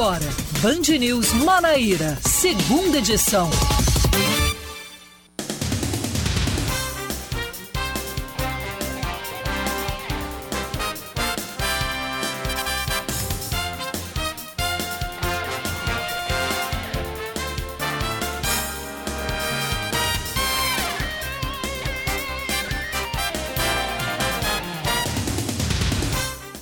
agora, 0.00 0.30
Band 0.62 0.98
News 0.98 1.30
Manaíra, 1.34 2.18
segunda 2.22 2.96
edição. 2.96 3.50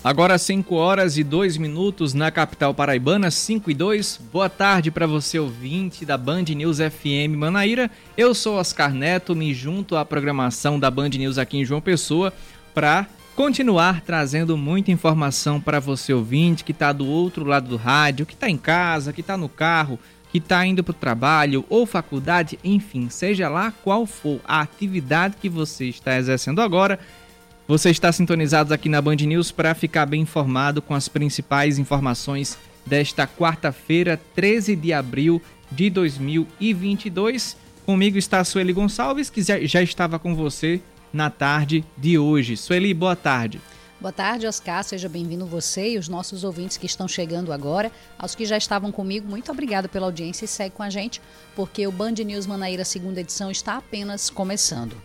Agora 0.08 0.38
5 0.38 0.74
horas 0.74 1.18
e 1.18 1.22
2 1.22 1.58
minutos 1.58 2.14
na 2.14 2.30
capital 2.30 2.72
paraibana, 2.72 3.30
5 3.30 3.70
e 3.70 3.74
2. 3.74 4.18
Boa 4.32 4.48
tarde 4.48 4.90
para 4.90 5.06
você 5.06 5.38
ouvinte 5.38 6.06
da 6.06 6.16
Band 6.16 6.44
News 6.44 6.78
FM 6.78 7.36
Manaíra. 7.36 7.90
Eu 8.16 8.34
sou 8.34 8.56
Oscar 8.56 8.94
Neto, 8.94 9.36
me 9.36 9.52
junto 9.52 9.96
à 9.96 10.06
programação 10.06 10.80
da 10.80 10.90
Band 10.90 11.10
News 11.10 11.36
aqui 11.36 11.58
em 11.58 11.64
João 11.66 11.82
Pessoa 11.82 12.32
para 12.72 13.06
continuar 13.36 14.00
trazendo 14.00 14.56
muita 14.56 14.90
informação 14.90 15.60
para 15.60 15.78
você 15.78 16.14
ouvinte 16.14 16.64
que 16.64 16.72
está 16.72 16.90
do 16.90 17.06
outro 17.06 17.44
lado 17.44 17.68
do 17.68 17.76
rádio, 17.76 18.24
que 18.24 18.32
está 18.32 18.48
em 18.48 18.56
casa, 18.56 19.12
que 19.12 19.20
está 19.20 19.36
no 19.36 19.46
carro, 19.46 19.98
que 20.32 20.38
está 20.38 20.64
indo 20.64 20.82
para 20.82 20.92
o 20.92 20.94
trabalho 20.94 21.66
ou 21.68 21.84
faculdade, 21.84 22.58
enfim, 22.64 23.10
seja 23.10 23.50
lá 23.50 23.72
qual 23.84 24.06
for 24.06 24.40
a 24.44 24.62
atividade 24.62 25.36
que 25.38 25.50
você 25.50 25.84
está 25.84 26.16
exercendo 26.16 26.62
agora 26.62 26.98
você 27.68 27.90
está 27.90 28.10
sintonizado 28.10 28.72
aqui 28.72 28.88
na 28.88 29.02
Band 29.02 29.16
News 29.16 29.52
para 29.52 29.74
ficar 29.74 30.06
bem 30.06 30.22
informado 30.22 30.80
com 30.80 30.94
as 30.94 31.06
principais 31.06 31.78
informações 31.78 32.56
desta 32.86 33.26
quarta-feira, 33.26 34.18
13 34.34 34.74
de 34.74 34.90
abril 34.90 35.42
de 35.70 35.90
2022. 35.90 37.58
Comigo 37.84 38.16
está 38.16 38.40
a 38.40 38.44
Sueli 38.44 38.72
Gonçalves, 38.72 39.28
que 39.28 39.42
já 39.42 39.82
estava 39.82 40.18
com 40.18 40.34
você 40.34 40.80
na 41.12 41.28
tarde 41.28 41.84
de 41.94 42.18
hoje. 42.18 42.56
Sueli, 42.56 42.94
boa 42.94 43.14
tarde. 43.14 43.60
Boa 44.00 44.12
tarde, 44.12 44.46
Oscar. 44.46 44.82
Seja 44.82 45.08
bem-vindo 45.08 45.44
você 45.44 45.90
e 45.90 45.98
os 45.98 46.08
nossos 46.08 46.44
ouvintes 46.44 46.78
que 46.78 46.86
estão 46.86 47.06
chegando 47.06 47.52
agora. 47.52 47.92
Aos 48.18 48.34
que 48.34 48.46
já 48.46 48.56
estavam 48.56 48.90
comigo, 48.90 49.28
muito 49.28 49.52
obrigada 49.52 49.88
pela 49.88 50.06
audiência 50.06 50.46
e 50.46 50.48
segue 50.48 50.74
com 50.74 50.82
a 50.82 50.88
gente, 50.88 51.20
porque 51.54 51.86
o 51.86 51.92
Band 51.92 52.12
News 52.12 52.46
Manaíra 52.46 52.84
segunda 52.84 53.20
edição 53.20 53.50
está 53.50 53.76
apenas 53.76 54.30
começando. 54.30 54.96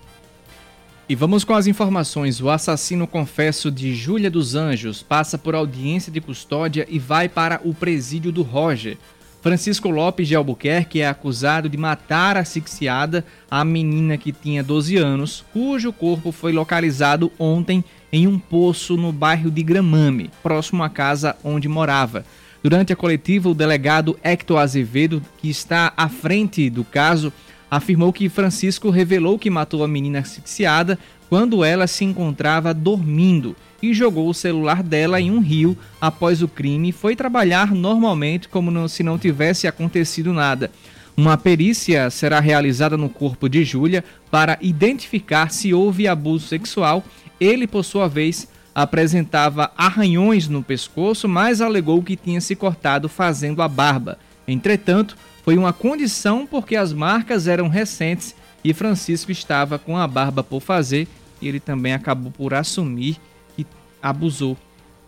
E 1.07 1.15
vamos 1.15 1.43
com 1.43 1.53
as 1.53 1.67
informações. 1.67 2.39
O 2.39 2.49
assassino 2.49 3.05
confesso 3.05 3.69
de 3.69 3.93
Júlia 3.93 4.31
dos 4.31 4.55
Anjos 4.55 5.03
passa 5.03 5.37
por 5.37 5.53
audiência 5.53 6.09
de 6.09 6.21
custódia 6.21 6.87
e 6.89 6.97
vai 6.97 7.27
para 7.27 7.59
o 7.65 7.73
presídio 7.73 8.31
do 8.31 8.41
Roger. 8.41 8.97
Francisco 9.41 9.89
Lopes 9.89 10.29
de 10.29 10.35
Albuquerque 10.35 11.01
é 11.01 11.07
acusado 11.07 11.67
de 11.67 11.77
matar 11.77 12.37
asfixiada 12.37 13.25
a 13.51 13.65
menina 13.65 14.17
que 14.17 14.31
tinha 14.31 14.63
12 14.63 14.95
anos, 14.95 15.43
cujo 15.51 15.91
corpo 15.91 16.31
foi 16.31 16.53
localizado 16.53 17.29
ontem 17.37 17.83
em 18.09 18.25
um 18.25 18.39
poço 18.39 18.95
no 18.95 19.11
bairro 19.11 19.51
de 19.51 19.61
Gramame, 19.61 20.31
próximo 20.41 20.81
à 20.83 20.89
casa 20.89 21.35
onde 21.43 21.67
morava. 21.67 22.23
Durante 22.63 22.93
a 22.93 22.95
coletiva, 22.95 23.49
o 23.49 23.53
delegado 23.53 24.17
Hector 24.23 24.57
Azevedo, 24.57 25.21
que 25.37 25.49
está 25.49 25.91
à 25.97 26.07
frente 26.07 26.69
do 26.69 26.85
caso, 26.85 27.33
afirmou 27.75 28.13
que 28.13 28.29
Francisco 28.29 28.91
revelou 28.91 29.39
que 29.39 29.49
matou 29.49 29.83
a 29.83 29.87
menina 29.87 30.19
asfixiada 30.19 30.99
quando 31.27 31.63
ela 31.63 31.87
se 31.87 32.05
encontrava 32.05 32.71
dormindo 32.73 33.55
e 33.81 33.93
jogou 33.93 34.29
o 34.29 34.33
celular 34.33 34.83
dela 34.83 35.19
em 35.19 35.31
um 35.31 35.39
rio 35.39 35.75
após 35.99 36.43
o 36.43 36.47
crime 36.47 36.89
e 36.89 36.91
foi 36.91 37.15
trabalhar 37.15 37.73
normalmente 37.73 38.47
como 38.47 38.87
se 38.87 39.01
não 39.01 39.17
tivesse 39.17 39.67
acontecido 39.67 40.31
nada. 40.31 40.69
Uma 41.17 41.35
perícia 41.35 42.09
será 42.11 42.39
realizada 42.39 42.95
no 42.95 43.09
corpo 43.09 43.49
de 43.49 43.63
Júlia 43.63 44.03
para 44.29 44.57
identificar 44.61 45.51
se 45.51 45.73
houve 45.73 46.07
abuso 46.07 46.47
sexual. 46.47 47.03
Ele, 47.39 47.65
por 47.65 47.83
sua 47.83 48.07
vez, 48.07 48.47
apresentava 48.73 49.71
arranhões 49.75 50.47
no 50.47 50.63
pescoço, 50.63 51.27
mas 51.27 51.59
alegou 51.59 52.03
que 52.03 52.15
tinha 52.15 52.39
se 52.39 52.55
cortado 52.55 53.09
fazendo 53.09 53.61
a 53.61 53.67
barba. 53.67 54.17
Entretanto, 54.47 55.17
foi 55.43 55.57
uma 55.57 55.73
condição 55.73 56.47
porque 56.47 56.75
as 56.75 56.93
marcas 56.93 57.47
eram 57.47 57.67
recentes 57.67 58.33
e 58.63 58.73
Francisco 58.73 59.31
estava 59.31 59.77
com 59.77 59.97
a 59.97 60.07
barba 60.07 60.41
por 60.41 60.61
fazer 60.61 61.07
e 61.41 61.47
ele 61.47 61.59
também 61.59 61.93
acabou 61.93 62.31
por 62.31 62.53
assumir 62.53 63.19
que 63.55 63.67
abusou 64.01 64.57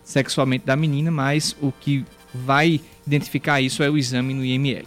sexualmente 0.04 0.66
da 0.66 0.76
menina, 0.76 1.10
mas 1.10 1.56
o 1.60 1.72
que 1.72 2.04
vai 2.34 2.80
identificar 3.06 3.62
isso 3.62 3.82
é 3.82 3.88
o 3.88 3.96
exame 3.96 4.34
no 4.34 4.44
IML. 4.44 4.86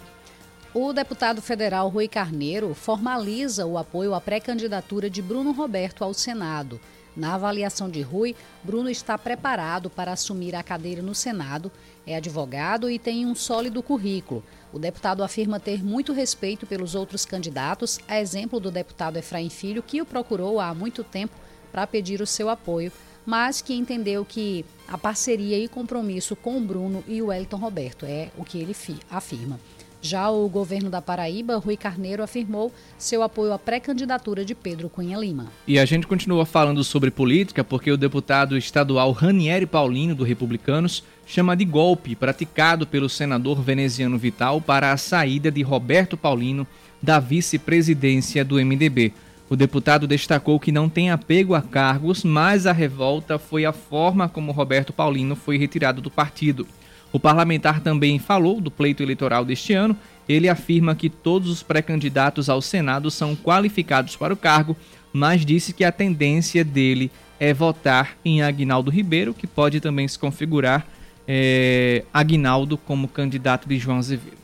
O 0.72 0.92
deputado 0.92 1.42
federal 1.42 1.88
Rui 1.88 2.06
Carneiro 2.06 2.72
formaliza 2.72 3.66
o 3.66 3.76
apoio 3.76 4.14
à 4.14 4.20
pré-candidatura 4.20 5.10
de 5.10 5.20
Bruno 5.20 5.50
Roberto 5.50 6.04
ao 6.04 6.14
Senado. 6.14 6.80
Na 7.16 7.34
avaliação 7.34 7.90
de 7.90 8.02
Rui, 8.02 8.36
Bruno 8.62 8.88
está 8.88 9.18
preparado 9.18 9.90
para 9.90 10.12
assumir 10.12 10.54
a 10.54 10.62
cadeira 10.62 11.02
no 11.02 11.12
Senado, 11.12 11.72
é 12.06 12.16
advogado 12.16 12.90
e 12.90 12.98
tem 12.98 13.26
um 13.26 13.34
sólido 13.34 13.82
currículo. 13.82 14.42
O 14.72 14.78
deputado 14.78 15.22
afirma 15.22 15.58
ter 15.58 15.82
muito 15.82 16.12
respeito 16.12 16.66
pelos 16.66 16.94
outros 16.94 17.24
candidatos, 17.24 17.98
a 18.06 18.20
exemplo 18.20 18.60
do 18.60 18.70
deputado 18.70 19.16
Efraim 19.16 19.50
Filho, 19.50 19.82
que 19.82 20.00
o 20.00 20.06
procurou 20.06 20.60
há 20.60 20.74
muito 20.74 21.02
tempo 21.02 21.34
para 21.72 21.86
pedir 21.86 22.20
o 22.20 22.26
seu 22.26 22.48
apoio, 22.48 22.92
mas 23.26 23.60
que 23.60 23.74
entendeu 23.74 24.24
que 24.24 24.64
a 24.88 24.96
parceria 24.96 25.58
e 25.58 25.68
compromisso 25.68 26.34
com 26.34 26.56
o 26.56 26.60
Bruno 26.60 27.04
e 27.06 27.20
o 27.20 27.26
Wellington 27.26 27.56
Roberto 27.56 28.06
é 28.06 28.30
o 28.36 28.44
que 28.44 28.58
ele 28.58 28.74
afirma. 29.10 29.60
Já 30.02 30.30
o 30.30 30.48
governo 30.48 30.88
da 30.88 31.02
Paraíba, 31.02 31.58
Rui 31.58 31.76
Carneiro, 31.76 32.22
afirmou 32.22 32.72
seu 32.96 33.22
apoio 33.22 33.52
à 33.52 33.58
pré-candidatura 33.58 34.44
de 34.44 34.54
Pedro 34.54 34.88
Cunha 34.88 35.18
Lima. 35.18 35.46
E 35.66 35.78
a 35.78 35.84
gente 35.84 36.06
continua 36.06 36.46
falando 36.46 36.82
sobre 36.82 37.10
política 37.10 37.62
porque 37.62 37.90
o 37.92 37.98
deputado 37.98 38.56
estadual 38.56 39.12
Ranieri 39.12 39.66
Paulino, 39.66 40.14
do 40.14 40.24
Republicanos, 40.24 41.04
chama 41.26 41.54
de 41.54 41.66
golpe 41.66 42.16
praticado 42.16 42.86
pelo 42.86 43.10
senador 43.10 43.60
veneziano 43.60 44.16
Vital 44.16 44.60
para 44.60 44.90
a 44.90 44.96
saída 44.96 45.50
de 45.50 45.60
Roberto 45.60 46.16
Paulino 46.16 46.66
da 47.02 47.20
vice-presidência 47.20 48.42
do 48.42 48.56
MDB. 48.56 49.12
O 49.50 49.56
deputado 49.56 50.06
destacou 50.06 50.60
que 50.60 50.70
não 50.70 50.88
tem 50.88 51.10
apego 51.10 51.54
a 51.54 51.60
cargos, 51.60 52.24
mas 52.24 52.66
a 52.66 52.72
revolta 52.72 53.38
foi 53.38 53.64
a 53.64 53.72
forma 53.72 54.28
como 54.28 54.52
Roberto 54.52 54.92
Paulino 54.92 55.34
foi 55.36 55.58
retirado 55.58 56.00
do 56.00 56.10
partido. 56.10 56.66
O 57.12 57.18
parlamentar 57.18 57.80
também 57.80 58.18
falou 58.18 58.60
do 58.60 58.70
pleito 58.70 59.02
eleitoral 59.02 59.44
deste 59.44 59.72
ano. 59.72 59.96
Ele 60.28 60.48
afirma 60.48 60.94
que 60.94 61.10
todos 61.10 61.50
os 61.50 61.62
pré-candidatos 61.62 62.48
ao 62.48 62.62
Senado 62.62 63.10
são 63.10 63.34
qualificados 63.34 64.14
para 64.14 64.32
o 64.32 64.36
cargo, 64.36 64.76
mas 65.12 65.44
disse 65.44 65.72
que 65.72 65.84
a 65.84 65.90
tendência 65.90 66.64
dele 66.64 67.10
é 67.38 67.52
votar 67.52 68.16
em 68.24 68.42
Agnaldo 68.42 68.90
Ribeiro, 68.90 69.34
que 69.34 69.46
pode 69.46 69.80
também 69.80 70.06
se 70.06 70.18
configurar 70.18 70.86
é, 71.26 72.04
Agnaldo 72.12 72.76
como 72.76 73.08
candidato 73.08 73.68
de 73.68 73.78
João 73.78 73.98
Azevedo. 73.98 74.38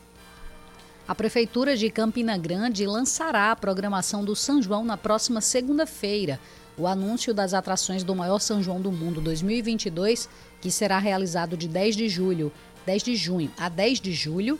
A 1.07 1.15
Prefeitura 1.15 1.77
de 1.77 1.89
Campina 1.89 2.37
Grande 2.37 2.85
lançará 2.85 3.51
a 3.51 3.55
programação 3.55 4.25
do 4.25 4.35
São 4.35 4.61
João 4.61 4.83
na 4.83 4.97
próxima 4.97 5.39
segunda-feira. 5.39 6.37
O 6.77 6.85
anúncio 6.85 7.33
das 7.33 7.53
atrações 7.53 8.03
do 8.03 8.13
maior 8.13 8.39
São 8.39 8.61
João 8.61 8.81
do 8.81 8.91
Mundo 8.91 9.21
2022 9.21 10.29
que 10.61 10.71
será 10.71 10.99
realizado 10.99 11.55
de 11.55 11.67
10 11.67 11.95
de 11.95 12.09
julho, 12.09 12.51
10 12.85 13.03
de 13.03 13.15
junho 13.15 13.51
a 13.57 13.69
10 13.69 13.99
de 13.99 14.11
julho, 14.13 14.59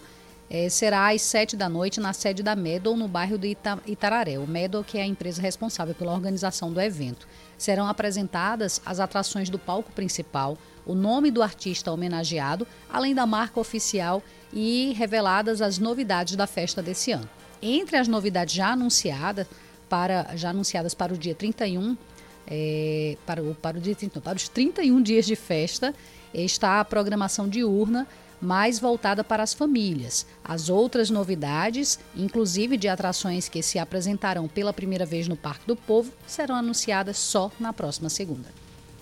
é, 0.50 0.70
será 0.70 1.12
às 1.12 1.22
7 1.24 1.58
da 1.58 1.68
noite 1.68 2.00
na 2.00 2.14
sede 2.14 2.42
da 2.42 2.56
Medal, 2.56 2.96
no 2.96 3.08
bairro 3.08 3.38
de 3.38 3.50
Ita 3.50 3.80
Itararé. 3.86 4.40
O 4.40 4.48
Medal, 4.48 4.84
que 4.84 4.98
é 4.98 5.02
a 5.02 5.06
empresa 5.06 5.42
responsável 5.42 5.94
pela 5.94 6.14
organização 6.14 6.72
do 6.72 6.80
evento. 6.80 7.28
Serão 7.58 7.88
apresentadas 7.88 8.82
as 8.86 9.00
atrações 9.00 9.50
do 9.50 9.60
palco 9.60 9.92
principal, 9.92 10.58
o 10.86 10.96
nome 10.96 11.32
do 11.32 11.44
artista 11.44 11.92
homenageado, 11.92 12.66
além 12.90 13.14
da 13.14 13.26
marca 13.26 13.60
oficial 13.60 14.24
e 14.54 14.94
reveladas 14.98 15.62
as 15.62 15.78
novidades 15.78 16.38
da 16.38 16.48
festa 16.48 16.82
desse 16.82 17.12
ano. 17.12 17.30
Entre 17.62 17.98
as 17.98 18.08
novidades 18.08 18.56
já 18.56 18.72
anunciadas 18.72 19.48
para, 19.90 20.36
já 20.36 20.52
anunciadas 20.52 20.94
para 20.94 21.14
o 21.14 21.18
dia 21.18 21.36
31 21.36 21.98
é, 22.48 23.18
para, 23.26 23.42
o, 23.44 23.54
para, 23.56 23.78
o 23.78 23.82
dia, 23.82 23.96
então, 24.02 24.22
para 24.22 24.38
os 24.38 24.48
31 24.48 25.02
dias 25.02 25.26
de 25.26 25.36
festa, 25.36 25.94
está 26.34 26.80
a 26.80 26.86
programação 26.86 27.48
diurna 27.48 28.08
mais 28.42 28.80
voltada 28.80 29.24
para 29.24 29.44
as 29.44 29.54
famílias. 29.54 30.26
As 30.44 30.70
outras 30.70 31.10
novidades, 31.10 32.00
inclusive 32.16 32.78
de 32.78 32.88
atrações 32.88 33.50
que 33.50 33.62
se 33.62 33.80
apresentarão 33.80 34.48
pela 34.48 34.72
primeira 34.72 35.06
vez 35.06 35.28
no 35.28 35.36
Parque 35.36 35.68
do 35.68 35.76
Povo, 35.76 36.12
serão 36.26 36.56
anunciadas 36.56 37.18
só 37.18 37.52
na 37.60 37.74
próxima 37.74 38.10
segunda. 38.10 38.48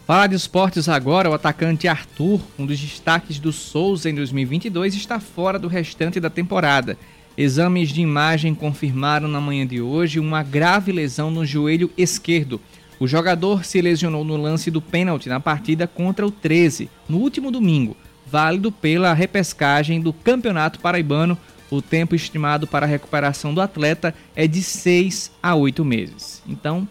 Falar 0.08 0.28
de 0.28 0.36
esportes 0.36 0.88
agora, 0.88 1.30
o 1.30 1.34
atacante 1.34 1.88
Arthur, 1.88 2.40
um 2.60 2.66
dos 2.66 2.80
destaques 2.80 3.40
do 3.40 3.52
Souza 3.52 4.10
em 4.10 4.14
2022, 4.14 4.94
está 4.94 5.20
fora 5.20 5.58
do 5.58 5.68
restante 5.68 6.20
da 6.20 6.30
temporada. 6.30 6.98
Exames 7.38 7.90
de 7.90 8.02
imagem 8.02 8.56
confirmaram 8.56 9.28
na 9.28 9.42
manhã 9.42 9.66
de 9.66 9.82
hoje 9.82 10.20
uma 10.20 10.44
grave 10.44 10.92
lesão 10.92 11.32
no 11.32 11.46
joelho 11.46 11.92
esquerdo. 11.98 12.62
O 13.00 13.08
jogador 13.08 13.66
se 13.66 13.82
lesionou 13.82 14.24
no 14.24 14.38
lance 14.38 14.72
do 14.72 14.82
pênalti 14.82 15.28
na 15.28 15.40
partida 15.40 15.88
contra 15.88 16.26
o 16.26 16.32
13, 16.32 16.90
no 17.10 17.18
último 17.18 17.52
domingo. 17.52 17.96
válido 18.26 18.72
pela 18.72 19.14
repescagem 19.14 20.02
do 20.02 20.12
Campeonato 20.12 20.80
Paraibano. 20.80 21.38
O 21.70 21.82
tempo 21.82 22.16
estimado 22.16 22.68
para 22.68 22.86
a 22.86 22.90
recuperação 22.90 23.54
do 23.54 23.62
atleta 23.62 24.14
é 24.36 24.48
de 24.48 24.62
6 24.62 25.32
a 25.42 25.56
8 25.56 25.84
meses. 25.84 26.42
Então, 26.48 26.88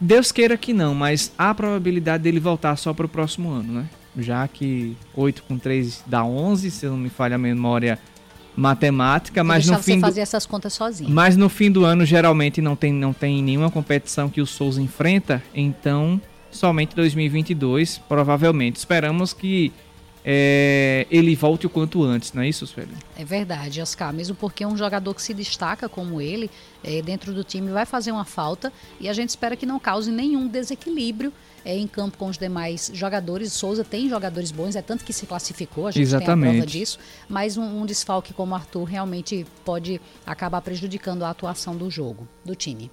Deus 0.00 0.32
queira 0.32 0.56
que 0.56 0.72
não, 0.72 0.94
mas 0.94 1.32
há 1.36 1.50
a 1.50 1.54
probabilidade 1.54 2.22
dele 2.22 2.40
voltar 2.40 2.76
só 2.76 2.92
para 2.92 3.06
o 3.06 3.08
próximo 3.08 3.50
ano, 3.50 3.72
né? 3.72 3.88
Já 4.18 4.46
que 4.48 4.96
8 5.14 5.42
com 5.44 5.58
3 5.58 6.04
dá 6.06 6.24
11, 6.24 6.70
se 6.70 6.86
não 6.86 6.96
me 6.96 7.08
falha 7.08 7.36
a 7.36 7.38
memória 7.38 7.98
matemática, 8.56 9.44
mas 9.44 9.66
no 9.66 9.78
fim 9.78 9.96
você 9.96 10.00
fazer 10.00 10.20
essas 10.20 10.46
contas 10.46 10.72
sozinho. 10.72 11.10
Mas 11.10 11.36
no 11.36 11.48
fim 11.48 11.70
do 11.70 11.84
ano 11.84 12.04
geralmente 12.04 12.60
não 12.62 12.74
tem 12.74 12.92
não 12.92 13.12
tem 13.12 13.42
nenhuma 13.42 13.70
competição 13.70 14.28
que 14.28 14.40
o 14.40 14.46
Souza 14.46 14.80
enfrenta, 14.80 15.42
então 15.54 16.20
somente 16.50 16.96
2022, 16.96 17.98
provavelmente. 18.08 18.76
Esperamos 18.76 19.32
que 19.32 19.72
é, 20.24 21.06
ele 21.08 21.36
volte 21.36 21.66
o 21.66 21.70
quanto 21.70 22.02
antes, 22.02 22.32
não 22.32 22.42
é 22.42 22.48
isso, 22.48 22.66
Sueli? 22.66 22.96
É 23.16 23.24
verdade, 23.24 23.80
Oscar. 23.80 24.12
Mesmo 24.12 24.34
porque 24.34 24.66
um 24.66 24.76
jogador 24.76 25.14
que 25.14 25.22
se 25.22 25.32
destaca 25.32 25.88
como 25.88 26.20
ele, 26.20 26.50
é, 26.82 27.00
dentro 27.00 27.32
do 27.32 27.44
time, 27.44 27.70
vai 27.70 27.86
fazer 27.86 28.10
uma 28.10 28.24
falta 28.24 28.72
e 28.98 29.08
a 29.08 29.12
gente 29.12 29.28
espera 29.28 29.54
que 29.54 29.64
não 29.64 29.78
cause 29.78 30.10
nenhum 30.10 30.48
desequilíbrio 30.48 31.32
é, 31.66 31.76
em 31.76 31.88
campo 31.88 32.16
com 32.16 32.28
os 32.28 32.38
demais 32.38 32.90
jogadores. 32.94 33.52
Souza 33.52 33.84
tem 33.84 34.08
jogadores 34.08 34.52
bons, 34.52 34.76
é 34.76 34.82
tanto 34.82 35.04
que 35.04 35.12
se 35.12 35.26
classificou, 35.26 35.88
a 35.88 35.90
gente 35.90 36.04
Exatamente. 36.04 36.42
tem 36.42 36.60
a 36.60 36.62
prova 36.62 36.66
disso. 36.66 36.98
Mas 37.28 37.56
um, 37.56 37.82
um 37.82 37.84
desfalque 37.84 38.32
como 38.32 38.52
o 38.52 38.54
Arthur 38.54 38.84
realmente 38.84 39.44
pode 39.64 40.00
acabar 40.24 40.62
prejudicando 40.62 41.24
a 41.24 41.30
atuação 41.30 41.76
do 41.76 41.90
jogo, 41.90 42.28
do 42.44 42.54
time. 42.54 42.88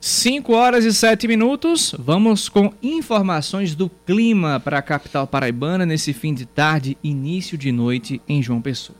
5 0.00 0.52
horas 0.52 0.84
e 0.84 0.92
7 0.92 1.28
minutos. 1.28 1.94
Vamos 1.98 2.48
com 2.48 2.72
informações 2.82 3.74
do 3.74 3.88
clima 3.88 4.60
para 4.60 4.78
a 4.78 4.82
capital 4.82 5.26
paraibana 5.26 5.86
nesse 5.86 6.12
fim 6.12 6.34
de 6.34 6.44
tarde, 6.44 6.98
início 7.02 7.56
de 7.56 7.70
noite 7.70 8.20
em 8.28 8.42
João 8.42 8.60
Pessoa. 8.60 8.96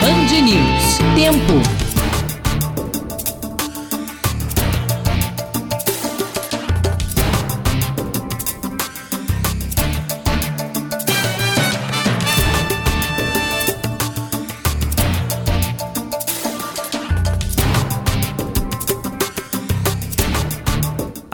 Band 0.00 0.40
News. 0.40 0.98
Tempo. 1.14 1.75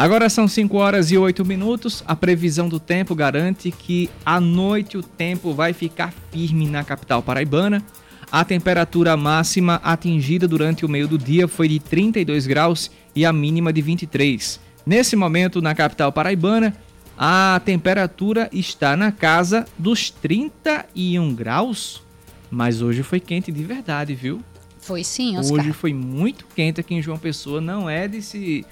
Agora 0.02 0.28
são 0.28 0.48
5 0.48 0.76
horas 0.78 1.12
e 1.12 1.16
8 1.16 1.44
minutos. 1.44 2.02
A 2.08 2.16
previsão 2.16 2.68
do 2.68 2.80
tempo 2.80 3.14
garante 3.14 3.70
que 3.70 4.10
à 4.26 4.40
noite 4.40 4.98
o 4.98 5.02
tempo 5.02 5.54
vai 5.54 5.72
ficar 5.72 6.12
firme 6.32 6.66
na 6.66 6.82
capital 6.82 7.22
paraibana. 7.22 7.80
A 8.28 8.44
temperatura 8.44 9.16
máxima 9.16 9.76
atingida 9.76 10.48
durante 10.48 10.84
o 10.84 10.88
meio 10.88 11.06
do 11.06 11.16
dia 11.16 11.46
foi 11.46 11.68
de 11.68 11.78
32 11.78 12.48
graus 12.48 12.90
e 13.14 13.24
a 13.24 13.32
mínima 13.32 13.72
de 13.72 13.80
23. 13.80 14.58
Nesse 14.84 15.14
momento, 15.14 15.62
na 15.62 15.72
capital 15.72 16.10
paraibana, 16.10 16.76
a 17.16 17.60
temperatura 17.64 18.50
está 18.52 18.96
na 18.96 19.12
casa 19.12 19.66
dos 19.78 20.10
31 20.10 21.32
graus. 21.32 22.02
Mas 22.50 22.82
hoje 22.82 23.04
foi 23.04 23.20
quente 23.20 23.52
de 23.52 23.62
verdade, 23.62 24.16
viu? 24.16 24.42
Foi 24.82 25.04
sim, 25.04 25.38
Oscar. 25.38 25.60
Hoje 25.60 25.72
foi 25.72 25.94
muito 25.94 26.44
quente 26.54 26.80
aqui 26.80 26.94
em 26.94 27.00
João 27.00 27.16
Pessoa. 27.16 27.60
Não 27.60 27.88
é 27.88 28.08
de 28.08 28.20
se 28.20 28.66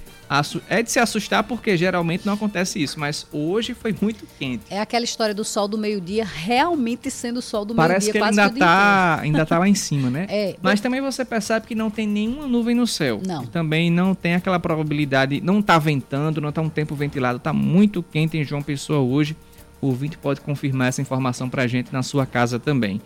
é 0.69 0.81
de 0.81 0.91
se 0.93 1.01
assustar 1.01 1.43
porque 1.43 1.77
geralmente 1.77 2.25
não 2.25 2.35
acontece 2.35 2.81
isso, 2.81 3.01
mas 3.01 3.27
hoje 3.33 3.75
foi 3.75 3.95
muito 4.01 4.25
quente. 4.39 4.63
É 4.71 4.81
aquela 4.81 5.05
história 5.05 5.35
do 5.35 5.45
sol 5.45 5.67
do 5.67 5.77
meio-dia 5.77 6.25
realmente 6.25 7.11
sendo 7.11 7.39
o 7.39 7.43
sol 7.43 7.65
do 7.65 7.75
meio-dia 7.75 7.89
Parece 7.89 8.13
que 8.13 8.19
ainda 8.19 8.49
tá, 8.49 9.19
ainda 9.23 9.45
tá 9.45 9.59
lá 9.59 9.69
em 9.69 9.75
cima, 9.75 10.09
né? 10.09 10.27
É, 10.29 10.57
mas 10.63 10.81
também 10.81 11.01
você 11.01 11.25
percebe 11.25 11.67
que 11.67 11.75
não 11.75 11.91
tem 11.91 12.07
nenhuma 12.07 12.47
nuvem 12.47 12.77
no 12.77 12.87
céu. 12.87 13.21
Não. 13.27 13.43
E 13.43 13.47
também 13.49 13.91
não 13.91 14.15
tem 14.15 14.35
aquela 14.35 14.61
probabilidade, 14.61 15.41
não 15.41 15.61
tá 15.61 15.79
ventando, 15.79 16.41
não 16.41 16.53
tá 16.53 16.61
um 16.61 16.69
tempo 16.69 16.95
ventilado, 16.95 17.41
tá 17.41 17.53
muito 17.53 18.01
quente 18.01 18.37
em 18.37 18.45
João 18.45 18.63
Pessoa 18.63 19.01
hoje. 19.01 19.37
O 19.81 19.89
ouvinte 19.89 20.17
pode 20.17 20.41
confirmar 20.41 20.89
essa 20.89 21.03
informação 21.03 21.49
pra 21.49 21.67
gente 21.67 21.93
na 21.93 22.05
sua 22.05 22.25
casa 22.25 22.59
também. 22.61 23.01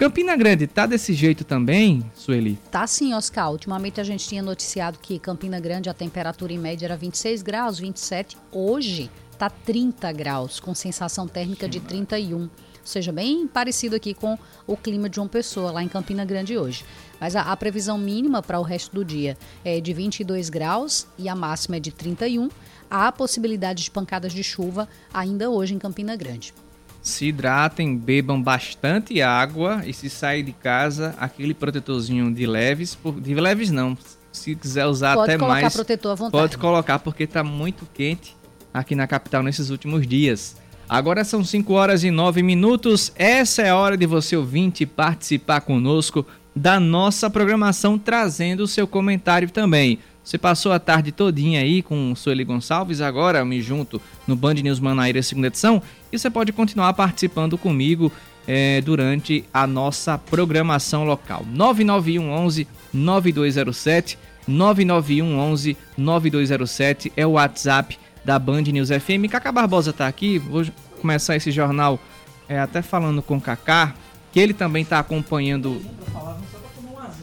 Campina 0.00 0.34
Grande 0.34 0.66
tá 0.66 0.86
desse 0.86 1.12
jeito 1.12 1.44
também, 1.44 2.02
Sueli? 2.14 2.58
Tá 2.70 2.86
sim, 2.86 3.12
Oscar. 3.12 3.52
Ultimamente 3.52 4.00
a 4.00 4.02
gente 4.02 4.26
tinha 4.26 4.42
noticiado 4.42 4.98
que 4.98 5.18
Campina 5.18 5.60
Grande 5.60 5.90
a 5.90 5.92
temperatura 5.92 6.54
em 6.54 6.58
média 6.58 6.86
era 6.86 6.96
26 6.96 7.42
graus, 7.42 7.78
27. 7.78 8.34
Hoje 8.50 9.10
tá 9.38 9.50
30 9.50 10.10
graus, 10.12 10.58
com 10.58 10.74
sensação 10.74 11.28
térmica 11.28 11.68
de 11.68 11.80
31. 11.80 12.44
Ou 12.44 12.50
seja, 12.82 13.12
bem 13.12 13.46
parecido 13.46 13.94
aqui 13.94 14.14
com 14.14 14.38
o 14.66 14.74
clima 14.74 15.06
de 15.06 15.20
uma 15.20 15.28
pessoa 15.28 15.70
lá 15.70 15.82
em 15.82 15.88
Campina 15.88 16.24
Grande 16.24 16.56
hoje. 16.56 16.82
Mas 17.20 17.36
a, 17.36 17.42
a 17.42 17.54
previsão 17.54 17.98
mínima 17.98 18.42
para 18.42 18.58
o 18.58 18.62
resto 18.62 18.94
do 18.94 19.04
dia 19.04 19.36
é 19.62 19.82
de 19.82 19.92
22 19.92 20.48
graus 20.48 21.06
e 21.18 21.28
a 21.28 21.34
máxima 21.34 21.76
é 21.76 21.80
de 21.80 21.92
31. 21.92 22.48
Há 22.90 23.12
possibilidade 23.12 23.84
de 23.84 23.90
pancadas 23.90 24.32
de 24.32 24.42
chuva 24.42 24.88
ainda 25.12 25.50
hoje 25.50 25.74
em 25.74 25.78
Campina 25.78 26.16
Grande 26.16 26.54
se 27.02 27.26
hidratem, 27.26 27.96
bebam 27.96 28.42
bastante 28.42 29.22
água 29.22 29.82
e 29.86 29.92
se 29.92 30.10
sair 30.10 30.42
de 30.42 30.52
casa, 30.52 31.14
aquele 31.18 31.54
protetorzinho 31.54 32.32
de 32.32 32.46
leves, 32.46 32.98
de 33.20 33.34
leves 33.34 33.70
não, 33.70 33.96
se 34.32 34.54
quiser 34.54 34.86
usar 34.86 35.14
pode 35.14 35.32
até 35.32 35.38
mais, 35.38 35.72
protetor 35.72 36.12
à 36.12 36.14
vontade. 36.14 36.32
pode 36.32 36.58
colocar 36.58 36.98
porque 36.98 37.24
está 37.24 37.42
muito 37.42 37.86
quente 37.92 38.36
aqui 38.72 38.94
na 38.94 39.06
capital 39.06 39.42
nesses 39.42 39.70
últimos 39.70 40.06
dias. 40.06 40.56
Agora 40.88 41.22
são 41.24 41.44
5 41.44 41.72
horas 41.72 42.02
e 42.02 42.10
9 42.10 42.42
minutos. 42.42 43.12
Essa 43.14 43.62
é 43.62 43.70
a 43.70 43.76
hora 43.76 43.96
de 43.96 44.06
você 44.06 44.36
ouvinte 44.36 44.84
participar 44.84 45.60
conosco 45.60 46.26
da 46.54 46.80
nossa 46.80 47.30
programação, 47.30 47.96
trazendo 47.96 48.64
o 48.64 48.68
seu 48.68 48.86
comentário 48.86 49.48
também. 49.50 50.00
Você 50.30 50.38
passou 50.38 50.70
a 50.70 50.78
tarde 50.78 51.10
todinha 51.10 51.60
aí 51.60 51.82
com 51.82 52.14
Sueli 52.14 52.44
Gonçalves, 52.44 53.00
agora 53.00 53.44
me 53.44 53.60
junto 53.60 54.00
no 54.28 54.36
Band 54.36 54.54
News 54.54 54.78
Manaíra 54.78 55.20
segunda 55.24 55.48
edição, 55.48 55.82
e 56.12 56.16
você 56.16 56.30
pode 56.30 56.52
continuar 56.52 56.92
participando 56.94 57.58
comigo 57.58 58.12
é, 58.46 58.80
durante 58.80 59.44
a 59.52 59.66
nossa 59.66 60.16
programação 60.16 61.02
local. 61.04 61.44
991 61.52 62.30
11 62.30 62.68
9207 62.94 64.16
991 64.46 65.36
11 65.36 65.76
9207 65.98 67.12
é 67.16 67.26
o 67.26 67.32
WhatsApp 67.32 67.98
da 68.24 68.38
Band 68.38 68.62
News 68.62 68.90
FM. 68.90 69.28
Cacá 69.28 69.50
Barbosa 69.50 69.90
está 69.90 70.06
aqui, 70.06 70.38
vou 70.38 70.64
começar 71.00 71.34
esse 71.34 71.50
jornal 71.50 71.98
é, 72.48 72.60
até 72.60 72.82
falando 72.82 73.20
com 73.20 73.40
Cacá, 73.40 73.96
que 74.30 74.38
ele 74.38 74.54
também 74.54 74.84
está 74.84 75.00
acompanhando 75.00 75.82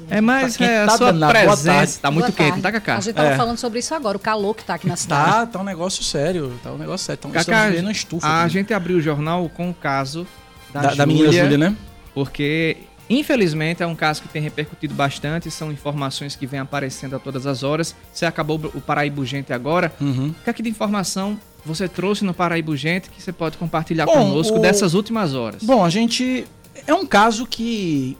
é 0.10 0.22
mais 0.22 0.56
tá 0.56 0.66
é, 0.66 0.84
a 0.84 0.90
sua 0.90 1.14
presença. 1.14 2.00
Tá 2.02 2.12
muito 2.12 2.32
quente, 2.32 2.62
tá, 2.62 2.72
Cacá? 2.72 2.98
A 2.98 3.00
gente 3.00 3.16
tava 3.16 3.30
é. 3.30 3.36
falando 3.36 3.58
sobre 3.58 3.80
isso 3.80 3.94
agora, 3.94 4.18
o 4.18 4.20
calor 4.20 4.56
que 4.56 4.64
tá 4.64 4.76
aqui 4.76 4.88
na 4.88 4.94
tá, 4.94 4.98
cidade. 4.98 5.32
Tá, 5.32 5.46
tá 5.46 5.60
um 5.60 5.64
negócio 5.64 6.04
sério. 6.04 6.54
Tá 6.64 6.72
um 6.72 6.78
negócio 6.78 7.06
sério. 7.06 7.20
Então, 7.20 7.32
Cacá, 7.32 7.70
vendo 7.70 7.92
estufa. 7.92 8.26
A 8.26 8.44
aqui. 8.44 8.54
gente 8.54 8.74
abriu 8.74 8.98
o 8.98 9.02
jornal 9.02 9.50
com 9.50 9.70
o 9.70 9.74
caso 9.74 10.26
da, 10.74 10.82
da, 10.82 10.90
Júlia, 10.90 10.98
da 10.98 11.06
menina 11.06 11.32
Júlia, 11.32 11.58
né? 11.58 11.76
Porque, 12.14 12.78
infelizmente, 13.10 13.84
é 13.84 13.88
um 13.88 13.96
caso 13.96 14.22
que 14.22 14.28
tem 14.28 14.42
repercutido 14.42 14.94
bastante. 14.94 15.52
São 15.52 15.72
informações 15.72 16.36
que 16.36 16.48
vêm 16.48 16.60
aparecendo 16.60 17.16
a 17.16 17.20
todas 17.20 17.46
as 17.46 17.64
horas. 17.64 17.96
Você 18.14 18.26
acabou 18.26 18.60
o 18.74 18.82
Paraíba 18.82 19.24
Gente 19.26 19.52
agora. 19.52 19.92
Uhum. 20.00 20.30
O 20.30 20.44
que 20.44 20.50
aqui 20.50 20.64
de 20.64 20.70
informação 20.70 21.40
você 21.66 21.88
trouxe 21.88 22.24
no 22.24 22.34
Paraíba 22.34 22.76
Gente 22.76 23.10
que 23.10 23.22
você 23.22 23.34
pode 23.34 23.58
compartilhar 23.58 24.06
Bom, 24.06 24.14
conosco 24.14 24.58
o... 24.58 24.62
dessas 24.62 24.94
últimas 24.94 25.34
horas? 25.34 25.64
Bom, 25.64 25.84
a 25.84 25.90
gente. 25.90 26.46
É 26.86 26.94
um 26.94 27.06
caso 27.06 27.46
que 27.46 28.16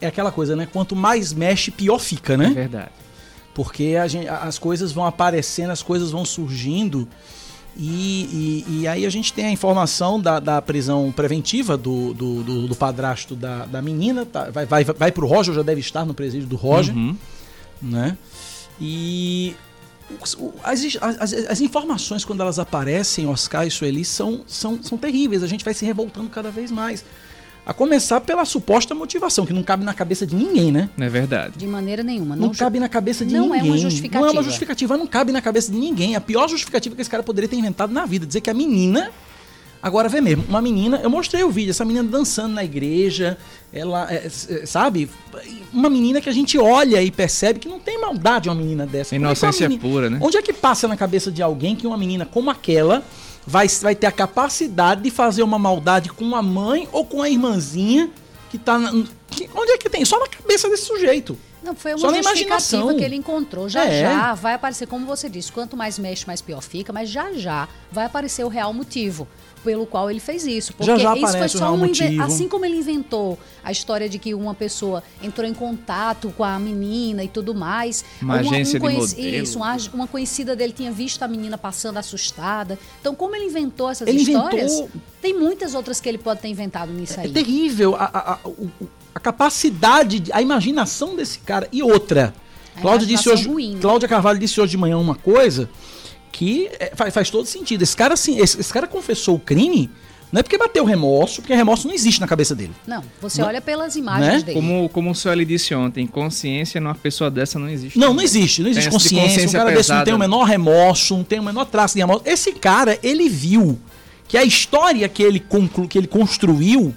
é 0.00 0.06
aquela 0.06 0.30
coisa, 0.30 0.54
né? 0.56 0.66
Quanto 0.70 0.94
mais 0.94 1.32
mexe, 1.32 1.70
pior 1.70 1.98
fica, 1.98 2.36
né? 2.36 2.46
É 2.46 2.50
verdade. 2.50 2.90
Porque 3.54 3.96
gente, 4.08 4.28
as 4.28 4.58
coisas 4.58 4.92
vão 4.92 5.04
aparecendo, 5.04 5.70
as 5.70 5.82
coisas 5.82 6.10
vão 6.10 6.24
surgindo. 6.24 7.08
E, 7.76 8.64
e, 8.68 8.80
e 8.80 8.88
aí 8.88 9.06
a 9.06 9.10
gente 9.10 9.32
tem 9.32 9.46
a 9.46 9.50
informação 9.50 10.20
da, 10.20 10.40
da 10.40 10.60
prisão 10.60 11.12
preventiva 11.12 11.76
do, 11.76 12.12
do, 12.12 12.42
do, 12.42 12.68
do 12.68 12.76
padrasto 12.76 13.36
da, 13.36 13.66
da 13.66 13.80
menina. 13.80 14.26
Tá, 14.26 14.50
vai, 14.50 14.66
vai, 14.66 14.84
vai 14.84 15.12
pro 15.12 15.26
Roger, 15.26 15.54
já 15.54 15.62
deve 15.62 15.80
estar 15.80 16.04
no 16.04 16.14
presídio 16.14 16.48
do 16.48 16.56
Roger. 16.56 16.94
Uhum. 16.94 17.16
Né? 17.80 18.16
E 18.80 19.54
as, 20.22 20.36
as, 21.02 21.32
as, 21.32 21.60
informações, 21.60 22.24
quando 22.24 22.40
elas 22.40 22.58
aparecem, 22.58 23.26
Oscar 23.26 23.66
e 23.66 23.70
Sueli, 23.70 24.04
são, 24.04 24.42
são, 24.46 24.82
são 24.82 24.96
terríveis. 24.96 25.42
A 25.42 25.46
gente 25.46 25.64
vai 25.64 25.74
se 25.74 25.84
revoltando 25.84 26.28
cada 26.30 26.50
vez 26.50 26.70
mais. 26.70 27.04
A 27.68 27.74
começar 27.74 28.22
pela 28.22 28.46
suposta 28.46 28.94
motivação, 28.94 29.44
que 29.44 29.52
não 29.52 29.62
cabe 29.62 29.84
na 29.84 29.92
cabeça 29.92 30.26
de 30.26 30.34
ninguém, 30.34 30.72
né? 30.72 30.88
É 30.98 31.06
verdade. 31.06 31.58
De 31.58 31.66
maneira 31.66 32.02
nenhuma. 32.02 32.34
Não, 32.34 32.46
não 32.46 32.54
cabe 32.54 32.80
na 32.80 32.88
cabeça 32.88 33.26
de 33.26 33.34
não 33.34 33.42
ninguém. 33.42 33.58
Não 33.60 33.66
é 33.66 33.70
uma 33.72 33.78
justificativa. 33.78 34.20
Não 34.20 34.28
é 34.28 34.32
uma 34.32 34.42
justificativa, 34.42 34.96
não 34.96 35.06
cabe 35.06 35.32
na 35.32 35.42
cabeça 35.42 35.70
de 35.70 35.76
ninguém. 35.76 36.16
A 36.16 36.20
pior 36.20 36.48
justificativa 36.48 36.94
que 36.94 37.02
esse 37.02 37.10
cara 37.10 37.22
poderia 37.22 37.46
ter 37.46 37.56
inventado 37.56 37.92
na 37.92 38.06
vida. 38.06 38.24
Dizer 38.24 38.40
que 38.40 38.48
a 38.48 38.54
menina. 38.54 39.10
Agora 39.82 40.08
vê 40.08 40.20
mesmo, 40.20 40.44
uma 40.48 40.60
menina, 40.60 40.98
eu 41.04 41.08
mostrei 41.08 41.44
o 41.44 41.50
vídeo, 41.50 41.70
essa 41.70 41.84
menina 41.84 42.08
dançando 42.08 42.52
na 42.52 42.64
igreja, 42.64 43.38
ela, 43.72 44.12
é, 44.12 44.26
é, 44.26 44.66
sabe? 44.66 45.08
Uma 45.72 45.88
menina 45.88 46.20
que 46.20 46.28
a 46.28 46.32
gente 46.32 46.58
olha 46.58 47.00
e 47.00 47.12
percebe 47.12 47.60
que 47.60 47.68
não 47.68 47.78
tem 47.78 48.00
maldade 48.00 48.48
uma 48.48 48.56
menina 48.56 48.86
dessa. 48.86 49.14
Inocência 49.14 49.68
menina, 49.68 49.88
pura, 49.88 50.10
né? 50.10 50.18
Onde 50.20 50.36
é 50.36 50.42
que 50.42 50.52
passa 50.52 50.88
na 50.88 50.96
cabeça 50.96 51.30
de 51.30 51.42
alguém 51.42 51.76
que 51.76 51.86
uma 51.86 51.96
menina 51.96 52.26
como 52.26 52.50
aquela 52.50 53.04
vai, 53.48 53.66
vai 53.68 53.94
ter 53.94 54.06
a 54.06 54.12
capacidade 54.12 55.00
de 55.02 55.10
fazer 55.10 55.42
uma 55.42 55.58
maldade 55.58 56.10
com 56.10 56.36
a 56.36 56.42
mãe 56.42 56.86
ou 56.92 57.04
com 57.04 57.22
a 57.22 57.28
irmãzinha 57.30 58.10
que 58.50 58.58
tá. 58.58 58.78
Na, 58.78 58.92
que, 59.28 59.48
onde 59.54 59.72
é 59.72 59.78
que 59.78 59.88
tem? 59.90 60.04
Só 60.04 60.18
na 60.20 60.26
cabeça 60.28 60.68
desse 60.68 60.84
sujeito. 60.84 61.36
Não, 61.62 61.74
foi 61.74 61.92
uma 61.92 61.98
Só 61.98 62.08
justificativa 62.14 62.46
imaginação. 62.76 62.96
que 62.96 63.04
ele 63.04 63.16
encontrou. 63.16 63.68
Já 63.68 63.84
É. 63.84 64.00
já 64.02 64.34
vai 64.34 64.54
aparecer, 64.54 64.86
como 64.86 65.04
você 65.06 65.28
disse, 65.28 65.50
quanto 65.50 65.76
mais 65.76 65.98
mexe, 65.98 66.26
mais 66.26 66.40
pior 66.40 66.62
fica, 66.62 66.92
mas 66.92 67.10
já 67.10 67.32
já 67.32 67.68
vai 67.90 68.04
aparecer 68.06 68.44
o 68.44 68.48
real 68.48 68.72
motivo 68.72 69.26
pelo 69.58 69.84
qual 69.86 70.10
ele 70.10 70.20
fez 70.20 70.46
isso. 70.46 70.72
Porque 70.72 70.84
Já 70.90 70.96
já 70.96 71.16
isso 71.16 71.36
foi 71.38 71.48
só 71.48 71.72
um 71.72 71.76
motivo. 71.78 72.22
Assim 72.22 72.48
como 72.48 72.64
ele 72.64 72.76
inventou 72.76 73.38
a 73.62 73.70
história 73.72 74.08
de 74.08 74.18
que 74.18 74.32
uma 74.34 74.54
pessoa 74.54 75.02
entrou 75.22 75.46
em 75.46 75.52
contato 75.54 76.32
com 76.36 76.44
a 76.44 76.58
menina 76.58 77.22
e 77.24 77.28
tudo 77.28 77.54
mais. 77.54 78.04
Uma 78.22 78.36
agência 78.36 78.74
de 78.78 78.80
conheci- 78.80 79.16
modelo. 79.16 79.42
Isso, 79.42 79.58
uma, 79.58 79.76
uma 79.92 80.06
conhecida 80.06 80.54
dele 80.56 80.72
tinha 80.72 80.90
visto 80.92 81.22
a 81.22 81.28
menina 81.28 81.58
passando 81.58 81.96
assustada. 81.98 82.78
Então, 83.00 83.14
como 83.14 83.34
ele 83.36 83.46
inventou 83.46 83.90
essas 83.90 84.06
Ele 84.08 84.18
histórias, 84.22 84.72
inventou- 84.72 85.00
tem 85.20 85.38
muitas 85.38 85.74
outras 85.74 86.00
que 86.00 86.08
ele 86.08 86.18
pode 86.18 86.40
ter 86.40 86.48
inventado 86.48 86.92
nisso 86.92 87.18
É 87.18 87.24
aí. 87.24 87.32
terrível 87.32 87.94
a, 87.96 88.04
a, 88.04 88.32
a, 88.34 88.38
a 89.14 89.20
capacidade, 89.20 90.20
de- 90.20 90.32
a 90.32 90.40
imaginação 90.40 91.16
desse 91.16 91.38
cara. 91.40 91.68
E 91.72 91.82
outra. 91.82 92.34
Cláudia, 92.80 93.06
disse 93.08 93.28
hoje, 93.28 93.48
ruim, 93.48 93.74
né? 93.74 93.80
Cláudia 93.80 94.08
Carvalho 94.08 94.38
disse 94.38 94.60
hoje 94.60 94.70
de 94.70 94.76
manhã 94.76 94.96
uma 94.98 95.16
coisa 95.16 95.68
que 96.38 96.70
é, 96.78 96.92
faz, 96.94 97.12
faz 97.12 97.30
todo 97.30 97.46
sentido. 97.46 97.82
Esse 97.82 97.96
cara, 97.96 98.14
assim, 98.14 98.38
esse, 98.38 98.60
esse 98.60 98.72
cara 98.72 98.86
confessou 98.86 99.34
o 99.34 99.40
crime, 99.40 99.90
não 100.30 100.38
é 100.38 100.42
porque 100.44 100.56
bateu 100.56 100.84
remorso, 100.84 101.40
porque 101.42 101.52
remorso 101.52 101.88
não 101.88 101.94
existe 101.94 102.20
na 102.20 102.28
cabeça 102.28 102.54
dele. 102.54 102.70
Não, 102.86 103.02
você 103.20 103.40
Não- 103.40 103.48
olha 103.48 103.60
pelas 103.60 103.96
imagens 103.96 104.34
Né? 104.34 104.42
dele. 104.42 104.52
Como, 104.54 104.88
como 104.90 105.10
o 105.10 105.14
Sueli 105.16 105.44
disse 105.44 105.74
ontem, 105.74 106.06
consciência 106.06 106.80
numa 106.80 106.94
pessoa 106.94 107.28
dessa 107.28 107.58
não 107.58 107.68
existe. 107.68 107.98
Não, 107.98 108.14
não 108.14 108.22
existe. 108.22 108.62
Não 108.62 108.70
existe 108.70 108.88
consciência. 108.88 109.20
consciência 109.26 109.48
um 109.48 109.52
cara 109.64 109.74
desse 109.76 109.88
não 109.90 109.96
pesada. 109.96 110.04
tem 110.04 110.14
o 110.14 110.18
menor 110.18 110.44
remorso, 110.44 111.16
não 111.16 111.24
tem 111.24 111.40
o 111.40 111.42
menor 111.42 111.64
traço 111.64 111.94
de 111.94 112.00
remorso. 112.00 112.22
Esse 112.24 112.52
cara, 112.52 112.96
ele 113.02 113.28
viu 113.28 113.76
que 114.28 114.36
a 114.38 114.44
história 114.44 115.08
que 115.08 115.22
ele, 115.24 115.40
conclu, 115.40 115.88
que 115.88 115.98
ele 115.98 116.06
construiu 116.06 116.94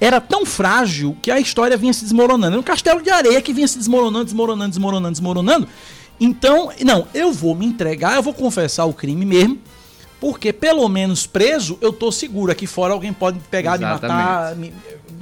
era 0.00 0.18
tão 0.20 0.46
frágil 0.46 1.14
que 1.20 1.30
a 1.30 1.38
história 1.40 1.76
vinha 1.76 1.92
se 1.92 2.04
desmoronando. 2.04 2.52
Era 2.52 2.60
um 2.60 2.62
castelo 2.62 3.02
de 3.02 3.10
areia 3.10 3.42
que 3.42 3.52
vinha 3.52 3.68
se 3.68 3.76
desmoronando, 3.76 4.24
desmoronando, 4.24 4.70
desmoronando, 4.70 5.10
desmoronando. 5.12 5.68
Então, 6.20 6.72
não, 6.84 7.06
eu 7.14 7.32
vou 7.32 7.54
me 7.54 7.64
entregar, 7.66 8.16
eu 8.16 8.22
vou 8.22 8.34
confessar 8.34 8.84
o 8.84 8.92
crime 8.92 9.24
mesmo. 9.24 9.58
Porque 10.20 10.52
pelo 10.52 10.88
menos 10.88 11.26
preso, 11.28 11.78
eu 11.80 11.92
tô 11.92 12.10
seguro. 12.10 12.50
Aqui 12.50 12.66
fora 12.66 12.92
alguém 12.92 13.12
pode 13.12 13.38
pegar, 13.50 13.78
me 13.78 13.84
matar. 13.84 14.56
me- 14.56 14.72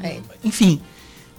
É. 0.03 0.19
enfim. 0.43 0.81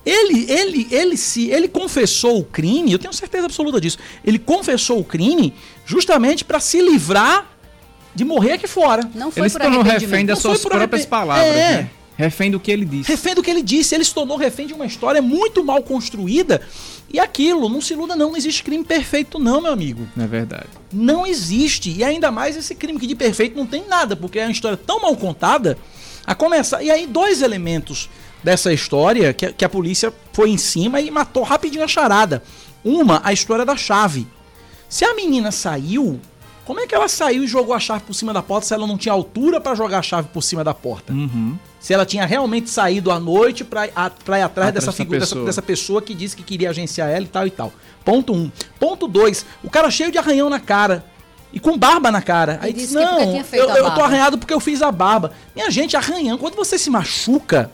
Ele, 0.06 0.50
ele, 0.50 0.88
ele 0.92 1.18
se, 1.18 1.50
ele 1.50 1.68
confessou 1.68 2.40
o 2.40 2.44
crime, 2.44 2.92
eu 2.94 3.00
tenho 3.00 3.12
certeza 3.14 3.46
absoluta 3.48 3.82
disso. 3.82 3.98
Ele 4.24 4.38
confessou 4.40 5.00
o 5.00 5.04
crime 5.04 5.54
justamente 5.86 6.46
para 6.46 6.60
se 6.60 6.80
livrar 6.80 7.46
de 8.14 8.24
morrer 8.24 8.54
aqui 8.54 8.68
fora. 8.68 9.10
Não 9.16 9.32
foi 9.32 9.42
Ele 9.44 9.50
se 9.50 9.60
tornou 9.60 9.82
refém 9.82 10.26
das 10.26 10.40
suas 10.40 10.62
próprias 10.64 11.06
palavras, 11.06 11.46
É. 11.48 11.72
né? 11.82 11.90
Refém 12.17 12.50
do 12.50 12.59
que 12.59 12.71
ele 12.71 12.83
disse. 12.83 13.12
Refém 13.12 13.36
do 13.36 13.43
que 13.43 13.50
ele 13.51 13.62
disse, 13.62 13.93
ele 13.93 14.03
se 14.03 14.13
tornou 14.13 14.38
refém 14.38 14.65
de 14.65 14.74
uma 14.74 14.86
história 14.86 15.21
muito 15.21 15.63
mal 15.63 15.83
construída. 15.83 16.62
E 17.13 17.19
aquilo, 17.19 17.69
não 17.69 17.79
se 17.79 17.93
iluda 17.93 18.15
não, 18.15 18.31
não 18.31 18.38
existe 18.38 18.63
crime 18.63 18.83
perfeito 18.83 19.38
não, 19.39 19.62
meu 19.62 19.71
amigo. 19.71 20.07
Não 20.15 20.25
é 20.25 20.27
verdade. 20.27 20.65
Não 20.91 21.25
existe. 21.27 21.91
E 21.95 22.03
ainda 22.03 22.31
mais 22.31 22.57
esse 22.57 22.74
crime 22.75 23.00
que 23.00 23.05
de 23.07 23.15
perfeito 23.15 23.55
não 23.55 23.67
tem 23.67 23.88
nada, 23.88 24.15
porque 24.15 24.39
é 24.39 24.45
uma 24.45 24.51
história 24.51 24.75
tão 24.77 25.00
mal 25.01 25.15
contada. 25.15 25.77
A 26.25 26.36
começar. 26.36 26.81
E 26.83 26.89
aí, 26.91 27.05
dois 27.07 27.41
elementos 27.41 28.09
dessa 28.43 28.74
história 28.74 29.31
que, 29.33 29.45
a- 29.45 29.53
que 29.53 29.63
a 29.63 29.69
polícia 29.69 30.12
foi 30.33 30.50
em 30.50 30.57
cima 30.57 31.00
e 31.00 31.09
matou 31.12 31.43
rapidinho 31.43 31.83
a 31.83 31.88
charada. 31.88 32.43
Uma, 32.83 33.21
a 33.24 33.31
história 33.31 33.63
da 33.63 33.77
chave. 33.77 34.27
Se 34.89 35.05
a 35.05 35.13
menina 35.13 35.51
saiu, 35.51 36.19
como 36.67 36.81
é 36.81 36.86
que 36.86 36.93
ela 36.93 37.07
saiu 37.07 37.43
e 37.45 37.47
jogou 37.47 37.74
a 37.74 37.79
chave 37.79 38.03
por 38.03 38.13
cima 38.13 38.33
da 38.33 38.43
porta 38.43 38.67
se 38.67 38.74
ela 38.74 38.86
não 38.86 38.97
tinha 38.97 39.13
altura 39.13 39.59
pra 39.62 39.74
jogar 39.74 40.00
a 40.00 40.01
chave 40.03 40.27
por 40.33 40.43
cima 40.43 40.63
da 40.63 40.74
porta? 40.74 41.13
Uhum. 41.13 41.57
Se 41.79 41.93
ela 41.93 42.05
tinha 42.05 42.25
realmente 42.25 42.69
saído 42.69 43.09
à 43.09 43.19
noite 43.19 43.63
pra, 43.63 43.88
a- 43.95 44.09
pra 44.09 44.39
ir 44.39 44.41
atrás 44.41 44.67
Atrás 44.69 44.74
dessa 44.74 44.86
dessa 44.88 44.91
figura, 44.97 45.19
dessa, 45.19 45.29
pessoa. 45.36 45.45
dessa 45.45 45.62
pessoa 45.62 46.01
que 46.01 46.13
disse 46.13 46.36
que 46.36 46.43
queria 46.43 46.69
agenciar 46.69 47.09
ela 47.09 47.24
e 47.24 47.27
tal 47.27 47.47
e 47.47 47.51
tal. 47.51 47.71
Ponto 48.03 48.33
um. 48.33 48.51
Ponto 48.79 49.07
dois. 49.07 49.45
O 49.63 49.69
cara 49.69 49.89
cheio 49.89 50.12
de 50.12 50.17
arranhão 50.17 50.50
na 50.50 50.59
cara. 50.59 51.05
E 51.53 51.59
com 51.62 51.77
barba 51.77 52.12
na 52.12 52.21
cara. 52.21 52.59
Aí 52.62 52.74
disse, 52.74 52.93
não, 52.93 53.19
eu, 53.19 53.45
eu 53.53 53.67
tô 53.67 53.83
barba." 53.83 54.03
arranhado 54.03 54.38
porque 54.38 54.53
eu 54.53 54.59
fiz 54.59 54.81
a 54.81 54.91
barba. 54.91 55.31
Minha 55.55 55.71
gente, 55.71 55.95
arranhão, 55.95 56.38
quando 56.38 56.55
você 56.55 56.77
se 56.77 56.89
machuca, 56.89 57.71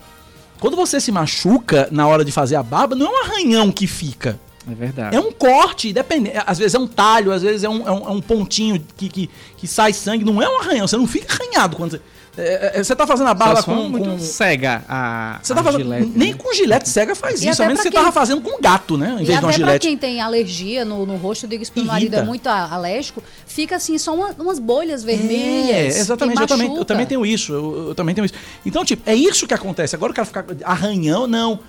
quando 0.59 0.75
você 0.77 1.01
se 1.01 1.11
machuca 1.11 1.87
na 1.91 2.05
hora 2.07 2.23
de 2.23 2.31
fazer 2.31 2.55
a 2.55 2.61
barba, 2.63 2.95
não 2.95 3.07
é 3.07 3.09
um 3.09 3.23
arranhão 3.23 3.71
que 3.71 3.87
fica. 3.87 4.39
É 4.69 4.73
verdade. 4.73 5.15
É 5.15 5.19
um 5.19 5.31
corte, 5.31 5.91
depende, 5.91 6.31
às 6.45 6.57
vezes 6.57 6.73
é 6.73 6.79
um 6.79 6.87
talho, 6.87 7.31
às 7.33 7.41
vezes 7.41 7.63
é 7.63 7.69
um, 7.69 7.87
é 7.87 7.91
um, 7.91 8.07
é 8.07 8.11
um 8.11 8.21
pontinho 8.21 8.81
que, 8.95 9.09
que, 9.09 9.29
que 9.57 9.67
sai 9.67 9.91
sangue. 9.93 10.23
Não 10.23 10.41
é 10.41 10.47
um 10.47 10.59
arranhão, 10.59 10.87
você 10.87 10.95
não 10.97 11.05
fica 11.07 11.33
arranhado 11.33 11.75
quando 11.75 11.91
você. 11.91 12.01
é, 12.37 12.79
é, 12.79 12.83
você 12.83 12.95
tá 12.95 13.05
fazendo 13.05 13.27
a 13.27 13.33
barba 13.33 13.61
for 13.61 13.75
com. 13.75 13.89
muito 13.89 14.09
com- 14.09 14.17
cega 14.19 14.83
a, 14.87 15.37
você 15.43 15.51
a 15.51 15.55
tá 15.57 15.63
fazendo. 15.63 15.83
gilete, 15.83 16.11
nem 16.15 16.31
né? 16.31 16.37
com 16.41 16.53
gilete 16.53 16.87
cega 16.87 17.13
faz 17.13 17.43
E 17.43 17.49
isso, 17.49 17.61
a 17.61 17.65
menos 17.65 17.81
que 17.81 17.89
você 17.89 17.93
tava 17.93 18.05
quem- 18.05 18.13
fazendo 18.13 18.41
com 18.41 18.61
gato, 18.61 18.97
né? 18.97 19.17
Em 19.19 19.23
E 19.23 19.25
vez 19.25 19.27
de 19.27 19.31
uma 19.31 19.37
até 19.37 19.47
pra 19.47 19.51
gilete. 19.51 19.87
quem 19.87 19.97
tem 19.97 20.21
alergia 20.21 20.85
no, 20.85 21.05
no 21.05 21.17
rosto, 21.17 21.43
eu 21.45 21.49
digo 21.49 21.61
isso 21.61 21.71
pro 21.73 21.83
meu 21.83 21.91
marido, 21.91 22.15
é 22.15 22.23
muito 22.23 22.47
alérgico, 22.47 23.21
fica 23.45 23.75
assim, 23.75 23.97
só 23.97 24.15
uma- 24.15 24.31
umas 24.39 24.59
bolhas 24.59 25.03
É, 25.03 25.05
vermelhas. 25.05 25.97
exatamente, 25.97 26.37
que 26.37 26.43
eu 26.43 26.47
também, 26.47 26.73
eu 26.77 26.85
também 26.85 27.05
tenho 27.05 27.25
isso, 27.25 27.51
eu, 27.51 27.87
eu 27.89 27.95
também 27.95 28.15
tenho 28.15 28.23
isso. 28.23 28.33
Então, 28.65 28.85
tipo, 28.85 29.03
é 29.09 29.13
isso 29.13 29.45
que 29.45 29.53
acontece. 29.53 29.93
Agora 29.93 30.13
o 30.13 30.15
cara 30.15 30.25
ficar 30.25 30.45
arranhão, 30.63 31.27
não. 31.27 31.59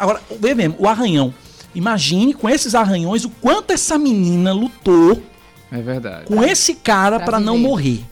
Agora, 0.00 0.20
vê 0.40 0.54
mesmo, 0.56 0.74
o 0.78 0.88
arranhão. 0.88 1.32
Imagine 1.74 2.34
com 2.34 2.48
esses 2.48 2.74
arranhões 2.74 3.24
o 3.24 3.30
quanto 3.30 3.72
essa 3.72 3.96
menina 3.98 4.52
lutou 4.52 5.22
É 5.70 5.80
verdade. 5.80 6.26
com 6.26 6.42
esse 6.44 6.74
cara 6.74 7.18
pra 7.18 7.26
pra 7.26 7.40
não 7.40 7.56
morrer. 7.58 8.04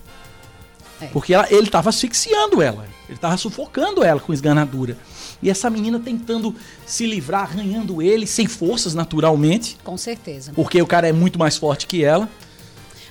É. 1.01 1.07
Porque 1.07 1.33
ela- 1.35 1.47
ele 1.51 1.69
tava 1.69 1.89
asfixiando 1.91 2.61
ela. 2.63 2.87
Ele 3.09 3.19
tava 3.19 3.37
sufocando 3.37 4.03
ela 4.05 4.21
com 4.21 4.33
esganadura. 4.33 4.97
E 5.43 5.49
essa 5.51 5.69
menina 5.71 5.99
tentando 5.99 6.55
se 6.87 7.07
livrar, 7.07 7.43
arranhando 7.43 8.03
ele, 8.03 8.27
sem 8.27 8.47
forças, 8.47 8.95
naturalmente. 8.95 9.77
Com 9.83 9.97
certeza. 9.97 10.53
Porque 10.55 10.81
o 10.81 10.87
cara 10.87 11.09
é 11.09 11.13
muito 11.13 11.39
mais 11.39 11.57
forte 11.57 11.87
que 11.87 12.05
ela. 12.05 12.29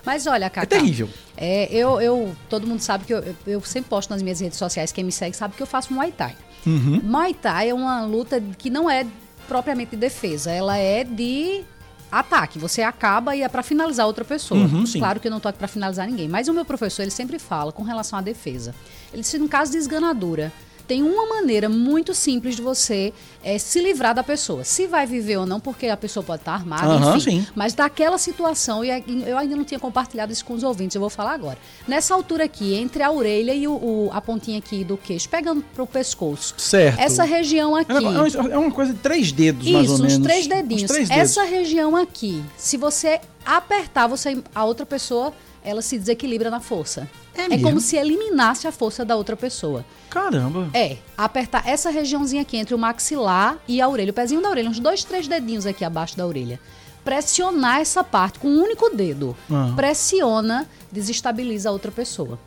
Mas 0.06 0.26
olha, 0.28 0.46
É 0.46 0.50
Cacá. 0.50 0.68
terrível. 0.68 1.10
É, 1.36 1.68
eu, 1.74 2.00
eu, 2.00 2.36
todo 2.48 2.66
mundo 2.68 2.80
sabe 2.82 3.06
que 3.06 3.14
eu, 3.14 3.20
eu, 3.20 3.36
eu 3.48 3.62
sempre 3.62 3.90
posto 3.90 4.10
nas 4.12 4.22
minhas 4.22 4.40
redes 4.40 4.58
sociais, 4.58 4.92
quem 4.92 5.04
me 5.04 5.12
segue 5.12 5.36
sabe 5.36 5.56
que 5.56 5.62
eu 5.64 5.68
faço 5.68 5.92
Muay 5.94 6.12
Thai. 6.12 6.36
Uhum. 6.66 7.02
Muay 7.04 7.34
Thai 7.34 7.70
é 7.70 7.74
uma 7.74 8.04
luta 8.06 8.42
que 8.58 8.70
não 8.70 8.90
é 8.90 9.06
propriamente 9.50 9.92
de 9.92 9.98
defesa, 9.98 10.52
ela 10.52 10.78
é 10.78 11.04
de 11.04 11.64
ataque. 12.12 12.60
Você 12.60 12.84
acaba 12.84 13.36
e 13.36 13.42
é 13.42 13.50
pra 13.50 13.64
finalizar 13.64 14.06
outra 14.06 14.24
pessoa. 14.24 14.62
Uhum. 14.62 14.84
Claro 14.94 15.20
que 15.20 15.28
eu 15.28 15.32
não 15.32 15.40
tô 15.40 15.48
aqui 15.48 15.58
pra 15.58 15.68
finalizar 15.68 16.08
ninguém, 16.08 16.30
mas 16.30 16.48
o 16.48 16.54
meu 16.54 16.64
professor, 16.64 17.02
ele 17.02 17.12
sempre 17.12 17.40
fala 17.40 17.72
com 17.72 17.82
relação 17.82 18.18
à 18.18 18.22
defesa. 18.22 18.76
Ele 19.12 19.24
disse, 19.24 19.40
no 19.40 19.50
caso 19.50 19.72
de 19.72 19.78
esganadura, 19.78 20.54
tem 20.90 21.04
uma 21.04 21.28
maneira 21.28 21.70
muito 21.70 22.16
simples 22.16 22.56
de 22.56 22.64
você 22.64 23.14
eh, 23.44 23.60
se 23.60 23.80
livrar 23.80 24.16
da 24.16 24.24
pessoa. 24.24 24.64
Se 24.64 24.88
vai 24.88 25.06
viver 25.06 25.38
ou 25.38 25.46
não, 25.46 25.60
porque 25.60 25.86
a 25.86 25.96
pessoa 25.96 26.24
pode 26.24 26.42
estar 26.42 26.54
armada, 26.54 26.84
Aham, 26.88 27.16
enfim. 27.18 27.42
sim. 27.42 27.48
Mas 27.56 27.76
daquela 27.76 28.18
situação, 28.18 28.84
e 28.84 28.90
eu 29.28 29.38
ainda 29.38 29.56
não 29.56 29.64
tinha 29.64 29.80
compartilhado 29.80 30.34
isso 30.34 30.44
com 30.44 30.56
os 30.56 30.64
ouvintes, 30.64 30.96
eu 30.96 31.00
vou 31.00 31.12
falar 31.12 31.34
agora. 31.34 31.60
Nessa 31.88 32.16
altura 32.16 32.46
aqui, 32.46 32.74
entre 32.74 33.04
a 33.04 33.12
orelha 33.12 33.54
e 33.54 33.68
o, 33.68 33.74
o- 33.74 34.10
a 34.12 34.20
pontinha 34.20 34.58
aqui 34.58 34.84
do 34.84 34.98
queixo, 34.98 35.30
pegando 35.30 35.64
pro 35.76 35.86
pescoço. 35.86 36.56
Certo. 36.58 37.00
Essa 37.00 37.24
região 37.24 37.78
É 37.78 37.82
aqui. 37.82 37.92
É 37.94 38.00
uma, 38.00 38.28
é 38.54 38.58
uma 38.58 38.72
coisa 38.72 38.92
de 38.92 38.98
três 39.00 39.32
dedos, 39.32 39.70
mais 39.70 39.86
Isso, 39.86 39.94
ou 39.94 40.00
uns 40.00 40.12
menos. 40.14 40.28
três 40.28 40.48
dedinhos. 40.48 40.84
Uns 40.86 40.88
três 40.92 41.08
dedos. 41.08 41.24
Essa 41.24 41.44
região 41.44 41.96
aqui, 41.96 42.44
se 42.58 42.78
você 42.78 43.22
apertar, 43.46 44.08
você, 44.08 44.42
a 44.56 44.66
outra 44.66 44.88
pessoa, 44.88 45.32
ela 45.64 45.82
se 45.82 45.98
desequilibra 45.98 46.50
na 46.50 46.60
força. 46.60 47.10
É 47.36 47.56
É, 47.56 47.62
como 47.62 47.80
se 47.80 47.96
eliminasse 47.96 48.68
a 48.68 48.72
força 48.72 49.06
da 49.06 49.16
outra 49.16 49.36
pessoa. 49.36 49.86
Caramba. 50.10 50.70
É, 50.74 50.98
apertar 51.18 51.68
essa 51.68 51.90
regiãozinha 51.90 52.42
aqui 52.42 52.58
entre 52.58 52.74
o 52.74 52.78
maxilar 52.78 53.58
e 53.68 53.82
a 53.82 53.88
orelha, 53.88 54.12
o 54.12 54.14
pezinho 54.14 54.42
da 54.42 54.50
orelha, 54.50 54.70
uns 54.70 54.80
dois, 54.80 55.04
três 55.04 55.28
dedinhos 55.28 55.66
aqui 55.66 55.86
abaixo 55.86 56.18
da 56.18 56.26
orelha. 56.26 56.60
Pressionar 57.04 57.80
essa 57.80 58.04
parte 58.04 58.40
com 58.40 58.48
um 58.48 58.62
único 58.62 58.90
dedo. 58.90 59.36
Ah. 59.50 59.72
Pressiona, 59.76 60.68
desestabiliza 60.92 61.70
a 61.70 61.72
outra 61.72 61.92
pessoa. 61.92 62.38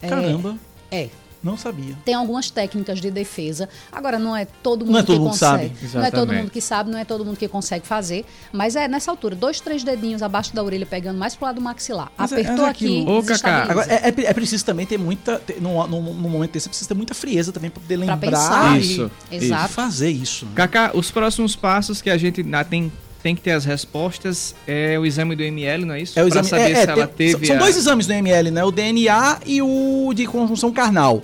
É, 0.00 0.08
Caramba. 0.08 0.56
É. 0.90 1.08
Não 1.46 1.56
sabia. 1.56 1.94
Tem 2.04 2.12
algumas 2.12 2.50
técnicas 2.50 3.00
de 3.00 3.08
defesa. 3.10 3.68
Agora, 3.92 4.18
não 4.18 4.36
é 4.36 4.44
todo 4.44 4.84
mundo 4.84 4.94
Não 4.94 5.00
é 5.00 5.02
todo 5.04 5.14
que 5.14 5.20
mundo 5.20 5.30
consegue. 5.30 5.74
sabe. 5.78 5.96
Não 5.96 6.04
é 6.04 6.10
todo 6.10 6.32
mundo 6.32 6.50
que 6.50 6.60
sabe, 6.60 6.90
não 6.90 6.98
é 6.98 7.04
todo 7.04 7.24
mundo 7.24 7.36
que 7.36 7.46
consegue 7.46 7.86
fazer. 7.86 8.24
Mas 8.52 8.74
é 8.74 8.88
nessa 8.88 9.12
altura, 9.12 9.36
dois, 9.36 9.60
três 9.60 9.84
dedinhos 9.84 10.22
abaixo 10.22 10.52
da 10.54 10.62
orelha, 10.64 10.84
pegando 10.84 11.18
mais 11.18 11.36
pro 11.36 11.46
lado 11.46 11.54
do 11.54 11.60
maxilar. 11.60 12.10
Mas 12.18 12.32
é- 12.32 12.34
Apertou 12.34 12.56
mas 12.56 12.66
é 12.66 12.70
aqui, 12.70 12.84
aquilo. 12.86 13.18
Ô, 13.18 13.22
Cacá. 13.22 13.62
Agora, 13.70 13.86
é, 13.92 14.08
é- 14.08 14.24
é 14.26 14.34
preciso 14.34 14.64
também 14.64 14.84
ter 14.86 14.98
muita. 14.98 15.38
ter- 15.38 15.60
num, 15.62 15.86
num, 15.86 16.02
num 16.02 16.28
momento 16.28 16.50
desse, 16.52 16.68
precisa 16.68 16.88
ter 16.88 16.94
muita 16.94 17.14
frieza 17.14 17.52
também 17.52 17.70
pra 17.70 17.80
poder 17.80 17.96
lembrar 17.96 18.16
pensar. 18.16 18.76
e- 18.76 18.80
Isso, 18.80 19.10
e 19.30 19.36
Exato. 19.36 19.72
fazer 19.72 20.10
isso. 20.10 20.46
Kaká, 20.54 20.90
os 20.94 21.10
próximos 21.12 21.54
passos 21.54 22.02
que 22.02 22.10
a 22.10 22.16
gente 22.18 22.42
tem, 22.68 22.92
tem 23.22 23.34
que 23.36 23.40
ter 23.42 23.52
as 23.52 23.64
respostas 23.64 24.54
é 24.66 24.98
o 24.98 25.04
exame 25.06 25.34
do 25.36 25.42
ML, 25.42 25.84
não 25.84 25.94
é 25.94 26.00
isso? 26.02 26.18
É 26.18 26.22
o 26.24 26.28
Pra 26.28 26.40
exame, 26.40 26.48
saber 26.48 26.62
é, 26.62 26.70
é, 26.72 26.84
se 26.84 26.90
ela 26.90 27.06
tem- 27.06 27.32
teve 27.32 27.46
são 27.46 27.56
a- 27.56 27.58
dois 27.58 27.76
exames 27.76 28.06
do 28.06 28.12
ML, 28.12 28.50
né? 28.50 28.64
O 28.64 28.70
DNA 28.70 29.38
e 29.46 29.60
o 29.62 30.12
de 30.14 30.26
conjunção 30.26 30.72
carnal, 30.72 31.22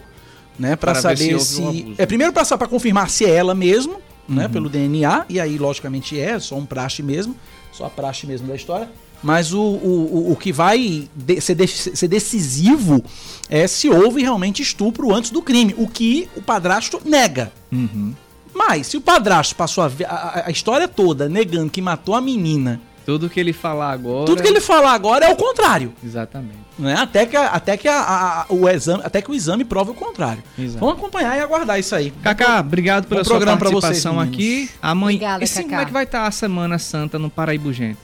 né? 0.62 0.76
Para 0.76 0.94
saber 0.94 1.38
se 1.40 1.56
se, 1.56 1.60
um 1.60 1.94
é 1.98 2.06
primeiro 2.06 2.32
para 2.32 2.56
para 2.56 2.68
confirmar 2.68 3.10
se 3.10 3.24
é 3.24 3.30
ela 3.30 3.54
mesmo, 3.54 3.96
né? 4.28 4.46
Uhum. 4.46 4.52
Pelo 4.52 4.68
DNA 4.68 5.26
e 5.28 5.40
aí 5.40 5.58
logicamente 5.58 6.18
é 6.18 6.38
só 6.38 6.54
um 6.54 6.64
praxe 6.64 7.02
mesmo, 7.02 7.34
só 7.72 7.86
a 7.86 7.90
praxe 7.90 8.26
mesmo 8.26 8.46
da 8.46 8.54
história. 8.54 8.88
Mas 9.22 9.52
o, 9.52 9.60
o, 9.60 10.32
o 10.32 10.36
que 10.36 10.52
vai 10.52 11.08
de, 11.14 11.40
ser, 11.40 11.54
de, 11.54 11.68
ser 11.68 12.08
decisivo 12.08 13.04
é 13.48 13.68
se 13.68 13.88
houve 13.88 14.20
realmente 14.20 14.62
estupro 14.62 15.14
antes 15.14 15.30
do 15.30 15.40
crime, 15.40 15.74
o 15.78 15.86
que 15.86 16.28
o 16.36 16.42
padrasto 16.42 17.00
nega. 17.04 17.52
Uhum. 17.70 18.14
Mas 18.54 18.88
se 18.88 18.96
o 18.96 19.00
padrasto 19.00 19.54
passou 19.54 19.84
a, 19.84 19.92
a, 20.06 20.48
a 20.48 20.50
história 20.50 20.88
toda 20.88 21.28
negando 21.28 21.70
que 21.70 21.80
matou 21.80 22.14
a 22.14 22.20
menina 22.20 22.80
tudo 23.04 23.28
que 23.28 23.38
ele 23.38 23.52
falar 23.52 23.90
agora. 23.90 24.26
Tudo 24.26 24.42
que 24.42 24.48
ele 24.48 24.60
falar 24.60 24.92
agora 24.92 25.26
é 25.26 25.32
o 25.32 25.36
contrário. 25.36 25.92
Exatamente. 26.04 26.62
Né? 26.78 26.94
Até 26.94 27.26
que, 27.26 27.36
até 27.36 27.76
que, 27.76 27.88
a, 27.88 28.00
a, 28.00 28.46
o 28.48 28.68
exame, 28.68 29.02
até 29.04 29.20
que 29.20 29.30
o 29.30 29.34
exame 29.34 29.64
prove 29.64 29.90
o 29.90 29.94
contrário. 29.94 30.42
Exato. 30.58 30.80
Vamos 30.80 30.96
acompanhar 30.96 31.36
e 31.36 31.40
aguardar 31.40 31.78
isso 31.78 31.94
aí. 31.94 32.10
Cacá, 32.22 32.60
obrigado 32.60 33.06
pela 33.06 33.22
sua 33.24 33.40
participação 33.40 34.14
vocês, 34.14 34.28
aqui. 34.28 34.70
Amanhã. 34.80 35.16
Obrigada, 35.16 35.44
e 35.44 35.46
sim, 35.46 35.62
Cacá. 35.62 35.68
como 35.68 35.80
é 35.80 35.84
que 35.86 35.92
vai 35.92 36.04
estar 36.04 36.26
a 36.26 36.30
Semana 36.30 36.78
Santa 36.78 37.18
no 37.18 37.28
Paraíba, 37.30 37.72
gente? 37.72 37.98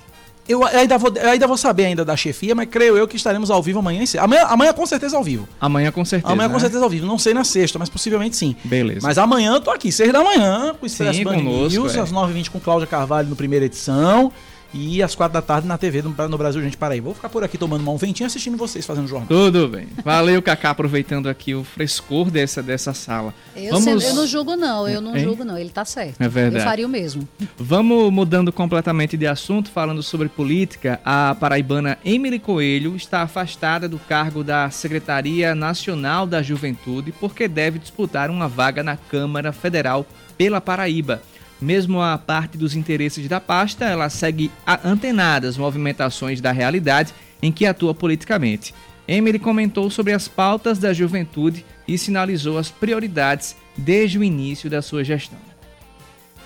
Eu 0.49 0.65
ainda, 0.65 0.97
vou, 0.97 1.13
eu 1.15 1.29
ainda 1.29 1.47
vou 1.47 1.59
saber 1.59 1.85
ainda 1.85 2.07
da 2.07 2.17
chefia, 2.17 2.55
mas 2.55 2.67
creio 2.71 2.97
eu 2.97 3.07
que 3.07 3.17
estaremos 3.17 3.51
ao 3.51 3.63
vivo 3.63 3.81
amanhã. 3.81 4.03
Amanhã, 4.19 4.45
amanhã 4.45 4.73
com 4.73 4.87
certeza 4.87 5.15
ao 5.15 5.23
vivo. 5.23 5.47
Amanhã 5.61 5.93
com 5.93 6.03
certeza. 6.07 6.33
Amanhã 6.33 6.49
com 6.49 6.55
né? 6.55 6.61
certeza 6.61 6.83
ao 6.83 6.89
vivo. 6.89 7.07
Não 7.07 7.19
sei 7.19 7.35
na 7.35 7.45
sexta, 7.45 7.79
mas 7.79 7.91
possivelmente 7.91 8.35
sim. 8.35 8.57
Beleza. 8.65 9.01
Mas 9.03 9.19
amanhã 9.19 9.53
eu 9.53 9.61
tô 9.61 9.71
aqui, 9.71 9.93
seis 9.93 10.11
da 10.11 10.25
manhã, 10.25 10.75
com 10.75 10.85
o 10.85 10.87
Expresso 10.87 11.23
Band 11.23 11.35
conosco, 11.35 11.79
News, 11.79 11.95
é. 11.95 12.01
às 12.01 12.11
9h20 12.11 12.49
com 12.49 12.61
Cláudia 12.61 12.87
Carvalho 12.87 13.29
no 13.29 13.37
primeira 13.37 13.67
edição. 13.67 14.33
E 14.75 15.03
às 15.03 15.15
quatro 15.15 15.33
da 15.33 15.41
tarde 15.43 15.67
na 15.67 15.79
TV 15.79 16.03
do- 16.03 16.15
no 16.29 16.37
Brasil 16.39 16.61
Gente 16.63 16.77
Paraíba. 16.77 17.07
Vou 17.07 17.15
ficar 17.15 17.29
por 17.31 17.43
aqui 17.43 17.57
tomando 17.57 17.81
uma 17.81 17.91
um 17.93 17.97
ventinho 17.97 18.27
assistindo 18.27 18.57
vocês 18.57 18.85
fazendo 18.85 19.07
jornal. 19.09 19.27
Tudo 19.29 19.67
bem. 19.69 19.89
Valeu, 20.05 20.43
Cacá, 20.43 20.71
aproveitando 20.71 21.27
aqui 21.29 21.55
o 21.55 21.65
frescor 21.65 22.31
dessa, 22.31 22.63
dessa 22.63 22.93
sala. 22.93 23.33
Eu, 23.57 23.79
Vamos- 23.79 24.03
sei- 24.03 24.11
eu 24.11 24.15
não 24.15 24.27
julgo, 24.27 24.57
não. 24.57 24.87
Eu 24.87 25.01
não 25.01 25.17
Hein? 25.17 25.25
julgo, 25.25 25.45
não. 25.45 25.57
Ele 25.57 25.71
tá 25.71 25.85
certo. 25.85 26.21
É 26.21 26.29
verdade. 26.29 26.63
Eu 26.65 26.69
faria 26.69 26.87
o 26.87 26.89
mesmo. 26.89 27.27
Vamos 27.57 28.13
mudando 28.13 28.53
completamente 28.53 29.17
de 29.17 29.27
assunto, 29.27 29.71
falando 29.71 30.03
sobre 30.03 30.29
política. 30.29 31.01
A 31.05 31.35
paraibana 31.39 31.97
Emily 32.05 32.39
Coelho 32.39 32.95
está 32.95 33.23
afastada 33.23 33.89
do 33.89 33.99
cargo 33.99 34.45
da 34.45 34.69
Secretaria 34.71 35.55
Nacional 35.55 36.27
da 36.27 36.43
Juventude 36.43 37.11
porque 37.13 37.49
deve 37.49 37.79
disputar 37.79 38.29
uma 38.31 38.49
vaga 38.49 38.83
na 38.83 38.97
Câmara 38.97 39.53
Federal 39.53 40.07
pela 40.37 40.61
Paraíba. 40.61 41.23
Mesmo 41.61 42.01
a 42.01 42.17
parte 42.17 42.57
dos 42.57 42.77
interesses 42.77 43.29
da 43.29 43.41
pasta, 43.41 43.85
ela 43.85 44.09
segue 44.09 44.51
antenada 44.85 45.49
às 45.49 45.57
movimentações 45.57 46.41
da 46.41 46.53
realidade 46.53 47.13
em 47.43 47.51
que 47.51 47.67
atua 47.67 47.95
politicamente. 47.95 48.75
Emily 49.09 49.39
comentou 49.39 49.91
sobre 49.91 50.13
as 50.13 50.29
pautas 50.29 50.79
da 50.79 50.93
juventude 50.93 51.65
e 51.87 51.97
sinalizou 51.97 52.59
as 52.59 52.71
prioridades 52.71 53.57
desde 53.77 54.19
o 54.19 54.25
início 54.25 54.69
da 54.69 54.83
sua 54.83 55.03
gestão. 55.03 55.39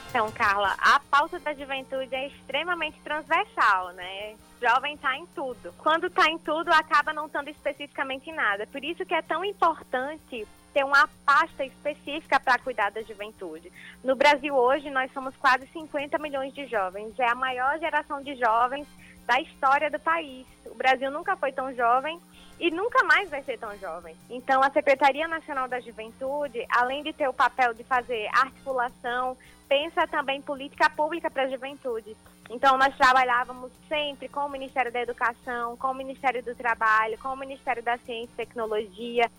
Então, 0.09 0.31
Carla, 0.31 0.76
a 0.78 1.00
pauta 1.00 1.38
da 1.40 1.54
juventude 1.54 2.14
é 2.14 2.28
extremamente 2.28 2.99
transversal, 3.02 3.92
né? 3.95 4.35
Jovem 4.61 4.95
está 4.95 5.16
em 5.16 5.26
tudo. 5.35 5.75
Quando 5.78 6.07
está 6.07 6.31
em 6.31 6.38
tudo, 6.38 6.71
acaba 6.71 7.12
não 7.12 7.26
estando 7.26 7.49
especificamente 7.49 8.31
em 8.31 8.35
nada. 8.35 8.66
Por 8.66 8.85
isso 8.85 9.04
que 9.04 9.14
é 9.14 9.23
tão 9.23 9.45
importante 9.45 10.47
ter 10.73 10.85
uma 10.85 11.09
pasta 11.25 11.64
específica 11.64 12.41
para 12.41 12.59
cuidar 12.59 12.91
da 12.91 13.02
juventude. 13.02 13.71
No 14.02 14.17
Brasil 14.17 14.55
hoje, 14.55 14.91
nós 14.91 15.12
somos 15.12 15.37
quase 15.37 15.67
50 15.69 16.19
milhões 16.19 16.52
de 16.55 16.67
jovens. 16.67 17.19
É 17.19 17.29
a 17.29 17.35
maior 17.35 17.79
geração 17.79 18.23
de 18.23 18.35
jovens 18.37 18.87
da 19.26 19.41
história 19.41 19.91
do 19.91 19.99
país. 19.99 20.47
O 20.67 20.75
Brasil 20.75 21.11
nunca 21.11 21.37
foi 21.37 21.52
tão 21.52 21.73
jovem 21.75 22.19
e 22.59 22.71
nunca 22.71 23.02
mais 23.05 23.31
vai 23.31 23.43
ser 23.43 23.59
tão 23.59 23.76
jovem. 23.79 24.17
Então, 24.31 24.62
a 24.62 24.71
Secretaria 24.71 25.26
Nacional 25.26 25.69
da 25.69 25.81
Juventude, 25.81 26.64
além 26.69 27.02
de 27.02 27.12
ter 27.12 27.29
o 27.29 27.33
papel 27.33 27.75
de 27.75 27.85
fazer 27.85 28.29
articulação, 28.33 29.37
pensa 29.69 30.07
também 30.07 30.41
política 30.41 30.88
pública 30.91 31.31
para 31.31 31.45
a 31.45 31.49
juventude. 31.49 32.17
Então, 32.50 32.76
nós 32.76 32.95
trabalhávamos 32.97 33.73
sempre 33.88 34.29
com 34.29 34.41
o 34.41 34.49
Ministério 34.49 34.93
da 34.93 35.00
Educação, 35.00 35.76
com 35.76 35.88
o 35.88 35.95
Ministério 35.95 36.43
do 36.43 36.55
Trabalho, 36.55 37.19
com 37.19 37.29
o 37.29 37.37
Ministério 37.37 37.83
da 37.83 37.97
Ciência 37.99 38.33
e 38.33 38.37
Tecnologia, 38.37 39.31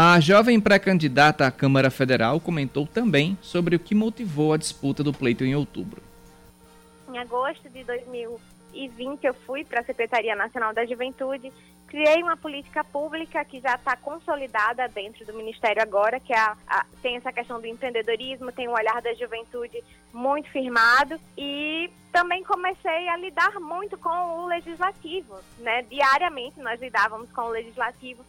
A 0.00 0.20
jovem 0.20 0.60
pré-candidata 0.60 1.44
à 1.44 1.50
Câmara 1.50 1.90
Federal 1.90 2.38
comentou 2.38 2.86
também 2.86 3.36
sobre 3.42 3.74
o 3.74 3.80
que 3.80 3.96
motivou 3.96 4.52
a 4.52 4.56
disputa 4.56 5.02
do 5.02 5.12
pleito 5.12 5.42
em 5.42 5.56
outubro. 5.56 6.00
Em 7.12 7.18
agosto 7.18 7.68
de 7.68 7.82
2020, 7.82 9.24
eu 9.24 9.34
fui 9.34 9.64
para 9.64 9.80
a 9.80 9.84
Secretaria 9.84 10.36
Nacional 10.36 10.72
da 10.72 10.86
Juventude, 10.86 11.52
criei 11.88 12.22
uma 12.22 12.36
política 12.36 12.84
pública 12.84 13.44
que 13.44 13.58
já 13.58 13.74
está 13.74 13.96
consolidada 13.96 14.86
dentro 14.86 15.26
do 15.26 15.34
Ministério 15.34 15.82
agora, 15.82 16.20
que 16.20 16.32
é 16.32 16.38
a- 16.38 16.56
a- 16.68 16.86
tem 17.02 17.16
essa 17.16 17.32
questão 17.32 17.60
do 17.60 17.66
empreendedorismo, 17.66 18.52
tem 18.52 18.68
o 18.68 18.74
olhar 18.74 19.02
da 19.02 19.12
juventude 19.14 19.82
muito 20.14 20.48
firmado 20.50 21.18
e 21.36 21.90
também 22.12 22.44
comecei 22.44 23.08
a 23.08 23.16
lidar 23.16 23.58
muito 23.58 23.98
com 23.98 24.10
o 24.42 24.46
legislativo, 24.46 25.34
né? 25.58 25.82
Diariamente 25.90 26.60
nós 26.60 26.80
lidávamos 26.80 27.28
com 27.32 27.40
o 27.40 27.48
legislativo, 27.48 28.22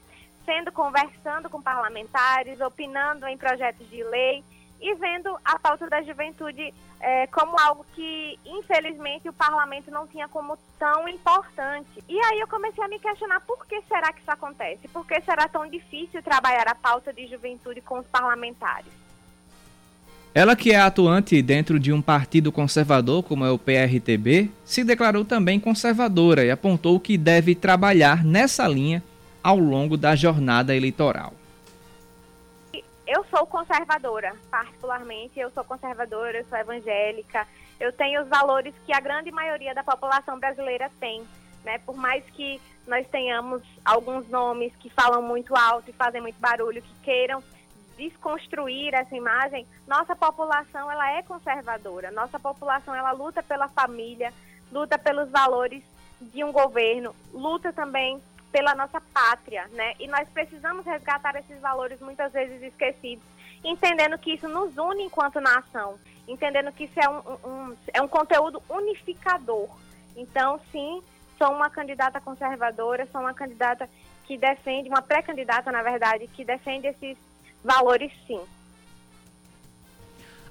sendo 0.50 0.72
conversando 0.72 1.48
com 1.48 1.62
parlamentares, 1.62 2.60
opinando 2.60 3.28
em 3.28 3.38
projetos 3.38 3.88
de 3.88 4.04
lei 4.04 4.44
e 4.82 4.96
vendo 4.96 5.38
a 5.46 5.60
pauta 5.60 5.88
da 5.88 6.02
juventude 6.02 6.74
é, 7.00 7.28
como 7.28 7.56
algo 7.60 7.86
que, 7.94 8.40
infelizmente, 8.44 9.30
o 9.30 9.34
parlamento 9.34 9.92
não 9.92 10.08
tinha 10.08 10.28
como 10.28 10.58
tão 10.80 11.08
importante. 11.08 12.04
E 12.10 12.20
aí 12.20 12.40
eu 12.40 12.48
comecei 12.48 12.84
a 12.84 12.88
me 12.88 12.98
questionar 12.98 13.42
por 13.42 13.64
que 13.68 13.80
será 13.88 14.12
que 14.12 14.22
isso 14.22 14.32
acontece? 14.32 14.88
Por 14.88 15.06
que 15.06 15.22
será 15.22 15.48
tão 15.48 15.70
difícil 15.70 16.24
trabalhar 16.24 16.68
a 16.68 16.74
pauta 16.74 17.14
de 17.14 17.28
juventude 17.28 17.80
com 17.82 18.00
os 18.00 18.08
parlamentares? 18.08 18.92
Ela, 20.34 20.56
que 20.56 20.72
é 20.72 20.80
atuante 20.80 21.40
dentro 21.44 21.80
de 21.80 21.94
um 21.94 22.02
partido 22.02 22.52
conservador, 22.52 23.22
como 23.22 23.46
é 23.46 23.52
o 23.52 23.58
PRTB, 23.60 24.50
se 24.66 24.84
declarou 24.84 25.24
também 25.24 25.60
conservadora 25.60 26.44
e 26.44 26.50
apontou 26.50 27.00
que 27.00 27.20
deve 27.20 27.54
trabalhar 27.54 28.24
nessa 28.24 28.68
linha 28.68 29.04
ao 29.50 29.58
longo 29.58 29.98
da 29.98 30.16
jornada 30.16 30.76
eleitoral. 30.76 31.34
eu 33.08 33.26
sou 33.32 33.48
conservadora, 33.48 34.36
particularmente, 34.52 35.40
eu 35.40 35.50
sou 35.50 35.64
conservadora, 35.64 36.38
eu 36.38 36.46
sou 36.46 36.56
evangélica, 36.56 37.48
eu 37.80 37.92
tenho 37.92 38.22
os 38.22 38.28
valores 38.28 38.76
que 38.86 38.94
a 38.94 39.00
grande 39.00 39.32
maioria 39.32 39.74
da 39.74 39.84
população 39.84 40.40
brasileira 40.40 40.92
tem, 41.00 41.26
né? 41.66 41.80
Por 41.80 41.96
mais 41.96 42.24
que 42.26 42.62
nós 42.86 43.08
tenhamos 43.08 43.64
alguns 43.84 44.30
nomes 44.30 44.72
que 44.76 44.92
falam 44.92 45.24
muito 45.24 45.56
alto 45.56 45.90
e 45.90 45.94
fazem 45.94 46.22
muito 46.22 46.40
barulho, 46.40 46.84
que 46.84 46.94
queiram 47.02 47.44
desconstruir 47.98 48.94
essa 48.94 49.16
imagem, 49.16 49.66
nossa 49.88 50.16
população 50.16 50.92
ela 50.92 51.12
é 51.18 51.24
conservadora, 51.24 52.12
nossa 52.12 52.40
população 52.40 52.94
ela 52.94 53.14
luta 53.14 53.42
pela 53.42 53.68
família, 53.68 54.32
luta 54.72 54.96
pelos 55.00 55.28
valores 55.32 55.82
de 56.22 56.44
um 56.44 56.52
governo, 56.52 57.16
luta 57.34 57.74
também 57.74 58.22
pela 58.52 58.74
nossa 58.76 59.00
pátria, 59.14 59.68
né? 59.74 59.94
E 60.00 60.08
nós 60.08 60.28
precisamos 60.30 60.86
resgatar 60.86 61.36
esses 61.36 61.60
valores 61.60 62.00
muitas 62.00 62.32
vezes 62.32 62.62
esquecidos, 62.64 63.24
entendendo 63.64 64.18
que 64.18 64.34
isso 64.34 64.48
nos 64.48 64.76
une 64.78 65.04
enquanto 65.04 65.40
nação, 65.40 65.96
entendendo 66.28 66.72
que 66.72 66.86
isso 66.86 67.00
é 67.00 67.10
um, 67.10 67.20
um- 67.48 67.76
é 67.94 68.02
um 68.02 68.08
conteúdo 68.08 68.62
unificador. 68.70 69.70
Então, 70.16 70.60
sim, 70.72 71.02
sou 71.38 71.52
uma 71.52 71.70
candidata 71.70 72.20
conservadora, 72.20 73.08
sou 73.12 73.22
uma 73.22 73.34
candidata 73.34 73.88
que 74.26 74.38
defende, 74.38 74.90
uma 74.90 75.02
pré-candidata, 75.02 75.72
na 75.72 75.82
verdade, 75.82 76.28
que 76.28 76.44
defende 76.44 76.88
esses 76.88 77.18
valores, 77.64 78.12
sim. 78.28 78.42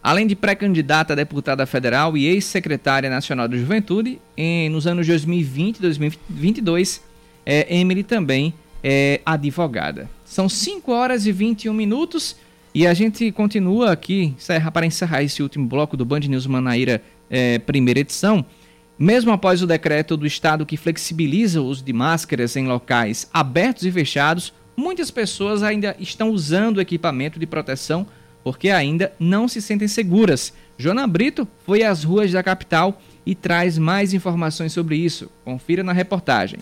Além 0.02 0.26
de 0.26 0.36
pré-candidata 0.36 1.12
a 1.12 1.16
deputada 1.16 1.66
federal 1.66 2.16
e 2.16 2.26
ex-secretária 2.26 3.10
nacional 3.10 3.48
da 3.48 3.56
Juventude, 3.56 4.20
em- 4.36 4.68
nos 4.68 4.86
anos 4.86 5.06
2020 5.06 5.78
e 5.78 5.82
2022, 5.82 7.02
é, 7.50 7.66
Emily 7.74 8.02
também 8.02 8.52
é 8.84 9.22
advogada. 9.24 10.10
São 10.22 10.50
5 10.50 10.92
horas 10.92 11.24
e 11.24 11.32
21 11.32 11.72
minutos 11.72 12.36
e 12.74 12.86
a 12.86 12.92
gente 12.92 13.32
continua 13.32 13.90
aqui, 13.90 14.34
encerra, 14.36 14.70
para 14.70 14.84
encerrar 14.84 15.22
esse 15.22 15.42
último 15.42 15.66
bloco 15.66 15.96
do 15.96 16.04
Band 16.04 16.20
News 16.20 16.46
Manaíra, 16.46 17.02
é, 17.30 17.58
primeira 17.58 18.00
edição. 18.00 18.44
Mesmo 18.98 19.32
após 19.32 19.62
o 19.62 19.66
decreto 19.66 20.14
do 20.14 20.26
Estado 20.26 20.66
que 20.66 20.76
flexibiliza 20.76 21.62
o 21.62 21.64
uso 21.64 21.82
de 21.82 21.92
máscaras 21.92 22.54
em 22.54 22.66
locais 22.66 23.30
abertos 23.32 23.86
e 23.86 23.90
fechados, 23.90 24.52
muitas 24.76 25.10
pessoas 25.10 25.62
ainda 25.62 25.96
estão 25.98 26.28
usando 26.30 26.82
equipamento 26.82 27.38
de 27.40 27.46
proteção 27.46 28.06
porque 28.44 28.68
ainda 28.68 29.10
não 29.18 29.48
se 29.48 29.62
sentem 29.62 29.88
seguras. 29.88 30.52
Joana 30.76 31.06
Brito 31.06 31.48
foi 31.64 31.82
às 31.82 32.04
ruas 32.04 32.30
da 32.30 32.42
capital 32.42 33.00
e 33.24 33.34
traz 33.34 33.78
mais 33.78 34.12
informações 34.12 34.72
sobre 34.74 34.96
isso. 34.96 35.30
Confira 35.44 35.82
na 35.82 35.92
reportagem. 35.92 36.58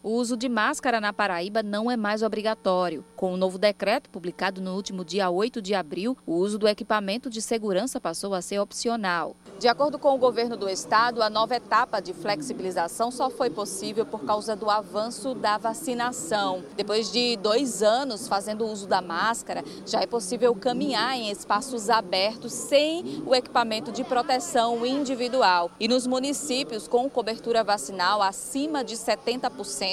O 0.00 0.10
uso 0.10 0.36
de 0.36 0.48
máscara 0.48 1.00
na 1.00 1.12
Paraíba 1.12 1.60
não 1.60 1.90
é 1.90 1.96
mais 1.96 2.22
obrigatório. 2.22 3.04
Com 3.16 3.34
o 3.34 3.36
novo 3.36 3.58
decreto 3.58 4.08
publicado 4.08 4.60
no 4.60 4.76
último 4.76 5.04
dia 5.04 5.28
8 5.28 5.60
de 5.60 5.74
abril, 5.74 6.16
o 6.24 6.34
uso 6.34 6.56
do 6.56 6.68
equipamento 6.68 7.28
de 7.28 7.42
segurança 7.42 8.00
passou 8.00 8.32
a 8.32 8.40
ser 8.40 8.60
opcional. 8.60 9.34
De 9.58 9.66
acordo 9.66 9.98
com 9.98 10.14
o 10.14 10.18
governo 10.18 10.56
do 10.56 10.68
estado, 10.68 11.20
a 11.20 11.28
nova 11.28 11.56
etapa 11.56 11.98
de 11.98 12.12
flexibilização 12.12 13.10
só 13.10 13.28
foi 13.28 13.50
possível 13.50 14.06
por 14.06 14.24
causa 14.24 14.54
do 14.54 14.70
avanço 14.70 15.34
da 15.34 15.58
vacinação. 15.58 16.62
Depois 16.76 17.10
de 17.10 17.36
dois 17.36 17.82
anos 17.82 18.28
fazendo 18.28 18.66
uso 18.66 18.86
da 18.86 19.02
máscara, 19.02 19.64
já 19.84 20.00
é 20.00 20.06
possível 20.06 20.54
caminhar 20.54 21.16
em 21.16 21.28
espaços 21.28 21.90
abertos 21.90 22.52
sem 22.52 23.24
o 23.26 23.34
equipamento 23.34 23.90
de 23.90 24.04
proteção 24.04 24.86
individual. 24.86 25.72
E 25.80 25.88
nos 25.88 26.06
municípios 26.06 26.86
com 26.86 27.10
cobertura 27.10 27.64
vacinal 27.64 28.22
acima 28.22 28.84
de 28.84 28.94
70%, 28.94 29.87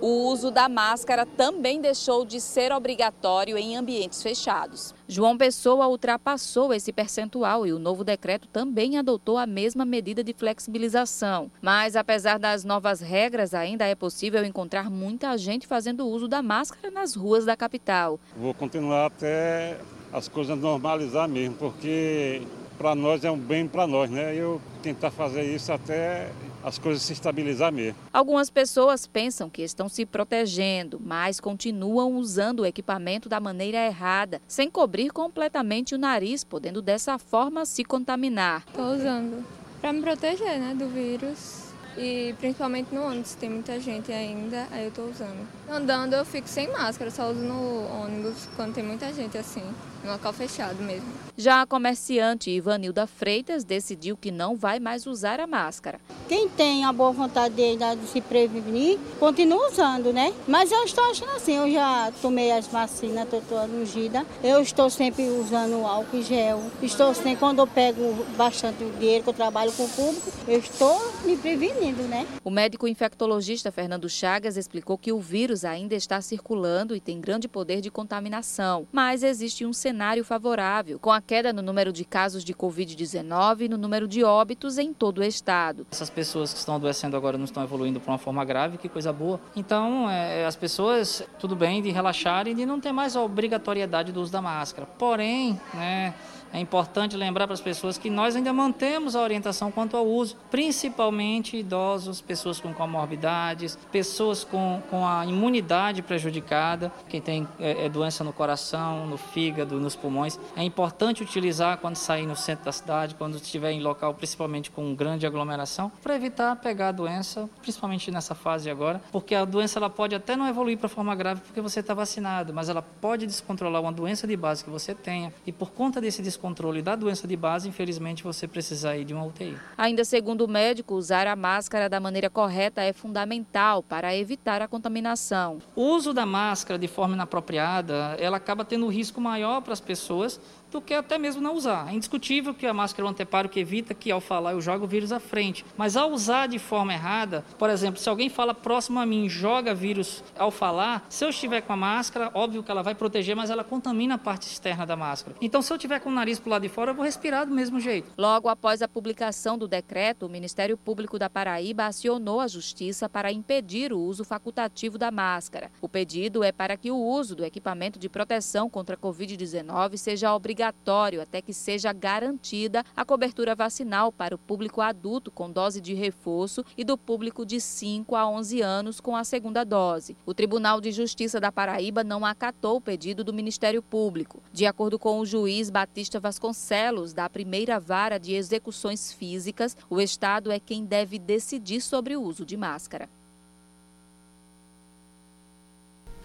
o 0.00 0.28
uso 0.28 0.50
da 0.50 0.68
máscara 0.68 1.24
também 1.24 1.80
deixou 1.80 2.24
de 2.24 2.40
ser 2.40 2.72
obrigatório 2.72 3.56
em 3.56 3.76
ambientes 3.76 4.22
fechados. 4.22 4.94
João 5.06 5.38
Pessoa 5.38 5.86
ultrapassou 5.86 6.74
esse 6.74 6.92
percentual 6.92 7.66
e 7.66 7.72
o 7.72 7.78
novo 7.78 8.02
decreto 8.02 8.48
também 8.48 8.98
adotou 8.98 9.38
a 9.38 9.46
mesma 9.46 9.84
medida 9.84 10.24
de 10.24 10.32
flexibilização. 10.32 11.50
Mas, 11.62 11.94
apesar 11.94 12.38
das 12.38 12.64
novas 12.64 13.00
regras, 13.00 13.54
ainda 13.54 13.84
é 13.84 13.94
possível 13.94 14.44
encontrar 14.44 14.90
muita 14.90 15.36
gente 15.38 15.66
fazendo 15.66 16.06
uso 16.06 16.26
da 16.26 16.42
máscara 16.42 16.90
nas 16.90 17.14
ruas 17.14 17.44
da 17.44 17.56
capital. 17.56 18.18
Vou 18.36 18.52
continuar 18.52 19.06
até 19.06 19.78
as 20.12 20.28
coisas 20.28 20.58
normalizar 20.58 21.28
mesmo, 21.28 21.54
porque 21.56 22.42
para 22.78 22.94
nós 22.94 23.24
é 23.24 23.30
um 23.30 23.38
bem 23.38 23.66
para 23.66 23.86
nós, 23.86 24.10
né? 24.10 24.34
Eu 24.34 24.60
tentar 24.82 25.10
fazer 25.10 25.42
isso 25.42 25.72
até 25.72 26.30
as 26.62 26.78
coisas 26.78 27.02
se 27.02 27.12
estabilizar 27.12 27.72
mesmo. 27.72 27.96
Algumas 28.12 28.50
pessoas 28.50 29.06
pensam 29.06 29.48
que 29.48 29.62
estão 29.62 29.88
se 29.88 30.04
protegendo, 30.04 31.00
mas 31.02 31.38
continuam 31.38 32.16
usando 32.16 32.60
o 32.60 32.66
equipamento 32.66 33.28
da 33.28 33.38
maneira 33.38 33.78
errada, 33.86 34.40
sem 34.48 34.68
cobrir 34.68 35.10
completamente 35.10 35.94
o 35.94 35.98
nariz, 35.98 36.42
podendo 36.42 36.82
dessa 36.82 37.18
forma 37.18 37.64
se 37.64 37.84
contaminar. 37.84 38.64
Estou 38.66 38.94
usando 38.94 39.44
para 39.80 39.92
me 39.92 40.02
proteger, 40.02 40.58
né, 40.58 40.74
do 40.76 40.88
vírus. 40.88 41.66
E 41.96 42.34
principalmente 42.38 42.94
no 42.94 43.02
ônibus, 43.02 43.34
tem 43.36 43.48
muita 43.48 43.80
gente 43.80 44.12
ainda, 44.12 44.66
aí 44.70 44.84
eu 44.84 44.90
tô 44.90 45.04
usando. 45.04 45.46
Andando 45.68 46.14
eu 46.14 46.24
fico 46.24 46.48
sem 46.48 46.70
máscara, 46.70 47.10
só 47.10 47.30
uso 47.30 47.40
no 47.40 47.86
ônibus 48.02 48.48
quando 48.54 48.74
tem 48.74 48.84
muita 48.84 49.12
gente 49.12 49.36
assim, 49.36 49.62
no 50.04 50.12
local 50.12 50.32
fechado 50.32 50.82
mesmo. 50.82 51.06
Já 51.36 51.62
a 51.62 51.66
comerciante 51.66 52.50
Ivanilda 52.50 53.06
Freitas 53.06 53.64
decidiu 53.64 54.16
que 54.16 54.30
não 54.30 54.56
vai 54.56 54.78
mais 54.80 55.06
usar 55.06 55.38
a 55.40 55.46
máscara. 55.46 56.00
Quem 56.28 56.48
tem 56.48 56.84
a 56.84 56.92
boa 56.92 57.12
vontade 57.12 57.54
de, 57.54 57.76
de 57.76 58.06
se 58.06 58.20
prevenir, 58.20 58.98
continua 59.18 59.68
usando, 59.70 60.12
né? 60.12 60.32
Mas 60.48 60.72
eu 60.72 60.82
estou 60.84 61.04
achando 61.10 61.32
assim, 61.32 61.56
eu 61.56 61.70
já 61.70 62.12
tomei 62.22 62.50
as 62.52 62.66
vacinas, 62.66 63.24
estou 63.24 63.42
toda 63.42 63.70
ungida. 63.70 64.24
Eu 64.42 64.62
estou 64.62 64.88
sempre 64.88 65.28
usando 65.28 65.84
álcool 65.84 66.22
gel. 66.22 66.62
Estou 66.82 67.12
sempre, 67.12 67.36
quando 67.36 67.58
eu 67.58 67.66
pego 67.66 68.24
bastante 68.36 68.84
dinheiro, 68.98 69.24
que 69.24 69.30
eu 69.30 69.34
trabalho 69.34 69.72
com 69.72 69.84
o 69.84 69.88
público, 69.88 70.32
eu 70.48 70.58
estou 70.58 71.12
me 71.24 71.36
prevenindo, 71.36 72.02
né? 72.04 72.26
O 72.42 72.50
médico 72.50 72.88
infectologista 72.88 73.70
Fernando 73.70 74.08
Chagas 74.08 74.56
explicou 74.56 74.96
que 74.96 75.12
o 75.12 75.20
vírus 75.20 75.55
ainda 75.64 75.94
está 75.94 76.20
circulando 76.20 76.94
e 76.94 77.00
tem 77.00 77.20
grande 77.20 77.48
poder 77.48 77.80
de 77.80 77.90
contaminação, 77.90 78.86
mas 78.92 79.22
existe 79.22 79.64
um 79.64 79.72
cenário 79.72 80.24
favorável, 80.24 80.98
com 80.98 81.10
a 81.10 81.20
queda 81.20 81.52
no 81.52 81.62
número 81.62 81.92
de 81.92 82.04
casos 82.04 82.44
de 82.44 82.54
Covid-19 82.54 83.62
e 83.62 83.68
no 83.68 83.76
número 83.76 84.06
de 84.08 84.22
óbitos 84.24 84.78
em 84.78 84.92
todo 84.92 85.18
o 85.18 85.24
estado. 85.24 85.86
Essas 85.90 86.10
pessoas 86.10 86.52
que 86.52 86.58
estão 86.58 86.76
adoecendo 86.76 87.16
agora 87.16 87.38
não 87.38 87.44
estão 87.44 87.62
evoluindo 87.62 88.00
para 88.00 88.12
uma 88.12 88.18
forma 88.18 88.44
grave, 88.44 88.78
que 88.78 88.88
coisa 88.88 89.12
boa. 89.12 89.40
Então, 89.54 90.10
é, 90.10 90.44
as 90.46 90.56
pessoas, 90.56 91.22
tudo 91.38 91.56
bem 91.56 91.82
de 91.82 91.90
relaxarem 91.90 92.52
e 92.52 92.56
de 92.56 92.66
não 92.66 92.80
ter 92.80 92.92
mais 92.92 93.16
a 93.16 93.22
obrigatoriedade 93.22 94.12
do 94.12 94.20
uso 94.20 94.32
da 94.32 94.42
máscara. 94.42 94.86
Porém, 94.98 95.60
né, 95.74 96.14
é 96.56 96.60
importante 96.60 97.18
lembrar 97.18 97.46
para 97.46 97.52
as 97.52 97.60
pessoas 97.60 97.98
que 97.98 98.08
nós 98.08 98.34
ainda 98.34 98.50
mantemos 98.50 99.14
a 99.14 99.20
orientação 99.20 99.70
quanto 99.70 99.94
ao 99.94 100.06
uso, 100.06 100.36
principalmente 100.50 101.54
idosos, 101.58 102.22
pessoas 102.22 102.58
com 102.58 102.72
comorbidades, 102.72 103.78
pessoas 103.92 104.42
com, 104.42 104.80
com 104.88 105.06
a 105.06 105.26
imunidade 105.26 106.00
prejudicada, 106.00 106.90
quem 107.10 107.20
tem 107.20 107.46
é, 107.60 107.84
é, 107.84 107.88
doença 107.90 108.24
no 108.24 108.32
coração, 108.32 109.06
no 109.06 109.18
fígado, 109.18 109.78
nos 109.78 109.94
pulmões. 109.94 110.40
É 110.56 110.62
importante 110.62 111.22
utilizar 111.22 111.76
quando 111.76 111.96
sair 111.96 112.24
no 112.26 112.34
centro 112.34 112.64
da 112.64 112.72
cidade, 112.72 113.14
quando 113.16 113.36
estiver 113.36 113.72
em 113.72 113.82
local 113.82 114.14
principalmente 114.14 114.70
com 114.70 114.94
grande 114.94 115.26
aglomeração, 115.26 115.92
para 116.02 116.16
evitar 116.16 116.56
pegar 116.56 116.88
a 116.88 116.92
doença, 116.92 117.50
principalmente 117.60 118.10
nessa 118.10 118.34
fase 118.34 118.70
agora, 118.70 118.98
porque 119.12 119.34
a 119.34 119.44
doença 119.44 119.78
ela 119.78 119.90
pode 119.90 120.14
até 120.14 120.34
não 120.34 120.48
evoluir 120.48 120.78
para 120.78 120.88
forma 120.88 121.14
grave 121.14 121.42
porque 121.42 121.60
você 121.60 121.80
está 121.80 121.92
vacinado, 121.92 122.54
mas 122.54 122.70
ela 122.70 122.80
pode 122.80 123.26
descontrolar 123.26 123.82
uma 123.82 123.92
doença 123.92 124.26
de 124.26 124.36
base 124.38 124.64
que 124.64 124.70
você 124.70 124.94
tenha 124.94 125.34
e 125.46 125.52
por 125.52 125.70
conta 125.72 126.00
desse 126.00 126.22
descontrole 126.22 126.45
da 126.82 126.96
doença 126.96 127.26
de 127.26 127.36
base, 127.36 127.68
infelizmente 127.68 128.22
você 128.22 128.46
precisa 128.46 128.96
ir 128.96 129.04
de 129.04 129.14
uma 129.14 129.24
UTI. 129.24 129.56
Ainda 129.76 130.04
segundo 130.04 130.44
o 130.44 130.48
médico, 130.48 130.94
usar 130.94 131.26
a 131.26 131.36
máscara 131.36 131.88
da 131.88 132.00
maneira 132.00 132.30
correta 132.30 132.82
é 132.82 132.92
fundamental 132.92 133.82
para 133.82 134.14
evitar 134.16 134.62
a 134.62 134.68
contaminação. 134.68 135.58
O 135.74 135.82
uso 135.82 136.12
da 136.12 136.24
máscara 136.24 136.78
de 136.78 136.88
forma 136.88 137.14
inapropriada, 137.14 138.16
ela 138.18 138.36
acaba 138.36 138.64
tendo 138.64 138.86
um 138.86 138.90
risco 138.90 139.20
maior 139.20 139.60
para 139.60 139.72
as 139.72 139.80
pessoas 139.80 140.40
do 140.76 140.80
que 140.82 140.92
até 140.92 141.16
mesmo 141.16 141.40
não 141.40 141.54
usar. 141.54 141.88
É 141.90 141.94
indiscutível 141.94 142.52
que 142.52 142.66
a 142.66 142.74
máscara 142.74 143.06
é 143.06 143.08
um 143.08 143.10
anteparo 143.10 143.48
que 143.48 143.58
evita 143.58 143.94
que 143.94 144.10
ao 144.10 144.20
falar 144.20 144.52
eu 144.52 144.60
jogo 144.60 144.84
o 144.84 144.88
vírus 144.88 145.10
à 145.10 145.18
frente. 145.18 145.64
Mas 145.76 145.96
ao 145.96 146.10
usar 146.10 146.46
de 146.46 146.58
forma 146.58 146.92
errada, 146.92 147.44
por 147.58 147.70
exemplo, 147.70 147.98
se 147.98 148.08
alguém 148.08 148.28
fala 148.28 148.54
próximo 148.54 149.00
a 149.00 149.06
mim, 149.06 149.28
joga 149.28 149.74
vírus 149.74 150.22
ao 150.38 150.50
falar, 150.50 151.06
se 151.08 151.24
eu 151.24 151.30
estiver 151.30 151.62
com 151.62 151.72
a 151.72 151.76
máscara, 151.76 152.30
óbvio 152.34 152.62
que 152.62 152.70
ela 152.70 152.82
vai 152.82 152.94
proteger, 152.94 153.34
mas 153.34 153.48
ela 153.48 153.64
contamina 153.64 154.16
a 154.16 154.18
parte 154.18 154.46
externa 154.46 154.84
da 154.84 154.96
máscara. 154.96 155.36
Então 155.40 155.62
se 155.62 155.72
eu 155.72 155.78
tiver 155.78 156.00
com 156.00 156.10
o 156.10 156.12
nariz 156.12 156.38
para 156.38 156.48
o 156.48 156.50
lado 156.50 156.62
de 156.62 156.68
fora, 156.68 156.90
eu 156.90 156.94
vou 156.94 157.04
respirar 157.04 157.46
do 157.46 157.54
mesmo 157.54 157.80
jeito. 157.80 158.10
Logo 158.18 158.48
após 158.48 158.82
a 158.82 158.88
publicação 158.88 159.56
do 159.56 159.66
decreto, 159.66 160.26
o 160.26 160.28
Ministério 160.28 160.76
Público 160.76 161.18
da 161.18 161.30
Paraíba 161.30 161.86
acionou 161.86 162.40
a 162.40 162.48
Justiça 162.48 163.08
para 163.08 163.32
impedir 163.32 163.94
o 163.94 163.98
uso 163.98 164.24
facultativo 164.24 164.98
da 164.98 165.10
máscara. 165.10 165.70
O 165.80 165.88
pedido 165.88 166.44
é 166.44 166.52
para 166.52 166.76
que 166.76 166.90
o 166.90 166.98
uso 166.98 167.34
do 167.34 167.44
equipamento 167.44 167.98
de 167.98 168.10
proteção 168.10 168.68
contra 168.68 168.94
a 168.94 168.98
Covid-19 168.98 169.96
seja 169.96 170.28
obrigatório 170.66 171.20
até 171.20 171.40
que 171.40 171.52
seja 171.52 171.92
garantida 171.92 172.84
a 172.96 173.04
cobertura 173.04 173.54
vacinal 173.54 174.10
para 174.10 174.34
o 174.34 174.38
público 174.38 174.80
adulto 174.80 175.30
com 175.30 175.50
dose 175.50 175.80
de 175.80 175.94
reforço 175.94 176.64
e 176.76 176.84
do 176.84 176.98
público 176.98 177.44
de 177.46 177.60
5 177.60 178.16
a 178.16 178.28
11 178.28 178.60
anos 178.60 179.00
com 179.00 179.16
a 179.16 179.24
segunda 179.24 179.64
dose. 179.64 180.16
O 180.26 180.34
Tribunal 180.34 180.80
de 180.80 180.90
Justiça 180.90 181.40
da 181.40 181.52
Paraíba 181.52 182.02
não 182.02 182.24
acatou 182.24 182.76
o 182.76 182.80
pedido 182.80 183.22
do 183.22 183.32
Ministério 183.32 183.82
Público. 183.82 184.42
De 184.52 184.66
acordo 184.66 184.98
com 184.98 185.20
o 185.20 185.26
juiz 185.26 185.70
Batista 185.70 186.18
Vasconcelos, 186.18 187.12
da 187.12 187.28
primeira 187.28 187.78
vara 187.78 188.18
de 188.18 188.34
execuções 188.34 189.12
físicas, 189.12 189.76
o 189.88 190.00
Estado 190.00 190.50
é 190.50 190.58
quem 190.58 190.84
deve 190.84 191.18
decidir 191.18 191.80
sobre 191.80 192.16
o 192.16 192.22
uso 192.22 192.44
de 192.44 192.56
máscara. 192.56 193.08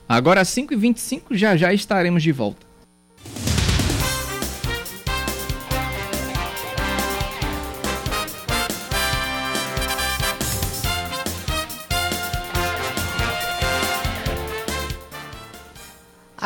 Agora 0.08 0.42
às 0.42 0.50
5h25 0.50 1.36
já 1.36 1.56
já 1.56 1.74
estaremos 1.74 2.22
de 2.22 2.32
volta. 2.32 2.71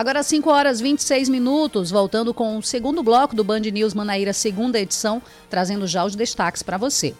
Agora 0.05 0.21
5 0.21 0.47
horas 0.51 0.79
26 0.79 1.29
minutos, 1.29 1.89
voltando 1.89 2.31
com 2.31 2.59
o 2.59 2.61
segundo 2.61 3.01
bloco 3.01 3.35
do 3.35 3.43
Band 3.43 3.61
News 3.61 3.95
Manaíra, 3.95 4.33
segunda 4.33 4.79
edição, 4.79 5.19
trazendo 5.49 5.87
já 5.87 6.05
os 6.05 6.15
destaques 6.15 6.61
para 6.61 6.77
você. 6.77 7.15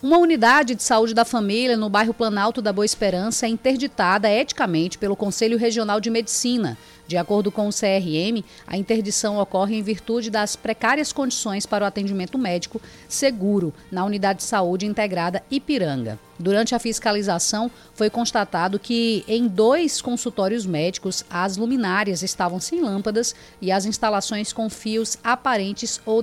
Uma 0.00 0.18
unidade 0.18 0.76
de 0.76 0.84
saúde 0.84 1.12
da 1.12 1.24
família 1.24 1.76
no 1.76 1.90
bairro 1.90 2.14
Planalto 2.14 2.62
da 2.62 2.72
Boa 2.72 2.84
Esperança 2.84 3.44
é 3.44 3.48
interditada 3.48 4.30
eticamente 4.30 4.98
pelo 4.98 5.16
Conselho 5.16 5.58
Regional 5.58 5.98
de 5.98 6.10
Medicina. 6.10 6.78
De 7.06 7.16
acordo 7.16 7.52
com 7.52 7.68
o 7.68 7.72
CRM, 7.72 8.44
a 8.66 8.76
interdição 8.76 9.38
ocorre 9.38 9.76
em 9.76 9.82
virtude 9.82 10.28
das 10.28 10.56
precárias 10.56 11.12
condições 11.12 11.64
para 11.64 11.84
o 11.84 11.86
atendimento 11.86 12.36
médico 12.36 12.80
seguro 13.08 13.72
na 13.90 14.04
Unidade 14.04 14.40
de 14.40 14.44
Saúde 14.44 14.86
Integrada 14.86 15.42
Ipiranga. 15.50 16.18
Durante 16.38 16.74
a 16.74 16.78
fiscalização, 16.78 17.70
foi 17.94 18.10
constatado 18.10 18.78
que 18.78 19.24
em 19.26 19.46
dois 19.46 20.02
consultórios 20.02 20.66
médicos 20.66 21.24
as 21.30 21.56
luminárias 21.56 22.22
estavam 22.22 22.60
sem 22.60 22.82
lâmpadas 22.82 23.34
e 23.62 23.72
as 23.72 23.86
instalações 23.86 24.52
com 24.52 24.68
fios 24.68 25.16
aparentes 25.24 26.00
ou 26.04 26.22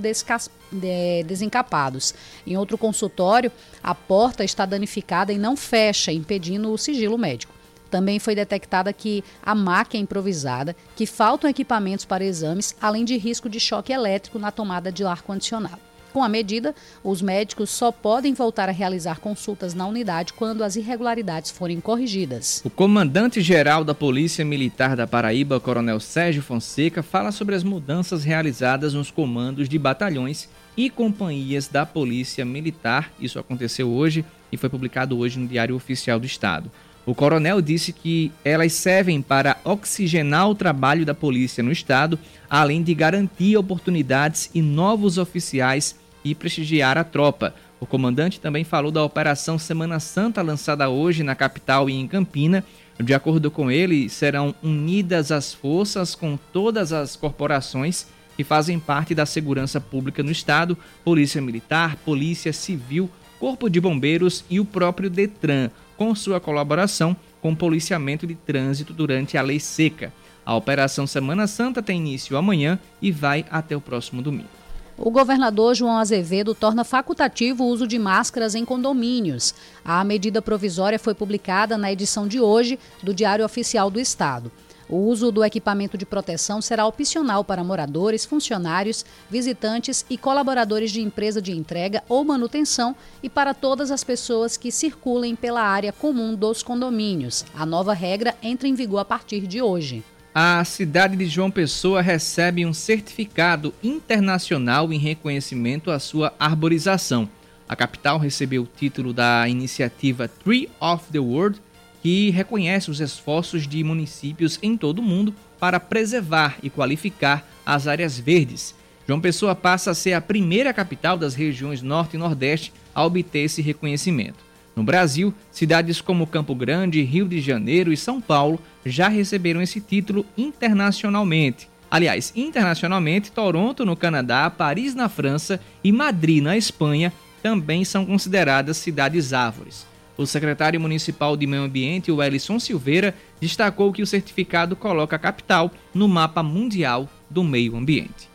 desencapados. 1.25 2.13
Em 2.45 2.57
outro 2.57 2.77
consultório, 2.77 3.51
a 3.81 3.95
porta 3.95 4.43
está 4.43 4.65
danificada 4.65 5.33
e 5.33 5.37
não 5.37 5.55
fecha, 5.55 6.11
impedindo 6.11 6.71
o 6.71 6.77
sigilo 6.77 7.17
médico. 7.17 7.62
Também 7.93 8.17
foi 8.17 8.33
detectada 8.33 8.91
que 8.91 9.23
a 9.45 9.53
máquina 9.53 10.01
é 10.01 10.03
improvisada, 10.03 10.75
que 10.95 11.05
faltam 11.05 11.47
equipamentos 11.47 12.05
para 12.05 12.25
exames, 12.25 12.75
além 12.81 13.05
de 13.05 13.15
risco 13.17 13.47
de 13.47 13.59
choque 13.59 13.93
elétrico 13.93 14.39
na 14.39 14.49
tomada 14.49 14.91
de 14.91 15.03
ar-condicionado. 15.03 15.77
Com 16.11 16.23
a 16.23 16.27
medida, 16.27 16.73
os 17.03 17.21
médicos 17.21 17.69
só 17.69 17.91
podem 17.91 18.33
voltar 18.33 18.67
a 18.67 18.71
realizar 18.71 19.19
consultas 19.19 19.75
na 19.75 19.85
unidade 19.85 20.33
quando 20.33 20.63
as 20.63 20.75
irregularidades 20.75 21.51
forem 21.51 21.79
corrigidas. 21.79 22.63
O 22.65 22.69
comandante-geral 22.71 23.83
da 23.83 23.93
Polícia 23.93 24.43
Militar 24.43 24.95
da 24.95 25.05
Paraíba, 25.05 25.59
Coronel 25.59 25.99
Sérgio 25.99 26.41
Fonseca, 26.41 27.03
fala 27.03 27.31
sobre 27.31 27.53
as 27.53 27.63
mudanças 27.63 28.23
realizadas 28.23 28.95
nos 28.95 29.11
comandos 29.11 29.69
de 29.69 29.77
batalhões 29.77 30.49
e 30.75 30.89
companhias 30.89 31.67
da 31.67 31.85
Polícia 31.85 32.43
Militar. 32.43 33.11
Isso 33.19 33.37
aconteceu 33.37 33.87
hoje 33.91 34.25
e 34.51 34.57
foi 34.57 34.67
publicado 34.67 35.15
hoje 35.19 35.37
no 35.37 35.47
Diário 35.47 35.75
Oficial 35.75 36.19
do 36.19 36.25
Estado. 36.25 36.71
O 37.05 37.13
coronel 37.13 37.61
disse 37.61 37.91
que 37.91 38.31
elas 38.45 38.71
servem 38.73 39.21
para 39.21 39.57
oxigenar 39.65 40.49
o 40.49 40.55
trabalho 40.55 41.05
da 41.05 41.13
polícia 41.13 41.61
no 41.61 41.71
estado, 41.71 42.17
além 42.49 42.81
de 42.81 42.93
garantir 42.93 43.57
oportunidades 43.57 44.49
e 44.53 44.61
novos 44.61 45.17
oficiais 45.17 45.97
e 46.23 46.33
prestigiar 46.33 46.97
a 46.97 47.03
tropa. 47.03 47.53
O 47.77 47.85
comandante 47.85 48.39
também 48.39 48.63
falou 48.63 48.89
da 48.89 49.03
Operação 49.03 49.59
Semana 49.59 49.99
Santa 49.99 50.41
lançada 50.41 50.89
hoje 50.89 51.23
na 51.23 51.35
capital 51.35 51.89
e 51.89 51.93
em 51.93 52.07
Campina. 52.07 52.63
De 52.97 53.13
acordo 53.13 53.51
com 53.51 53.69
ele, 53.69 54.07
serão 54.07 54.55
unidas 54.63 55.29
as 55.29 55.53
forças 55.53 56.15
com 56.15 56.37
todas 56.53 56.93
as 56.93 57.17
corporações 57.17 58.07
que 58.37 58.45
fazem 58.45 58.79
parte 58.79 59.13
da 59.13 59.25
segurança 59.25 59.81
pública 59.81 60.23
no 60.23 60.31
estado, 60.31 60.77
Polícia 61.03 61.41
Militar, 61.41 61.97
Polícia 61.97 62.53
Civil, 62.53 63.09
Corpo 63.39 63.69
de 63.69 63.81
Bombeiros 63.81 64.45
e 64.49 64.59
o 64.61 64.65
próprio 64.65 65.09
Detran 65.09 65.69
com 65.97 66.13
sua 66.15 66.39
colaboração 66.39 67.15
com 67.41 67.51
o 67.51 67.55
policiamento 67.55 68.25
de 68.25 68.35
trânsito 68.35 68.93
durante 68.93 69.37
a 69.37 69.41
lei 69.41 69.59
seca. 69.59 70.13
A 70.45 70.55
Operação 70.55 71.07
Semana 71.07 71.47
Santa 71.47 71.81
tem 71.81 71.99
início 71.99 72.37
amanhã 72.37 72.79
e 73.01 73.11
vai 73.11 73.45
até 73.49 73.75
o 73.75 73.81
próximo 73.81 74.21
domingo. 74.21 74.49
O 74.97 75.09
governador 75.09 75.73
João 75.73 75.97
Azevedo 75.97 76.53
torna 76.53 76.83
facultativo 76.83 77.63
o 77.63 77.67
uso 77.67 77.87
de 77.87 77.97
máscaras 77.97 78.53
em 78.53 78.63
condomínios. 78.63 79.55
A 79.83 80.03
medida 80.03 80.41
provisória 80.41 80.99
foi 80.99 81.15
publicada 81.15 81.77
na 81.77 81.91
edição 81.91 82.27
de 82.27 82.39
hoje 82.39 82.77
do 83.01 83.13
Diário 83.13 83.43
Oficial 83.43 83.89
do 83.89 83.99
Estado. 83.99 84.51
O 84.93 85.07
uso 85.07 85.31
do 85.31 85.43
equipamento 85.43 85.97
de 85.97 86.05
proteção 86.05 86.61
será 86.61 86.85
opcional 86.85 87.43
para 87.43 87.63
moradores, 87.63 88.25
funcionários, 88.25 89.03
visitantes 89.27 90.05
e 90.07 90.19
colaboradores 90.19 90.91
de 90.91 91.01
empresa 91.01 91.41
de 91.41 91.51
entrega 91.51 92.03
ou 92.07 92.23
manutenção 92.23 92.95
e 93.23 93.27
para 93.27 93.55
todas 93.55 93.89
as 93.89 94.03
pessoas 94.03 94.55
que 94.55 94.71
circulem 94.71 95.35
pela 95.35 95.63
área 95.63 95.91
comum 95.91 96.35
dos 96.35 96.61
condomínios. 96.61 97.43
A 97.55 97.65
nova 97.65 97.91
regra 97.91 98.35
entra 98.39 98.67
em 98.67 98.75
vigor 98.75 98.99
a 98.99 99.05
partir 99.05 99.47
de 99.47 99.63
hoje. 99.63 100.03
A 100.31 100.63
cidade 100.63 101.17
de 101.17 101.25
João 101.25 101.49
Pessoa 101.49 101.99
recebe 101.99 102.63
um 102.63 102.71
certificado 102.71 103.73
internacional 103.83 104.93
em 104.93 104.99
reconhecimento 104.99 105.89
à 105.89 105.97
sua 105.97 106.35
arborização. 106.39 107.27
A 107.67 107.75
capital 107.75 108.19
recebeu 108.19 108.61
o 108.61 108.67
título 108.67 109.11
da 109.11 109.49
iniciativa 109.49 110.27
Tree 110.27 110.69
of 110.79 111.05
the 111.11 111.17
World 111.17 111.59
que 112.03 112.29
reconhece 112.31 112.91
os 112.91 112.99
esforços 112.99 113.65
de 113.65 113.81
municípios 113.81 114.59
em 114.61 114.75
todo 114.75 114.99
o 114.99 115.01
mundo 115.01 115.33
para 115.57 115.79
preservar 115.79 116.57
e 116.61 116.69
qualificar 116.69 117.47
as 117.65 117.87
áreas 117.87 118.19
verdes. 118.19 118.75
João 119.07 119.21
Pessoa 119.21 119.55
passa 119.55 119.91
a 119.91 119.95
ser 119.95 120.11
a 120.11 120.19
primeira 120.19 120.73
capital 120.73 121.17
das 121.17 121.33
regiões 121.33 121.81
Norte 121.81 122.15
e 122.15 122.19
Nordeste 122.19 122.73
a 122.93 123.05
obter 123.05 123.45
esse 123.45 123.61
reconhecimento. 123.61 124.43
No 124.75 124.83
Brasil, 124.83 125.33
cidades 125.49 126.01
como 126.01 126.27
Campo 126.27 126.53
Grande, 126.53 127.01
Rio 127.03 127.25
de 127.25 127.39
Janeiro 127.39 127.93
e 127.93 127.97
São 127.97 128.19
Paulo 128.19 128.59
já 128.85 129.07
receberam 129.07 129.61
esse 129.61 129.79
título 129.79 130.25
internacionalmente. 130.37 131.69
Aliás, 131.89 132.33
internacionalmente, 132.35 133.31
Toronto, 133.31 133.85
no 133.85 133.95
Canadá, 133.95 134.49
Paris, 134.49 134.93
na 134.93 135.07
França 135.07 135.57
e 135.81 135.91
Madrid, 135.91 136.43
na 136.43 136.57
Espanha, 136.57 137.13
também 137.41 137.85
são 137.85 138.05
consideradas 138.05 138.75
cidades 138.75 139.31
árvores. 139.31 139.92
O 140.17 140.25
secretário 140.25 140.79
municipal 140.79 141.35
de 141.35 141.47
Meio 141.47 141.63
Ambiente, 141.63 142.11
o 142.11 142.21
Ellison 142.21 142.59
Silveira, 142.59 143.15
destacou 143.41 143.91
que 143.91 144.01
o 144.01 144.07
certificado 144.07 144.75
coloca 144.75 145.15
a 145.15 145.19
capital 145.19 145.71
no 145.93 146.07
mapa 146.07 146.43
mundial 146.43 147.09
do 147.29 147.43
meio 147.43 147.75
ambiente. 147.75 148.32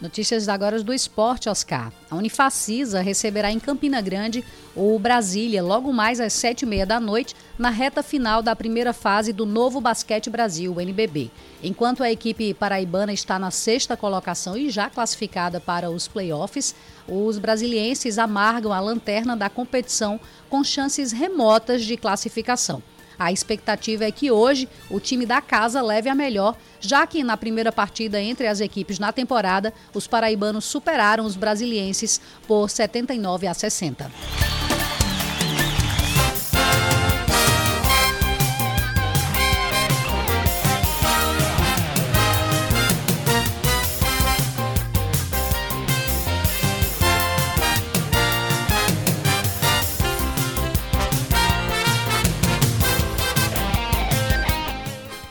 Notícias 0.00 0.48
agora 0.48 0.80
do 0.80 0.94
esporte, 0.94 1.48
Oscar. 1.48 1.92
A 2.08 2.14
Unifacisa 2.14 3.00
receberá 3.00 3.50
em 3.50 3.58
Campina 3.58 4.00
Grande 4.00 4.44
o 4.76 4.96
Brasília 4.96 5.60
logo 5.60 5.92
mais 5.92 6.20
às 6.20 6.32
sete 6.34 6.62
e 6.62 6.66
meia 6.66 6.86
da 6.86 7.00
noite, 7.00 7.34
na 7.58 7.68
reta 7.68 8.00
final 8.00 8.40
da 8.40 8.54
primeira 8.54 8.92
fase 8.92 9.32
do 9.32 9.44
Novo 9.44 9.80
Basquete 9.80 10.30
Brasil, 10.30 10.80
NBB. 10.80 11.32
Enquanto 11.64 12.04
a 12.04 12.12
equipe 12.12 12.54
paraibana 12.54 13.12
está 13.12 13.40
na 13.40 13.50
sexta 13.50 13.96
colocação 13.96 14.56
e 14.56 14.70
já 14.70 14.88
classificada 14.88 15.60
para 15.60 15.90
os 15.90 16.06
playoffs, 16.06 16.76
os 17.08 17.36
brasilienses 17.36 18.18
amargam 18.18 18.72
a 18.72 18.78
lanterna 18.78 19.36
da 19.36 19.50
competição 19.50 20.20
com 20.48 20.62
chances 20.62 21.10
remotas 21.10 21.84
de 21.84 21.96
classificação. 21.96 22.80
A 23.18 23.32
expectativa 23.32 24.04
é 24.04 24.12
que 24.12 24.30
hoje 24.30 24.68
o 24.88 25.00
time 25.00 25.26
da 25.26 25.40
casa 25.40 25.82
leve 25.82 26.08
a 26.08 26.14
melhor, 26.14 26.56
já 26.80 27.06
que 27.06 27.24
na 27.24 27.36
primeira 27.36 27.72
partida 27.72 28.20
entre 28.20 28.46
as 28.46 28.60
equipes 28.60 28.98
na 28.98 29.12
temporada, 29.12 29.74
os 29.92 30.06
paraibanos 30.06 30.64
superaram 30.64 31.24
os 31.24 31.34
brasilienses 31.34 32.20
por 32.46 32.70
79 32.70 33.46
a 33.46 33.54
60. 33.54 34.10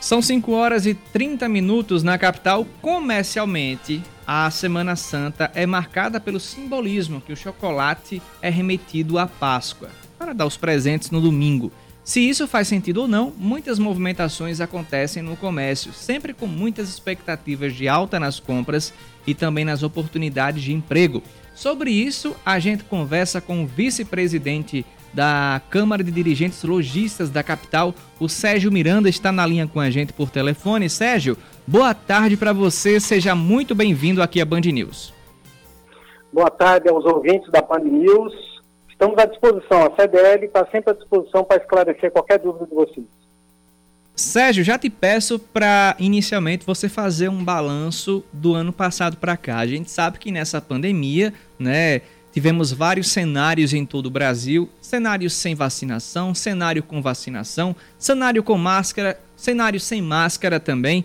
São 0.08 0.22
5 0.22 0.52
horas 0.52 0.86
e 0.86 0.94
30 0.94 1.46
minutos 1.50 2.02
na 2.02 2.16
capital. 2.16 2.66
Comercialmente, 2.80 4.02
a 4.26 4.50
Semana 4.50 4.96
Santa 4.96 5.52
é 5.54 5.66
marcada 5.66 6.18
pelo 6.18 6.40
simbolismo 6.40 7.20
que 7.20 7.30
o 7.30 7.36
chocolate 7.36 8.22
é 8.40 8.48
remetido 8.48 9.18
à 9.18 9.26
Páscoa, 9.26 9.90
para 10.18 10.32
dar 10.32 10.46
os 10.46 10.56
presentes 10.56 11.10
no 11.10 11.20
domingo. 11.20 11.70
Se 12.02 12.26
isso 12.26 12.48
faz 12.48 12.68
sentido 12.68 13.02
ou 13.02 13.06
não, 13.06 13.34
muitas 13.36 13.78
movimentações 13.78 14.62
acontecem 14.62 15.22
no 15.22 15.36
comércio, 15.36 15.92
sempre 15.92 16.32
com 16.32 16.46
muitas 16.46 16.88
expectativas 16.88 17.74
de 17.74 17.86
alta 17.86 18.18
nas 18.18 18.40
compras 18.40 18.94
e 19.26 19.34
também 19.34 19.66
nas 19.66 19.82
oportunidades 19.82 20.62
de 20.62 20.72
emprego. 20.72 21.22
Sobre 21.54 21.90
isso, 21.90 22.34
a 22.46 22.58
gente 22.58 22.82
conversa 22.82 23.42
com 23.42 23.62
o 23.62 23.66
vice-presidente 23.66 24.86
da 25.12 25.60
Câmara 25.70 26.02
de 26.02 26.10
Dirigentes 26.10 26.62
Logistas 26.62 27.30
da 27.30 27.42
capital. 27.42 27.94
O 28.20 28.28
Sérgio 28.28 28.70
Miranda 28.70 29.08
está 29.08 29.32
na 29.32 29.46
linha 29.46 29.66
com 29.66 29.80
a 29.80 29.90
gente 29.90 30.12
por 30.12 30.30
telefone. 30.30 30.88
Sérgio, 30.88 31.36
boa 31.66 31.94
tarde 31.94 32.36
para 32.36 32.52
você, 32.52 33.00
seja 33.00 33.34
muito 33.34 33.74
bem-vindo 33.74 34.22
aqui 34.22 34.40
à 34.40 34.44
Band 34.44 34.60
News. 34.60 35.12
Boa 36.32 36.50
tarde 36.50 36.88
aos 36.88 37.04
ouvintes 37.04 37.50
da 37.50 37.62
Band 37.62 37.84
News. 37.84 38.32
Estamos 38.88 39.16
à 39.18 39.26
disposição, 39.26 39.86
a 39.86 40.00
CDL 40.00 40.44
está 40.44 40.66
sempre 40.70 40.90
à 40.90 40.94
disposição 40.94 41.44
para 41.44 41.62
esclarecer 41.62 42.10
qualquer 42.10 42.38
dúvida 42.38 42.66
de 42.66 42.74
vocês. 42.74 43.06
Sérgio, 44.18 44.64
já 44.64 44.76
te 44.76 44.90
peço 44.90 45.38
para 45.38 45.94
inicialmente 45.96 46.66
você 46.66 46.88
fazer 46.88 47.28
um 47.28 47.44
balanço 47.44 48.24
do 48.32 48.52
ano 48.52 48.72
passado 48.72 49.16
para 49.16 49.36
cá. 49.36 49.58
A 49.58 49.66
gente 49.66 49.88
sabe 49.90 50.18
que 50.18 50.32
nessa 50.32 50.60
pandemia, 50.60 51.32
né, 51.56 52.00
Tivemos 52.38 52.70
vários 52.70 53.08
cenários 53.08 53.74
em 53.74 53.84
todo 53.84 54.06
o 54.06 54.10
Brasil: 54.10 54.70
cenários 54.80 55.32
sem 55.32 55.56
vacinação, 55.56 56.32
cenário 56.32 56.84
com 56.84 57.02
vacinação, 57.02 57.74
cenário 57.98 58.44
com 58.44 58.56
máscara, 58.56 59.20
cenário 59.34 59.80
sem 59.80 60.00
máscara 60.00 60.60
também. 60.60 61.04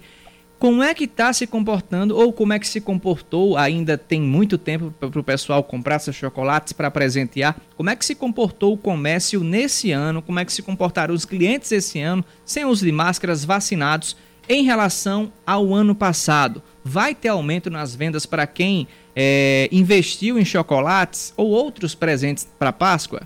Como 0.59 0.83
é 0.83 0.93
que 0.93 1.05
está 1.05 1.33
se 1.33 1.47
comportando 1.47 2.15
ou 2.15 2.31
como 2.31 2.53
é 2.53 2.59
que 2.59 2.67
se 2.67 2.79
comportou? 2.79 3.57
Ainda 3.57 3.97
tem 3.97 4.21
muito 4.21 4.59
tempo 4.59 4.93
para 4.99 5.19
o 5.19 5.23
pessoal 5.23 5.63
comprar 5.63 5.97
seus 5.97 6.15
chocolates 6.15 6.71
para 6.71 6.91
presentear. 6.91 7.57
Como 7.75 7.89
é 7.89 7.95
que 7.95 8.05
se 8.05 8.13
comportou 8.13 8.71
o 8.71 8.77
comércio 8.77 9.43
nesse 9.43 9.91
ano? 9.91 10.21
Como 10.21 10.39
é 10.39 10.45
que 10.45 10.53
se 10.53 10.61
comportaram 10.61 11.15
os 11.15 11.25
clientes 11.25 11.71
esse 11.71 11.99
ano 11.99 12.23
sem 12.45 12.63
uso 12.63 12.85
de 12.85 12.91
máscaras 12.91 13.43
vacinados 13.43 14.15
em 14.47 14.63
relação 14.63 15.33
ao 15.47 15.73
ano 15.73 15.95
passado? 15.95 16.61
Vai 16.85 17.15
ter 17.15 17.29
aumento 17.29 17.71
nas 17.71 17.95
vendas 17.95 18.27
para 18.27 18.45
quem 18.45 18.87
é, 19.15 19.69
investiu 19.71 20.37
em 20.39 20.45
chocolates 20.45 21.33
ou 21.37 21.49
outros 21.49 21.93
presentes 21.95 22.45
para 22.45 22.71
Páscoa? 22.71 23.21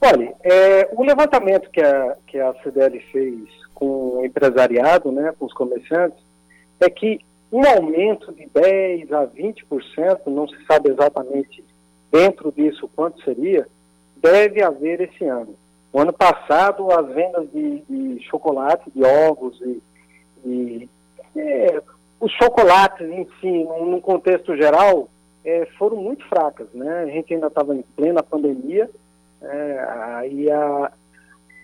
Olha, 0.00 0.34
é, 0.42 0.88
o 0.92 1.04
levantamento 1.04 1.70
que 1.70 1.80
a, 1.80 2.16
que 2.26 2.38
a 2.38 2.52
CDL 2.62 2.98
fez 3.12 3.48
com 3.74 4.18
o 4.18 4.24
empresariado, 4.24 5.12
né, 5.12 5.32
com 5.38 5.46
os 5.46 5.52
comerciantes, 5.52 6.18
é 6.80 6.90
que 6.90 7.20
um 7.52 7.64
aumento 7.66 8.32
de 8.32 8.44
10% 8.46 9.12
a 9.12 9.26
20%, 9.26 10.26
não 10.26 10.48
se 10.48 10.56
sabe 10.66 10.90
exatamente 10.90 11.64
dentro 12.10 12.50
disso 12.50 12.88
quanto 12.96 13.22
seria, 13.22 13.66
deve 14.16 14.62
haver 14.62 15.02
esse 15.02 15.24
ano. 15.24 15.54
O 15.92 16.00
ano 16.00 16.12
passado, 16.12 16.90
as 16.90 17.06
vendas 17.14 17.48
de, 17.52 17.82
de 17.88 18.22
chocolate, 18.24 18.90
de 18.90 19.04
ovos 19.04 19.60
e, 19.60 19.82
e 20.44 20.88
é, 21.36 21.82
os 22.22 22.30
chocolates 22.34 23.04
em 23.10 23.26
si, 23.40 23.64
num 23.64 24.00
contexto 24.00 24.56
geral, 24.56 25.08
é, 25.44 25.66
foram 25.76 25.96
muito 25.96 26.24
fracas, 26.28 26.68
né? 26.72 27.00
A 27.00 27.06
gente 27.06 27.34
ainda 27.34 27.48
estava 27.48 27.74
em 27.74 27.82
plena 27.96 28.22
pandemia, 28.22 28.88
é, 29.42 30.28
e 30.30 30.48
a, 30.48 30.92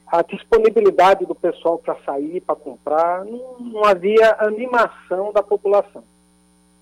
a 0.08 0.22
disponibilidade 0.22 1.24
do 1.24 1.34
pessoal 1.36 1.78
para 1.78 1.94
sair, 2.04 2.40
para 2.40 2.56
comprar, 2.56 3.24
não, 3.24 3.60
não, 3.60 3.84
havia 3.84 4.34
animação 4.40 5.32
da 5.32 5.44
população. 5.44 6.02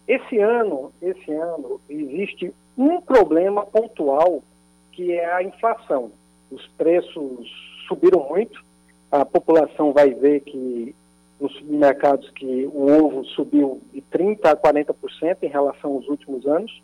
Esse 0.08 0.38
ano, 0.38 0.90
esse 1.02 1.30
ano 1.30 1.78
existe 1.86 2.54
um 2.78 2.98
problema 3.02 3.66
pontual 3.66 4.42
que 4.90 5.12
é 5.12 5.34
a 5.34 5.42
inflação. 5.42 6.12
Os 6.50 6.66
preços 6.78 7.46
subiram 7.86 8.26
muito. 8.26 8.64
A 9.12 9.22
população 9.26 9.92
vai 9.92 10.14
ver 10.14 10.40
que 10.40 10.94
nos 11.40 11.52
supermercados 11.54 12.30
que 12.30 12.66
o 12.72 12.90
ovo 12.90 13.24
subiu 13.24 13.80
de 13.92 14.00
30 14.00 14.50
a 14.50 14.56
40% 14.56 15.38
em 15.42 15.48
relação 15.48 15.92
aos 15.92 16.08
últimos 16.08 16.46
anos. 16.46 16.82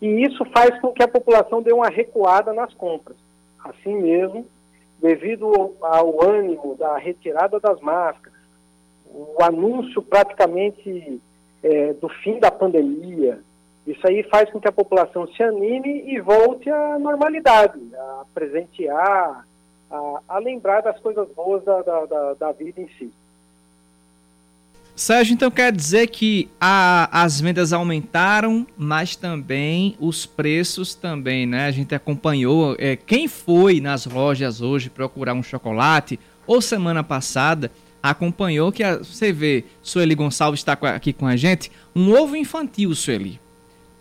E 0.00 0.06
isso 0.26 0.44
faz 0.46 0.78
com 0.80 0.92
que 0.92 1.02
a 1.02 1.08
população 1.08 1.62
dê 1.62 1.72
uma 1.72 1.88
recuada 1.88 2.52
nas 2.52 2.72
compras. 2.74 3.16
Assim 3.62 3.94
mesmo, 3.94 4.46
devido 5.00 5.76
ao 5.80 6.24
ânimo 6.24 6.74
da 6.76 6.96
retirada 6.96 7.60
das 7.60 7.80
máscaras, 7.80 8.38
o 9.06 9.36
anúncio 9.42 10.02
praticamente 10.02 11.20
é, 11.62 11.92
do 11.92 12.08
fim 12.08 12.40
da 12.40 12.50
pandemia, 12.50 13.40
isso 13.86 14.06
aí 14.06 14.22
faz 14.24 14.50
com 14.50 14.60
que 14.60 14.68
a 14.68 14.72
população 14.72 15.26
se 15.26 15.42
anime 15.42 16.04
e 16.06 16.20
volte 16.20 16.70
à 16.70 16.98
normalidade, 16.98 17.80
a 17.94 18.24
presentear, 18.32 19.46
a, 19.90 20.20
a 20.28 20.38
lembrar 20.38 20.82
das 20.82 20.98
coisas 21.00 21.28
boas 21.32 21.64
da, 21.64 21.82
da, 21.82 22.06
da, 22.06 22.34
da 22.34 22.52
vida 22.52 22.80
em 22.80 22.88
si. 22.96 23.12
Sérgio, 24.94 25.32
então 25.32 25.50
quer 25.50 25.72
dizer 25.72 26.08
que 26.08 26.48
a, 26.60 27.22
as 27.22 27.40
vendas 27.40 27.72
aumentaram, 27.72 28.66
mas 28.76 29.16
também 29.16 29.96
os 29.98 30.26
preços 30.26 30.94
também, 30.94 31.46
né? 31.46 31.66
A 31.66 31.70
gente 31.70 31.94
acompanhou. 31.94 32.76
É, 32.78 32.94
quem 32.94 33.26
foi 33.26 33.80
nas 33.80 34.04
lojas 34.04 34.60
hoje 34.60 34.90
procurar 34.90 35.32
um 35.32 35.42
chocolate, 35.42 36.20
ou 36.46 36.60
semana 36.60 37.02
passada, 37.02 37.72
acompanhou 38.02 38.70
que 38.70 38.82
a, 38.82 38.98
você 38.98 39.32
vê, 39.32 39.64
Sueli 39.82 40.14
Gonçalves 40.14 40.60
está 40.60 40.74
aqui 40.74 41.12
com 41.12 41.26
a 41.26 41.36
gente, 41.36 41.72
um 41.96 42.12
ovo 42.12 42.36
infantil, 42.36 42.94
Sueli. 42.94 43.40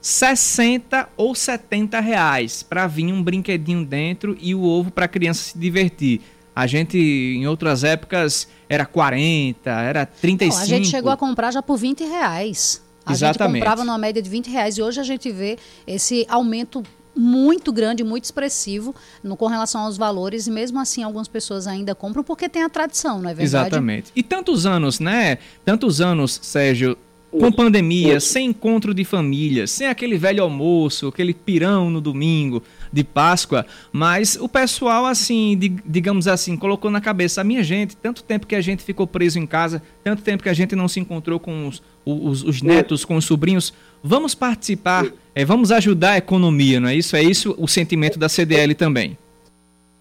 60 0.01 1.09
ou 1.15 1.35
70 1.35 1.99
reais 1.99 2.63
para 2.63 2.87
vir 2.87 3.13
um 3.13 3.21
brinquedinho 3.21 3.85
dentro 3.85 4.35
e 4.41 4.55
o 4.55 4.63
ovo 4.63 4.91
para 4.91 5.05
a 5.05 5.07
criança 5.07 5.43
se 5.43 5.57
divertir. 5.57 6.21
A 6.55 6.67
gente, 6.67 6.97
em 6.97 7.47
outras 7.47 7.83
épocas, 7.83 8.47
era 8.67 8.85
40, 8.85 9.69
era 9.69 10.05
35. 10.05 10.55
Não, 10.55 10.63
a 10.63 10.65
gente 10.65 10.87
chegou 10.89 11.11
a 11.11 11.17
comprar 11.17 11.51
já 11.51 11.61
por 11.61 11.77
20 11.77 12.03
reais. 12.03 12.81
A 13.05 13.13
Exatamente. 13.13 13.53
gente 13.53 13.59
comprava 13.61 13.83
numa 13.83 13.97
média 13.97 14.21
de 14.21 14.29
20 14.29 14.49
reais 14.49 14.77
e 14.77 14.81
hoje 14.81 14.99
a 14.99 15.03
gente 15.03 15.31
vê 15.31 15.57
esse 15.87 16.25
aumento 16.29 16.83
muito 17.15 17.71
grande, 17.73 18.03
muito 18.03 18.25
expressivo 18.25 18.95
no, 19.23 19.35
com 19.35 19.47
relação 19.47 19.81
aos 19.81 19.97
valores, 19.97 20.47
e 20.47 20.51
mesmo 20.51 20.79
assim 20.79 21.03
algumas 21.03 21.27
pessoas 21.27 21.67
ainda 21.67 21.93
compram 21.93 22.23
porque 22.23 22.47
tem 22.47 22.63
a 22.63 22.69
tradição, 22.69 23.21
não 23.21 23.29
é 23.29 23.33
verdade? 23.33 23.67
Exatamente. 23.67 24.11
E 24.15 24.23
tantos 24.23 24.65
anos, 24.65 24.99
né? 24.99 25.37
Tantos 25.65 25.99
anos, 25.99 26.39
Sérgio, 26.41 26.97
com 27.31 27.51
pandemia, 27.51 28.19
sem 28.19 28.47
encontro 28.49 28.93
de 28.93 29.05
família, 29.05 29.65
sem 29.65 29.87
aquele 29.87 30.17
velho 30.17 30.43
almoço, 30.43 31.07
aquele 31.07 31.33
pirão 31.33 31.89
no 31.89 32.01
domingo 32.01 32.61
de 32.91 33.03
Páscoa, 33.03 33.65
mas 33.91 34.35
o 34.35 34.49
pessoal, 34.49 35.05
assim, 35.05 35.57
digamos 35.85 36.27
assim, 36.27 36.57
colocou 36.57 36.91
na 36.91 36.99
cabeça, 36.99 37.41
a 37.41 37.43
minha 37.43 37.63
gente, 37.63 37.95
tanto 37.95 38.23
tempo 38.23 38.45
que 38.45 38.55
a 38.55 38.61
gente 38.61 38.83
ficou 38.83 39.07
preso 39.07 39.39
em 39.39 39.47
casa, 39.47 39.81
tanto 40.03 40.21
tempo 40.21 40.43
que 40.43 40.49
a 40.49 40.53
gente 40.53 40.75
não 40.75 40.87
se 40.87 40.99
encontrou 40.99 41.39
com 41.39 41.67
os, 41.67 41.81
os, 42.05 42.43
os 42.43 42.61
netos, 42.61 43.05
com 43.05 43.15
os 43.15 43.25
sobrinhos, 43.25 43.73
vamos 44.03 44.35
participar, 44.35 45.05
é, 45.33 45.45
vamos 45.45 45.71
ajudar 45.71 46.11
a 46.11 46.17
economia, 46.17 46.79
não 46.79 46.89
é 46.89 46.95
isso? 46.95 47.15
É 47.15 47.23
isso 47.23 47.55
o 47.57 47.67
sentimento 47.67 48.19
da 48.19 48.27
CDL 48.27 48.75
também. 48.75 49.17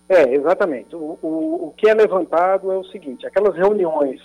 É, 0.09 0.35
exatamente. 0.35 0.97
O, 0.97 1.19
o, 1.23 1.69
o 1.69 1.75
que 1.77 1.89
é 1.89 1.95
levantado 1.95 2.73
é 2.73 2.77
o 2.77 2.85
seguinte, 2.85 3.27
aquelas 3.27 3.55
reuniões 3.55 4.21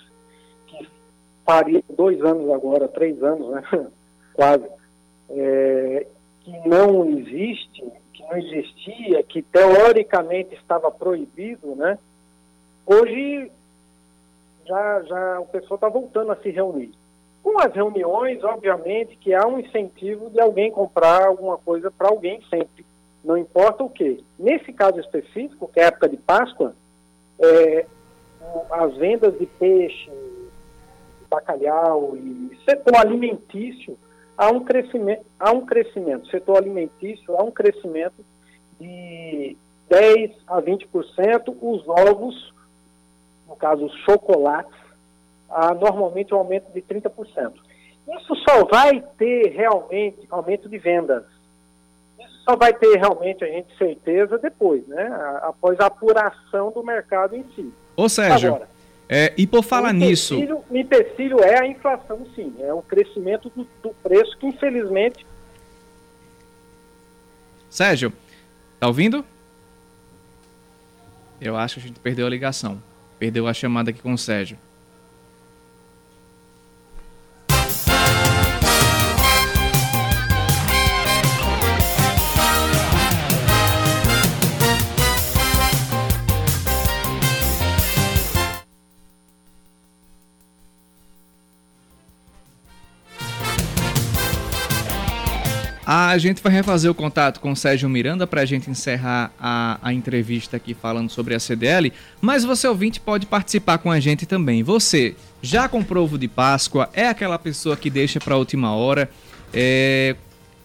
faria 1.46 1.82
dois 1.96 2.20
anos 2.22 2.50
agora, 2.50 2.88
três 2.88 3.22
anos, 3.22 3.48
né? 3.48 3.62
quase, 4.34 4.64
é, 5.30 6.06
que 6.40 6.68
não 6.68 7.08
existe, 7.08 7.82
que 8.05 8.05
não 8.28 8.36
existia, 8.36 9.22
que 9.22 9.42
teoricamente 9.42 10.54
estava 10.54 10.90
proibido, 10.90 11.74
né? 11.76 11.98
Hoje 12.84 13.50
já, 14.66 15.02
já 15.02 15.40
o 15.40 15.46
pessoal 15.46 15.76
está 15.76 15.88
voltando 15.88 16.32
a 16.32 16.36
se 16.36 16.50
reunir. 16.50 16.92
Com 17.42 17.58
as 17.60 17.72
reuniões, 17.72 18.42
obviamente, 18.42 19.16
que 19.16 19.32
há 19.32 19.46
um 19.46 19.60
incentivo 19.60 20.30
de 20.30 20.40
alguém 20.40 20.70
comprar 20.70 21.26
alguma 21.26 21.56
coisa 21.56 21.90
para 21.90 22.08
alguém 22.08 22.42
sempre. 22.50 22.84
Não 23.24 23.36
importa 23.36 23.84
o 23.84 23.90
que. 23.90 24.24
Nesse 24.38 24.72
caso 24.72 24.98
específico, 25.00 25.70
que 25.72 25.80
é 25.80 25.84
a 25.84 25.88
época 25.88 26.08
de 26.08 26.16
Páscoa, 26.16 26.74
é, 27.38 27.86
as 28.70 28.96
vendas 28.96 29.38
de 29.38 29.46
peixe, 29.46 30.10
bacalhau 31.30 32.16
e 32.16 32.58
setor 32.64 32.96
alimentício, 32.96 33.96
há 34.36 34.50
um 34.50 34.64
crescimento, 34.64 35.24
há 35.38 35.50
um 35.52 35.64
crescimento, 35.64 36.28
setor 36.28 36.58
alimentício 36.58 37.36
há 37.36 37.42
um 37.42 37.50
crescimento 37.50 38.24
de 38.78 39.56
10 39.88 40.32
a 40.46 40.60
20%, 40.60 41.56
os 41.60 41.88
ovos, 41.88 42.52
no 43.48 43.56
caso 43.56 43.86
os 43.86 43.94
chocolates, 44.04 44.74
há 45.48 45.72
normalmente 45.74 46.34
um 46.34 46.38
aumento 46.38 46.72
de 46.72 46.82
30%. 46.82 47.52
Isso 48.08 48.34
só 48.48 48.64
vai 48.64 49.02
ter 49.16 49.48
realmente 49.50 50.26
aumento 50.30 50.68
de 50.68 50.78
vendas. 50.78 51.24
Isso 52.18 52.38
só 52.44 52.56
vai 52.56 52.72
ter 52.72 52.96
realmente 52.96 53.44
a 53.44 53.48
gente 53.48 53.76
certeza 53.76 54.38
depois, 54.38 54.86
né? 54.86 55.08
Após 55.42 55.78
a 55.80 55.86
apuração 55.86 56.70
do 56.70 56.84
mercado 56.84 57.34
em 57.34 57.44
si. 57.54 57.72
Ô 57.96 58.08
Sérgio, 58.08 58.54
Agora, 58.54 58.68
é, 59.08 59.32
e 59.36 59.46
por 59.46 59.62
falar 59.62 59.90
o 59.90 59.92
nisso. 59.92 60.36
O 60.68 60.76
empecilho 60.76 61.42
é 61.42 61.60
a 61.60 61.66
inflação, 61.66 62.26
sim. 62.34 62.54
É 62.58 62.72
o 62.72 62.82
crescimento 62.82 63.50
do, 63.54 63.66
do, 63.82 63.94
preço 64.02 64.36
que, 64.38 64.46
infelizmente. 64.46 65.24
Sérgio, 67.70 68.12
tá 68.80 68.88
ouvindo? 68.88 69.24
Eu 71.40 71.56
acho 71.56 71.74
que 71.74 71.80
a 71.80 71.86
gente 71.86 72.00
perdeu 72.00 72.26
a 72.26 72.30
ligação. 72.30 72.82
Perdeu 73.18 73.46
a 73.46 73.54
chamada 73.54 73.90
aqui 73.90 74.00
com 74.00 74.12
o 74.12 74.18
Sérgio. 74.18 74.58
A 95.88 96.18
gente 96.18 96.42
vai 96.42 96.52
refazer 96.52 96.90
o 96.90 96.94
contato 96.94 97.38
com 97.38 97.52
o 97.52 97.56
Sérgio 97.56 97.88
Miranda 97.88 98.26
para 98.26 98.40
a 98.40 98.44
gente 98.44 98.68
encerrar 98.68 99.30
a, 99.38 99.78
a 99.80 99.92
entrevista 99.92 100.56
aqui 100.56 100.74
falando 100.74 101.08
sobre 101.10 101.32
a 101.32 101.38
CDL, 101.38 101.92
mas 102.20 102.42
você 102.42 102.66
ouvinte 102.66 102.98
pode 102.98 103.24
participar 103.24 103.78
com 103.78 103.88
a 103.88 104.00
gente 104.00 104.26
também. 104.26 104.64
Você 104.64 105.14
já 105.40 105.68
comprou 105.68 106.02
ovo 106.02 106.18
de 106.18 106.26
Páscoa? 106.26 106.90
É 106.92 107.06
aquela 107.06 107.38
pessoa 107.38 107.76
que 107.76 107.88
deixa 107.88 108.18
para 108.18 108.34
a 108.34 108.36
última 108.36 108.74
hora? 108.74 109.08
É, 109.54 110.16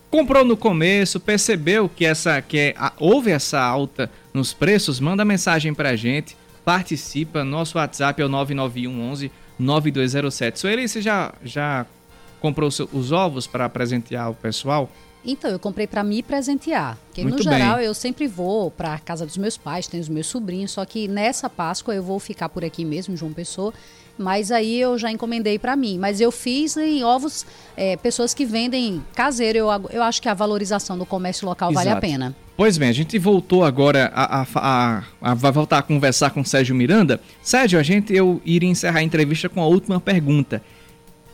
comprou 0.10 0.44
no 0.44 0.58
começo, 0.58 1.20
percebeu 1.20 1.88
que 1.88 2.04
essa 2.04 2.42
que 2.42 2.58
é, 2.58 2.76
houve 2.98 3.30
essa 3.30 3.62
alta 3.62 4.10
nos 4.34 4.54
preços? 4.54 5.00
Manda 5.00 5.24
mensagem 5.24 5.72
para 5.72 5.90
a 5.90 5.96
gente, 5.96 6.36
participa. 6.66 7.44
Nosso 7.44 7.78
WhatsApp 7.78 8.20
é 8.20 8.26
o 8.26 8.28
991 8.28 9.12
11 9.12 9.32
9207. 9.60 10.60
Sueli, 10.60 10.88
você 10.88 11.00
já, 11.00 11.32
já 11.44 11.86
comprou 12.40 12.70
os 12.92 13.12
ovos 13.12 13.46
para 13.46 13.70
presentear 13.70 14.32
o 14.32 14.34
pessoal? 14.34 14.90
Então, 15.24 15.52
eu 15.52 15.60
comprei 15.60 15.86
para 15.86 16.04
me 16.04 16.24
presentear. 16.24 16.98
Porque, 17.08 17.22
Muito 17.22 17.38
no 17.38 17.44
geral, 17.44 17.78
bem. 17.78 17.86
eu 17.86 17.94
sempre 17.94 18.28
vou 18.28 18.72
para 18.72 18.96
a 18.96 19.00
casa 19.00 19.26
dos 19.26 19.38
meus 19.38 19.56
pais, 19.56 19.88
tenho 19.88 20.02
os 20.02 20.10
meus 20.10 20.28
sobrinhos, 20.28 20.72
só 20.72 20.84
que 20.84 21.08
nessa 21.08 21.50
Páscoa 21.50 21.94
eu 21.94 22.02
vou 22.02 22.20
ficar 22.20 22.50
por 22.50 22.66
aqui 22.66 22.84
mesmo, 22.84 23.16
João 23.16 23.32
Pessoa. 23.32 23.74
Mas 24.18 24.52
aí 24.52 24.80
eu 24.80 24.98
já 24.98 25.12
encomendei 25.12 25.58
para 25.58 25.76
mim. 25.76 25.98
Mas 25.98 26.22
eu 26.22 26.32
fiz 26.32 26.78
em 26.78 27.04
ovos, 27.04 27.46
é, 27.76 27.96
pessoas 27.98 28.34
que 28.34 28.46
vendem 28.46 29.04
caseiro. 29.16 29.58
Eu, 29.58 29.68
eu 29.90 30.04
acho 30.04 30.22
que 30.22 30.30
a 30.30 30.34
valorização 30.34 30.98
do 30.98 31.06
comércio 31.06 31.48
local 31.48 31.72
Exato. 31.72 31.86
vale 31.86 31.98
a 31.98 32.02
pena. 32.02 32.36
Pois 32.56 32.78
bem, 32.78 32.90
a 32.90 32.94
gente 32.94 33.18
voltou 33.18 33.64
agora 33.64 34.12
a, 34.14 34.42
a, 34.42 34.46
a, 34.56 35.04
a, 35.22 35.34
vai 35.34 35.52
voltar 35.52 35.80
a 35.80 35.82
conversar 35.82 36.30
com 36.30 36.42
o 36.42 36.46
Sérgio 36.46 36.76
Miranda. 36.76 37.20
Sérgio, 37.42 37.80
a 37.80 37.84
gente 37.84 38.14
eu 38.14 38.40
iria 38.46 38.70
encerrar 38.70 39.00
a 39.00 39.04
entrevista 39.04 39.50
com 39.50 39.62
a 39.62 39.66
última 39.66 40.00
pergunta. 40.00 40.62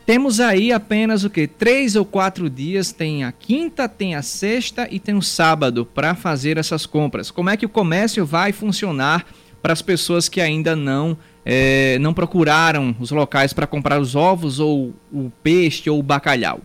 Temos 0.07 0.39
aí 0.39 0.71
apenas 0.71 1.25
o 1.25 1.29
que? 1.29 1.45
Três 1.45 1.97
ou 1.97 2.05
quatro 2.05 2.49
dias. 2.49 2.93
Tem 2.93 3.25
a 3.25 3.31
quinta, 3.33 3.89
tem 3.89 4.15
a 4.15 4.21
sexta 4.21 4.87
e 4.89 5.01
tem 5.01 5.13
o 5.13 5.21
sábado 5.21 5.85
para 5.85 6.15
fazer 6.15 6.57
essas 6.57 6.85
compras. 6.85 7.29
Como 7.29 7.49
é 7.49 7.57
que 7.57 7.65
o 7.65 7.69
comércio 7.69 8.25
vai 8.25 8.53
funcionar 8.53 9.25
para 9.61 9.73
as 9.73 9.81
pessoas 9.81 10.29
que 10.29 10.39
ainda 10.39 10.77
não 10.77 11.17
é, 11.43 11.99
não 11.99 12.13
procuraram 12.13 12.95
os 13.01 13.11
locais 13.11 13.51
para 13.51 13.67
comprar 13.67 13.99
os 13.99 14.15
ovos 14.15 14.61
ou 14.61 14.93
o 15.11 15.29
peixe 15.43 15.89
ou 15.89 15.99
o 15.99 16.03
bacalhau? 16.03 16.61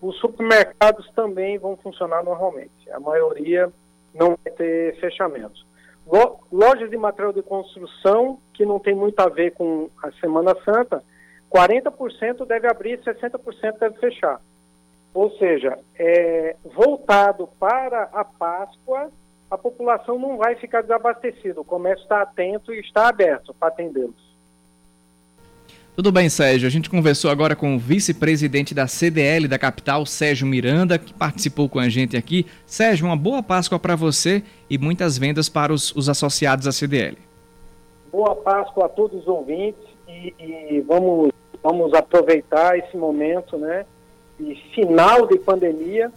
os 0.00 0.18
supermercados 0.18 1.10
também 1.14 1.58
vão 1.58 1.76
funcionar 1.76 2.22
normalmente. 2.24 2.90
A 2.90 3.00
maioria 3.00 3.70
não 4.14 4.38
vai 4.42 4.52
ter 4.52 4.98
fechamento. 4.98 5.64
Lojas 6.52 6.90
de 6.90 6.96
material 6.96 7.32
de 7.32 7.42
construção, 7.42 8.38
que 8.52 8.64
não 8.64 8.78
tem 8.78 8.94
muito 8.94 9.18
a 9.20 9.28
ver 9.28 9.52
com 9.52 9.88
a 10.02 10.12
Semana 10.12 10.54
Santa, 10.64 11.02
40% 11.50 12.46
deve 12.46 12.66
abrir, 12.68 13.00
60% 13.00 13.78
deve 13.78 13.98
fechar. 13.98 14.40
Ou 15.14 15.30
seja, 15.38 15.78
é, 15.96 16.56
voltado 16.64 17.48
para 17.58 18.04
a 18.12 18.24
Páscoa, 18.24 19.10
a 19.50 19.56
população 19.56 20.18
não 20.18 20.36
vai 20.36 20.56
ficar 20.56 20.82
desabastecida. 20.82 21.60
O 21.60 21.64
comércio 21.64 22.02
está 22.02 22.22
atento 22.22 22.74
e 22.74 22.80
está 22.80 23.08
aberto 23.08 23.54
para 23.54 23.68
atendê-los. 23.68 24.33
Tudo 25.96 26.10
bem, 26.10 26.28
Sérgio. 26.28 26.66
A 26.66 26.70
gente 26.70 26.90
conversou 26.90 27.30
agora 27.30 27.54
com 27.54 27.76
o 27.76 27.78
vice-presidente 27.78 28.74
da 28.74 28.88
CDL 28.88 29.46
da 29.46 29.56
capital, 29.56 30.04
Sérgio 30.04 30.44
Miranda, 30.44 30.98
que 30.98 31.14
participou 31.14 31.68
com 31.68 31.78
a 31.78 31.88
gente 31.88 32.16
aqui. 32.16 32.46
Sérgio, 32.66 33.06
uma 33.06 33.16
boa 33.16 33.44
Páscoa 33.44 33.78
para 33.78 33.94
você 33.94 34.42
e 34.68 34.76
muitas 34.76 35.16
vendas 35.16 35.48
para 35.48 35.72
os, 35.72 35.94
os, 35.94 36.08
associados 36.08 36.66
à 36.66 36.72
CDL. 36.72 37.16
Boa 38.10 38.34
Páscoa 38.34 38.86
a 38.86 38.88
todos 38.88 39.20
os 39.20 39.28
ouvintes 39.28 39.84
e, 40.08 40.34
e 40.40 40.80
vamos, 40.80 41.30
vamos 41.62 41.94
aproveitar 41.94 42.76
esse 42.76 42.96
momento, 42.96 43.56
né, 43.56 43.86
de 44.38 44.56
final 44.74 45.28
de 45.28 45.38
pandemia, 45.38 46.10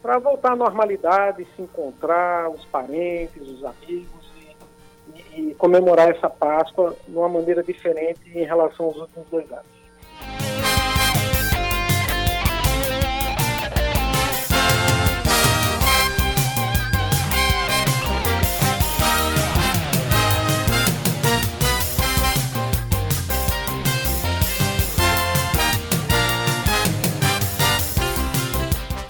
para 0.00 0.16
voltar 0.20 0.52
à 0.52 0.56
normalidade, 0.56 1.44
se 1.56 1.62
encontrar, 1.62 2.50
os 2.50 2.64
parentes, 2.66 3.42
os 3.42 3.64
amigos 3.64 4.13
e 5.36 5.54
comemorar 5.54 6.08
essa 6.10 6.30
Páscoa 6.30 6.96
de 7.06 7.16
uma 7.16 7.28
maneira 7.28 7.62
diferente 7.62 8.20
em 8.26 8.44
relação 8.44 8.86
aos 8.86 8.96
últimos 8.96 9.28
dois 9.30 9.50
anos. 9.50 9.83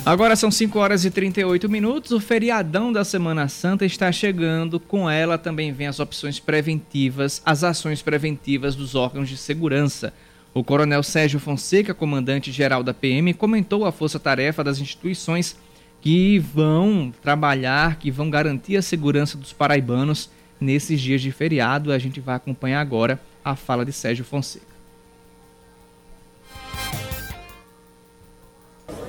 Agora 0.06 0.36
são 0.36 0.50
5 0.50 0.78
horas 0.78 1.06
e 1.06 1.10
38 1.10 1.66
minutos. 1.66 2.10
O 2.10 2.20
feriadão 2.20 2.92
da 2.92 3.04
Semana 3.04 3.48
Santa 3.48 3.86
está 3.86 4.12
chegando. 4.12 4.78
Com 4.78 5.08
ela 5.08 5.38
também 5.38 5.72
vem 5.72 5.86
as 5.86 5.98
opções 5.98 6.38
preventivas, 6.38 7.40
as 7.42 7.64
ações 7.64 8.02
preventivas 8.02 8.76
dos 8.76 8.94
órgãos 8.94 9.30
de 9.30 9.38
segurança. 9.38 10.12
O 10.52 10.62
coronel 10.62 11.02
Sérgio 11.02 11.40
Fonseca, 11.40 11.94
comandante-geral 11.94 12.82
da 12.82 12.92
PM, 12.92 13.32
comentou 13.32 13.86
a 13.86 13.92
força-tarefa 13.92 14.62
das 14.62 14.78
instituições 14.78 15.56
que 16.02 16.38
vão 16.38 17.10
trabalhar, 17.22 17.98
que 17.98 18.10
vão 18.10 18.28
garantir 18.28 18.76
a 18.76 18.82
segurança 18.82 19.38
dos 19.38 19.54
paraibanos 19.54 20.28
nesses 20.60 21.00
dias 21.00 21.22
de 21.22 21.32
feriado. 21.32 21.90
A 21.90 21.98
gente 21.98 22.20
vai 22.20 22.36
acompanhar 22.36 22.82
agora 22.82 23.18
a 23.42 23.56
fala 23.56 23.86
de 23.86 23.92
Sérgio 23.92 24.24
Fonseca. 24.24 24.73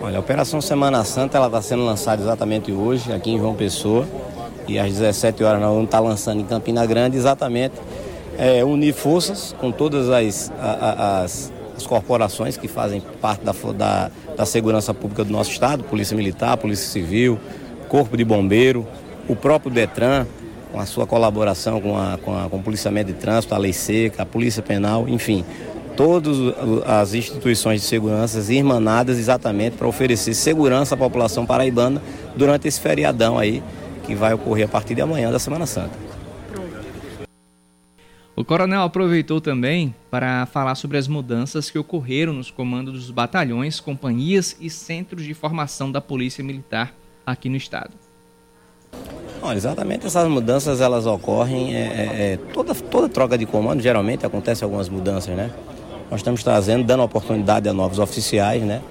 Olha, 0.01 0.17
a 0.17 0.19
Operação 0.19 0.61
Semana 0.61 1.03
Santa 1.03 1.37
ela 1.37 1.47
está 1.47 1.61
sendo 1.61 1.85
lançada 1.85 2.21
exatamente 2.21 2.71
hoje 2.71 3.11
aqui 3.11 3.31
em 3.31 3.37
João 3.37 3.55
Pessoa. 3.55 4.05
E 4.67 4.77
às 4.77 4.91
17 4.91 5.43
horas 5.43 5.61
nós 5.61 5.69
vamos 5.69 5.85
estar 5.85 5.97
tá 5.97 6.03
lançando 6.03 6.41
em 6.41 6.45
Campina 6.45 6.85
Grande 6.85 7.17
exatamente 7.17 7.75
é, 8.37 8.63
unir 8.63 8.93
forças 8.93 9.55
com 9.59 9.71
todas 9.71 10.09
as, 10.09 10.51
as, 10.59 11.53
as, 11.77 11.87
corporações 11.87 12.57
que 12.57 12.67
fazem 12.67 13.01
parte 13.21 13.43
da, 13.43 13.53
da, 13.73 14.11
da 14.35 14.45
segurança 14.45 14.93
pública 14.93 15.23
do 15.23 15.31
nosso 15.31 15.51
estado, 15.51 15.83
Polícia 15.83 16.17
Militar, 16.17 16.57
Polícia 16.57 16.87
Civil, 16.87 17.39
Corpo 17.87 18.17
de 18.17 18.25
Bombeiro, 18.25 18.85
o 19.29 19.35
próprio 19.35 19.71
Detran, 19.71 20.25
com 20.71 20.79
a 20.79 20.85
sua 20.85 21.07
colaboração 21.07 21.79
com, 21.79 21.97
a, 21.97 22.17
com, 22.17 22.37
a, 22.37 22.49
com 22.49 22.57
o 22.57 22.63
policiamento 22.63 23.13
de 23.13 23.17
trânsito, 23.17 23.55
a 23.55 23.57
lei 23.57 23.71
seca, 23.71 24.23
a 24.23 24.25
polícia 24.25 24.61
penal, 24.61 25.07
enfim, 25.07 25.45
todas 25.95 26.37
as 26.85 27.13
instituições 27.13 27.81
de 27.81 27.87
segurança 27.87 28.39
irmanadas 28.53 29.17
exatamente 29.17 29.77
para 29.77 29.87
oferecer 29.87 30.33
segurança 30.33 30.95
à 30.95 30.97
população 30.97 31.45
paraibana 31.45 32.01
durante 32.35 32.67
esse 32.67 32.79
feriadão 32.79 33.37
aí 33.37 33.63
que 34.05 34.13
vai 34.13 34.33
ocorrer 34.33 34.65
a 34.65 34.69
partir 34.69 34.95
de 34.95 35.01
amanhã 35.01 35.31
da 35.31 35.39
Semana 35.39 35.65
Santa. 35.65 36.05
O 38.35 38.43
coronel 38.43 38.81
aproveitou 38.81 39.39
também 39.39 39.95
para 40.11 40.45
falar 40.47 40.75
sobre 40.75 40.97
as 40.97 41.07
mudanças 41.07 41.69
que 41.69 41.79
ocorreram 41.79 42.33
nos 42.33 42.51
comandos 42.51 42.93
dos 42.93 43.09
batalhões, 43.09 43.79
companhias 43.79 44.57
e 44.59 44.69
centros 44.69 45.23
de 45.23 45.33
formação 45.33 45.89
da 45.89 46.01
Polícia 46.01 46.43
Militar 46.43 46.93
aqui 47.25 47.47
no 47.47 47.55
estado. 47.55 47.91
Exatamente 49.55 50.07
essas 50.07 50.27
mudanças 50.27 50.81
elas 50.81 51.05
ocorrem, 51.05 51.75
é, 51.75 51.79
é, 51.79 52.33
é 52.33 52.37
toda, 52.51 52.73
toda 52.73 53.07
troca 53.07 53.37
de 53.37 53.45
comando 53.45 53.81
geralmente 53.81 54.25
acontece 54.25 54.63
algumas 54.63 54.89
mudanças, 54.89 55.35
né? 55.35 55.51
Nós 56.09 56.19
estamos 56.19 56.43
trazendo, 56.43 56.83
dando 56.83 57.03
oportunidade 57.03 57.67
a 57.67 57.73
novos 57.73 57.99
oficiais, 57.99 58.61
né? 58.61 58.81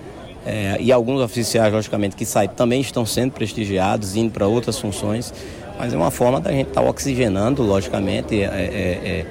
É, 0.46 0.76
e 0.78 0.92
alguns 0.92 1.20
oficiais, 1.20 1.72
logicamente, 1.72 2.16
que 2.16 2.26
saem 2.26 2.48
também 2.50 2.80
estão 2.80 3.06
sendo 3.06 3.32
prestigiados, 3.32 4.14
indo 4.14 4.30
para 4.30 4.46
outras 4.46 4.78
funções, 4.78 5.32
mas 5.78 5.94
é 5.94 5.96
uma 5.96 6.10
forma 6.10 6.40
da 6.40 6.50
gente 6.50 6.68
estar 6.68 6.82
tá 6.82 6.88
oxigenando, 6.88 7.62
logicamente, 7.62 8.42
é, 8.42 8.44
é, 8.44 9.08
é 9.08 9.26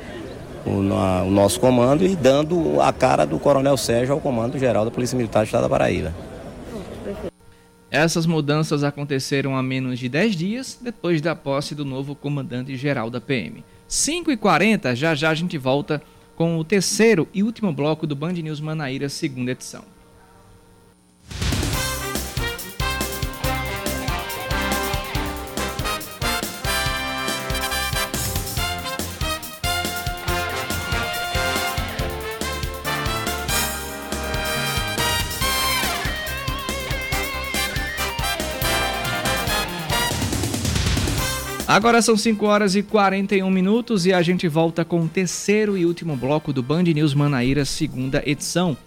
o, 0.66 0.80
o, 0.80 1.32
nosso 1.32 1.60
comando 1.60 2.06
e 2.06 2.16
dando 2.16 2.82
a 2.82 2.92
cara 2.92 3.26
do 3.26 3.38
Coronel 3.38 3.78
Sérgio 3.78 4.14
ao 4.14 4.20
Comando 4.20 4.58
Geral 4.58 4.86
da 4.86 4.92
Polícia 4.92 5.16
Militar 5.16 5.44
do 5.44 5.46
Estado 5.46 5.64
da 5.64 5.70
Paraíba. 5.70 6.14
Essas 7.92 8.26
mudanças 8.26 8.84
aconteceram 8.84 9.56
há 9.56 9.62
menos 9.62 10.00
de 10.00 10.10
10 10.10 10.36
dias 10.36 10.80
depois 10.82 11.22
da 11.22 11.36
posse 11.36 11.76
do 11.76 11.86
novo 11.86 12.16
comandante-geral 12.16 13.12
da 13.12 13.22
PM. 13.22 13.64
5h40, 13.88 14.96
já 14.96 15.14
já 15.14 15.30
a 15.30 15.36
gente 15.36 15.60
volta 15.60 16.02
com 16.36 16.58
o 16.58 16.64
terceiro 16.64 17.28
e 17.34 17.44
último 17.44 17.72
bloco 17.72 18.08
do 18.08 18.16
Band 18.16 18.34
News 18.34 18.60
Manaíra, 18.60 19.10
segunda 19.10 19.52
edição. 19.52 19.84
Agora 41.74 42.04
são 42.04 42.16
5 42.16 42.46
horas 42.46 42.76
e 42.76 42.84
41 42.84 43.50
minutos 43.50 44.06
e 44.06 44.14
a 44.14 44.22
gente 44.22 44.48
volta 44.48 44.86
com 44.86 45.02
o 45.02 45.10
terceiro 45.10 45.76
e 45.76 45.88
último 45.88 46.16
bloco 46.16 46.54
do 46.54 46.62
Band 46.62 46.84
News 46.84 47.16
Manaíra, 47.16 47.66
segunda 47.66 48.22
edição. 48.28 48.78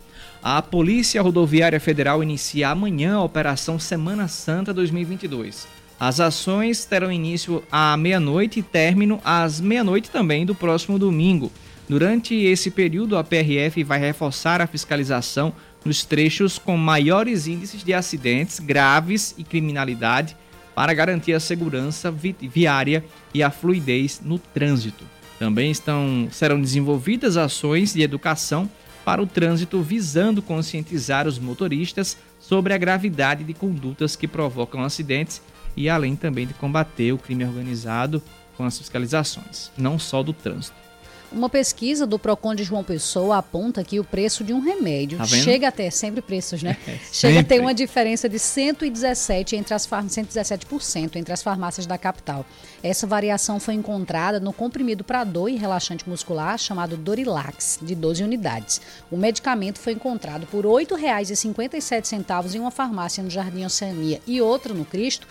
A 0.41 0.62
Polícia 0.62 1.20
Rodoviária 1.20 1.80
Federal 1.80 2.22
inicia 2.22 2.68
amanhã 2.68 3.16
a 3.16 3.24
Operação 3.24 3.76
Semana 3.76 4.28
Santa 4.28 4.72
2022. 4.72 5.66
As 5.99 6.20
ações 6.20 6.84
terão 6.84 7.11
início 7.11 7.61
à 7.72 7.97
meia-noite 7.97 8.61
e 8.61 8.62
término 8.62 9.20
às 9.24 9.61
meia-noite 9.61 10.09
também 10.09 10.47
do 10.47 10.55
próximo 10.55 10.97
domingo. 10.97 11.51
Durante 11.89 12.37
esse 12.37 12.70
período, 12.70 13.18
a 13.18 13.24
PRF 13.24 13.82
vai 13.82 13.99
reforçar 13.99 14.61
a 14.61 14.66
fiscalização 14.68 15.53
nos 15.84 16.05
trechos 16.05 16.57
com 16.57 16.76
maiores 16.76 17.49
índices 17.49 17.82
de 17.82 17.93
acidentes 17.93 18.61
graves 18.61 19.34
e 19.37 19.43
criminalidade 19.43 20.37
para 20.77 20.93
garantir 20.93 21.33
a 21.33 21.41
segurança 21.41 22.12
viária 22.12 23.03
e 23.33 23.43
a 23.43 23.51
fluidez 23.51 24.20
no 24.22 24.39
trânsito. 24.39 25.05
Também 25.39 25.70
estão, 25.70 26.29
serão 26.31 26.61
desenvolvidas 26.61 27.39
ações 27.39 27.95
de 27.95 28.03
educação 28.03 28.68
para 29.03 29.22
o 29.22 29.27
trânsito 29.27 29.81
visando 29.81 30.43
conscientizar 30.43 31.27
os 31.27 31.39
motoristas 31.39 32.18
sobre 32.39 32.74
a 32.74 32.79
gravidade 32.79 33.43
de 33.43 33.55
condutas 33.55 34.16
que 34.16 34.29
provocam 34.29 34.85
acidentes 34.85 35.41
e 35.74 35.89
além 35.89 36.14
também 36.14 36.47
de 36.47 36.53
combater 36.53 37.11
o 37.11 37.18
crime 37.18 37.47
organizado 37.47 38.22
com 38.55 38.64
as 38.64 38.77
fiscalizações, 38.77 39.70
não 39.79 39.99
só 39.99 40.22
do 40.22 40.35
trânsito. 40.35 40.86
Uma 41.33 41.49
pesquisa 41.49 42.07
do 42.07 42.18
Procon 42.18 42.55
de 42.55 42.62
João 42.62 42.85
Pessoa 42.85 43.39
aponta 43.39 43.83
que 43.83 43.99
o 43.99 44.05
preço 44.05 44.45
de 44.45 44.53
um 44.53 44.61
remédio 44.61 45.18
tá 45.18 45.27
chega 45.27 45.68
a 45.68 45.72
ter 45.72 45.91
sempre 45.91 46.22
preços, 46.22 46.62
né? 46.62 46.77
É, 46.87 46.99
chega 47.12 47.41
a 47.41 47.45
ter 47.45 47.61
uma 47.61 47.74
diferença 47.74 48.29
de 48.29 48.39
117 48.39 49.57
entre 49.57 49.74
as 49.74 49.87
117% 49.87 51.16
entre 51.16 51.33
as 51.33 51.43
farmácias 51.43 51.85
da 51.85 51.99
capital. 51.99 52.47
Essa 52.81 53.07
variação 53.07 53.59
foi 53.59 53.74
encontrada 53.74 54.39
no 54.39 54.53
comprimido 54.53 55.03
para 55.03 55.24
dor 55.24 55.49
e 55.49 55.57
relaxante 55.57 56.09
muscular 56.09 56.57
chamado 56.59 56.97
Dorilax, 56.97 57.81
de 57.83 57.95
12 57.95 58.22
unidades. 58.22 58.81
O 59.11 59.16
medicamento 59.16 59.81
foi 59.81 59.95
encontrado 59.95 60.47
por 60.47 60.64
R$ 60.64 60.87
8,57 60.87 62.55
em 62.55 62.61
uma 62.61 62.70
farmácia 62.70 63.22
no 63.22 63.31
Jardim 63.31 63.64
Oceania 63.64 64.20
e 64.27 64.41
outra 64.41 64.72
no 64.72 64.85
Cristo 64.85 65.27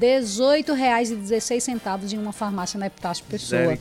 R$ 0.00 0.20
18,16 0.20 2.12
em 2.12 2.18
uma 2.18 2.32
farmácia 2.32 2.78
na 2.78 2.86
Epitácio 2.86 3.24
Pessoa. 3.26 3.78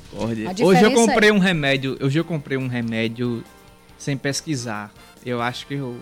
Hoje 0.62 0.84
eu 0.84 0.92
comprei 0.94 1.30
é... 1.30 1.34
um 1.34 1.40
remédio, 1.40 1.98
hoje 2.02 2.20
eu 2.20 2.26
comprei 2.26 2.58
um 2.58 2.68
remédio 2.68 3.44
sem 3.98 4.16
pesquisar. 4.18 4.94
Eu 5.26 5.42
acho 5.42 5.66
que 5.66 5.76
eu 5.76 5.98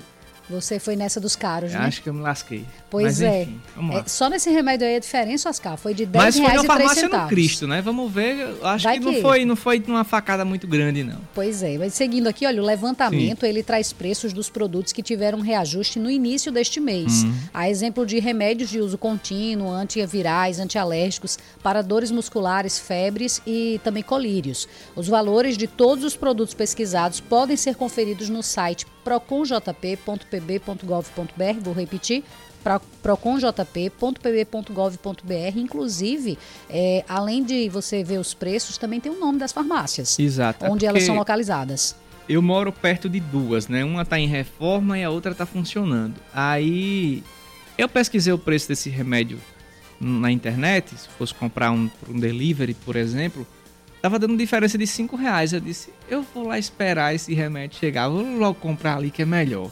Você 0.51 0.79
foi 0.79 0.95
nessa 0.95 1.19
dos 1.19 1.35
caros, 1.35 1.71
né? 1.71 1.79
Acho 1.79 2.01
que 2.01 2.09
eu 2.09 2.13
me 2.13 2.21
lasquei. 2.21 2.65
Pois 2.89 3.05
Mas, 3.05 3.21
é. 3.21 3.41
enfim. 3.43 3.61
É, 3.93 4.03
Só 4.05 4.29
nesse 4.29 4.49
remédio 4.49 4.85
aí 4.85 4.95
a 4.95 4.99
diferença, 4.99 5.49
Oscar, 5.49 5.77
foi 5.77 5.93
de 5.93 6.05
10 6.05 6.23
Mas 6.25 6.35
foi 6.35 6.45
reais 6.45 6.57
na 6.57 6.63
e 6.63 6.67
3 6.67 6.89
farmácia 6.93 7.09
no 7.23 7.27
Cristo, 7.27 7.67
né? 7.67 7.81
Vamos 7.81 8.11
ver. 8.11 8.39
eu 8.39 8.65
Acho 8.67 8.83
Vai 8.83 8.99
que, 8.99 9.05
não 9.05 9.13
que- 9.13 9.21
foi, 9.21 9.45
não 9.45 9.55
foi 9.55 9.83
uma 9.87 10.03
facada 10.03 10.43
muito 10.45 10.67
grande, 10.67 11.03
não. 11.03 11.17
Pois 11.33 11.63
é, 11.63 11.77
mas 11.77 11.93
seguindo 11.93 12.27
aqui, 12.27 12.45
olha, 12.45 12.61
o 12.61 12.65
levantamento 12.65 13.45
ele 13.45 13.63
traz 13.63 13.91
preços 13.93 14.33
dos 14.33 14.49
produtos 14.49 14.91
que 14.93 15.01
tiveram 15.01 15.39
reajuste 15.39 15.97
no 15.99 16.09
início 16.11 16.51
deste 16.51 16.79
mês. 16.79 17.23
Hum. 17.23 17.33
A 17.53 17.69
exemplo 17.69 18.05
de 18.05 18.19
remédios 18.19 18.69
de 18.69 18.79
uso 18.79 18.97
contínuo, 18.97 19.71
antivirais, 19.71 20.59
antialérgicos, 20.59 21.37
para 21.63 21.81
dores 21.81 22.11
musculares, 22.11 22.77
febres 22.77 23.41
e 23.45 23.79
também 23.83 24.03
colírios. 24.03 24.67
Os 24.95 25.07
valores 25.07 25.57
de 25.57 25.67
todos 25.67 26.03
os 26.03 26.15
produtos 26.15 26.53
pesquisados 26.53 27.19
podem 27.19 27.55
ser 27.55 27.75
conferidos 27.75 28.29
no 28.29 28.41
site 28.43 28.85
proconjp.pb.gov.br, 29.03 31.59
vou 31.61 31.73
repetir, 31.73 32.23
pro- 32.63 32.79
proconjp.pb.gov.br. 33.01 35.57
Inclusive, 35.57 36.37
é, 36.69 37.03
além 37.07 37.43
de 37.43 37.69
você 37.69 38.03
ver 38.03 38.19
os 38.19 38.33
preços, 38.33 38.77
também 38.77 38.99
tem 38.99 39.11
o 39.11 39.19
nome 39.19 39.39
das 39.39 39.51
farmácias. 39.51 40.17
Exato. 40.19 40.65
é 40.65 40.69
Onde 40.69 40.85
elas 40.85 40.99
porque 41.01 41.07
são 41.07 41.15
localizadas. 41.15 41.95
Eu 42.29 42.41
moro 42.41 42.71
perto 42.71 43.09
de 43.09 43.19
duas, 43.19 43.67
né? 43.67 43.83
Uma 43.83 44.05
tá 44.05 44.17
em 44.19 44.27
reforma 44.27 44.97
e 44.97 45.03
a 45.03 45.09
outra 45.09 45.33
tá 45.35 45.45
funcionando. 45.45 46.15
Aí 46.33 47.23
eu 47.77 47.89
pesquisei 47.89 48.31
o 48.31 48.37
preço 48.37 48.67
desse 48.69 48.89
remédio 48.89 49.39
na 49.99 50.31
internet, 50.31 50.95
se 50.95 51.07
fosse 51.09 51.33
comprar 51.33 51.71
um, 51.71 51.89
um 52.09 52.19
delivery, 52.19 52.73
por 52.73 52.95
exemplo, 52.95 53.45
tava 54.01 54.17
dando 54.19 54.35
diferença 54.37 54.77
de 54.77 54.87
5 54.87 55.15
reais. 55.15 55.53
Eu 55.53 55.59
disse, 55.59 55.89
eu 56.09 56.25
vou 56.33 56.47
lá 56.47 56.57
esperar 56.57 57.13
esse 57.13 57.33
remédio 57.33 57.77
chegar, 57.79 58.09
vou 58.09 58.23
logo 58.37 58.55
comprar 58.55 58.97
ali 58.97 59.11
que 59.11 59.21
é 59.21 59.25
melhor. 59.25 59.69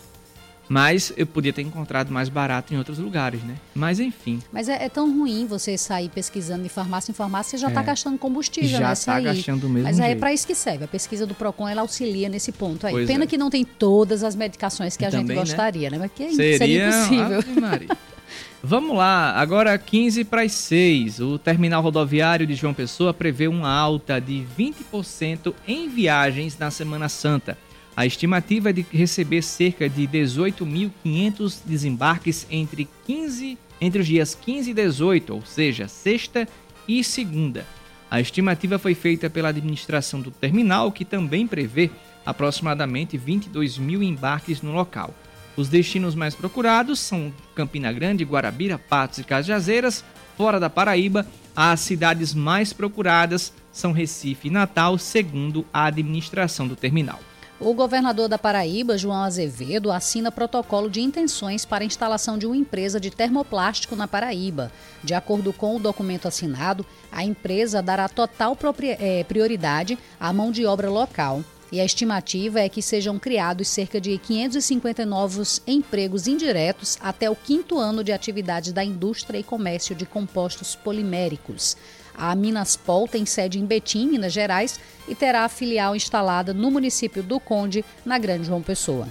Mas 0.72 1.12
eu 1.18 1.26
podia 1.26 1.52
ter 1.52 1.64
encontrado 1.64 2.12
mais 2.14 2.30
barato 2.30 2.72
em 2.72 2.78
outros 2.78 3.00
lugares, 3.00 3.42
né? 3.42 3.56
Mas 3.74 4.00
enfim. 4.00 4.40
Mas 4.54 4.70
é, 4.70 4.84
é 4.86 4.88
tão 4.88 5.12
ruim 5.18 5.48
você 5.48 5.76
sair 5.76 6.10
pesquisando 6.10 6.62
de 6.62 6.70
farmácia 6.70 7.10
em 7.12 7.16
farmácia, 7.16 7.58
você 7.58 7.62
já 7.64 7.70
está 7.70 7.82
É. 7.82 7.84
gastando 7.86 8.20
combustível 8.20 8.70
Já 8.70 8.90
nessa 8.90 9.06
tá 9.14 9.18
aí. 9.18 9.24
gastando 9.24 9.62
do 9.62 9.68
mesmo 9.70 9.88
Mas 9.88 10.00
aí 10.00 10.12
é 10.12 10.16
para 10.16 10.32
isso 10.32 10.46
que 10.46 10.54
serve. 10.54 10.84
A 10.84 10.88
pesquisa 10.88 11.26
do 11.26 11.34
Procon 11.34 11.68
ela 11.68 11.82
auxilia 11.82 12.30
nesse 12.30 12.52
ponto 12.52 12.86
aí. 12.86 12.94
Pois 12.94 13.08
Pena 13.08 13.24
é. 13.24 13.28
que 13.28 13.36
não 13.36 13.50
tem 13.50 13.66
todas 13.66 14.24
as 14.24 14.36
medicações 14.36 14.96
que 14.96 15.04
a 15.04 15.10
gente 15.10 15.22
Também, 15.22 15.38
né? 15.38 15.42
gostaria, 15.42 15.90
né? 15.90 15.98
Mas 15.98 16.12
que 16.12 16.32
Seria, 16.36 16.58
seria 16.60 16.90
impossível. 16.90 17.62
Maria. 17.62 17.88
Vamos 18.62 18.98
lá, 18.98 19.40
agora 19.40 19.78
15 19.78 20.26
para 20.26 20.42
as 20.42 20.52
6. 20.52 21.22
O 21.22 21.40
terminal 21.40 21.82
rodoviário 21.82 22.46
de 22.46 22.56
João 22.56 22.74
Pessoa 22.74 23.14
prevê 23.14 23.48
uma 23.48 23.70
alta 23.70 24.20
de 24.20 24.46
20% 24.58 25.54
em 25.66 25.88
viagens 25.88 26.58
na 26.58 26.70
Semana 26.70 27.08
Santa. 27.08 27.58
A 27.96 28.06
estimativa 28.06 28.70
é 28.70 28.74
de 28.74 28.86
receber 28.92 29.44
cerca 29.44 29.88
de 29.88 30.06
18.500 30.06 31.60
desembarques 31.66 32.46
entre 32.52 32.90
15 33.06 33.58
entre 33.80 34.02
os 34.02 34.08
dias 34.08 34.36
15 34.36 34.72
e 34.72 34.74
18, 34.74 35.34
ou 35.34 35.46
seja, 35.46 35.88
sexta 35.88 36.46
e 36.86 37.02
segunda. 37.02 37.66
A 38.12 38.20
estimativa 38.20 38.78
foi 38.78 38.94
feita 38.94 39.30
pela 39.30 39.50
administração 39.50 40.20
do 40.20 40.32
terminal, 40.32 40.92
que 40.92 41.06
também 41.06 41.48
prevê 41.48 41.90
aproximadamente 42.26 43.18
22 43.18 43.78
mil 43.78 44.04
embarques 44.04 44.62
no 44.62 44.74
local. 44.74 45.14
Os 45.60 45.68
destinos 45.68 46.16
mais 46.16 46.34
procurados 46.34 47.02
são 47.02 47.34
Campina 47.54 47.92
Grande, 47.92 48.24
Guarabira, 48.24 48.80
Patos 48.80 49.18
e 49.18 49.26
Cajazeiras. 49.26 50.06
Fora 50.38 50.58
da 50.58 50.70
Paraíba, 50.70 51.28
as 51.54 51.82
cidades 51.82 52.34
mais 52.34 52.72
procuradas 52.72 53.52
são 53.70 53.92
Recife 53.92 54.48
e 54.48 54.52
Natal, 54.52 54.98
segundo 54.98 55.66
a 55.74 55.84
administração 55.84 56.66
do 56.66 56.78
terminal. 56.78 57.20
O 57.60 57.74
governador 57.74 58.30
da 58.30 58.38
Paraíba, 58.38 58.98
João 58.98 59.22
Azevedo, 59.22 59.92
assina 59.92 60.32
protocolo 60.32 60.90
de 60.90 61.02
intenções 61.02 61.66
para 61.66 61.84
a 61.84 61.86
instalação 61.86 62.38
de 62.38 62.46
uma 62.46 62.56
empresa 62.56 62.98
de 62.98 63.10
termoplástico 63.10 63.98
na 63.98 64.08
Paraíba. 64.08 64.72
De 65.04 65.14
acordo 65.14 65.52
com 65.52 65.76
o 65.76 65.80
documento 65.80 66.26
assinado, 66.26 66.86
a 67.12 67.22
empresa 67.22 67.82
dará 67.82 68.08
total 68.08 68.58
eh, 68.82 69.26
prioridade 69.26 70.00
à 70.18 70.32
mão 70.32 70.54
de 70.54 70.66
obra 70.66 70.90
local. 70.90 71.44
E 71.72 71.80
a 71.80 71.86
estimativa 71.86 72.60
é 72.60 72.68
que 72.68 72.82
sejam 72.82 73.20
criados 73.20 73.68
cerca 73.68 74.02
de 74.02 74.18
550 74.18 75.06
novos 75.06 75.62
empregos 75.68 76.28
indiretos 76.28 76.98
até 77.00 77.30
o 77.30 77.36
quinto 77.36 77.78
ano 77.78 78.04
de 78.04 78.12
atividade 78.12 78.74
da 78.74 78.84
indústria 78.84 79.38
e 79.38 79.44
comércio 79.44 79.96
de 79.96 80.06
compostos 80.06 80.76
poliméricos. 80.76 81.78
A 82.16 82.36
Minaspol 82.36 83.08
tem 83.08 83.26
sede 83.26 83.60
em 83.60 83.66
Betim, 83.66 84.08
Minas 84.08 84.34
Gerais, 84.34 84.80
e 85.08 85.14
terá 85.14 85.46
a 85.46 85.50
filial 85.50 85.96
instalada 85.96 86.54
no 86.54 86.72
município 86.72 87.22
do 87.22 87.40
Conde, 87.40 87.86
na 88.04 88.18
Grande 88.18 88.48
João 88.48 88.62
Pessoa. 88.62 89.08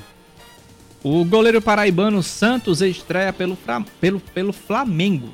O 1.03 1.25
goleiro 1.25 1.63
paraibano 1.63 2.23
Santos 2.25 2.83
estreia 2.83 3.33
pelo, 3.33 3.57
pelo, 4.01 4.21
pelo 4.21 4.53
Flamengo. 4.53 5.33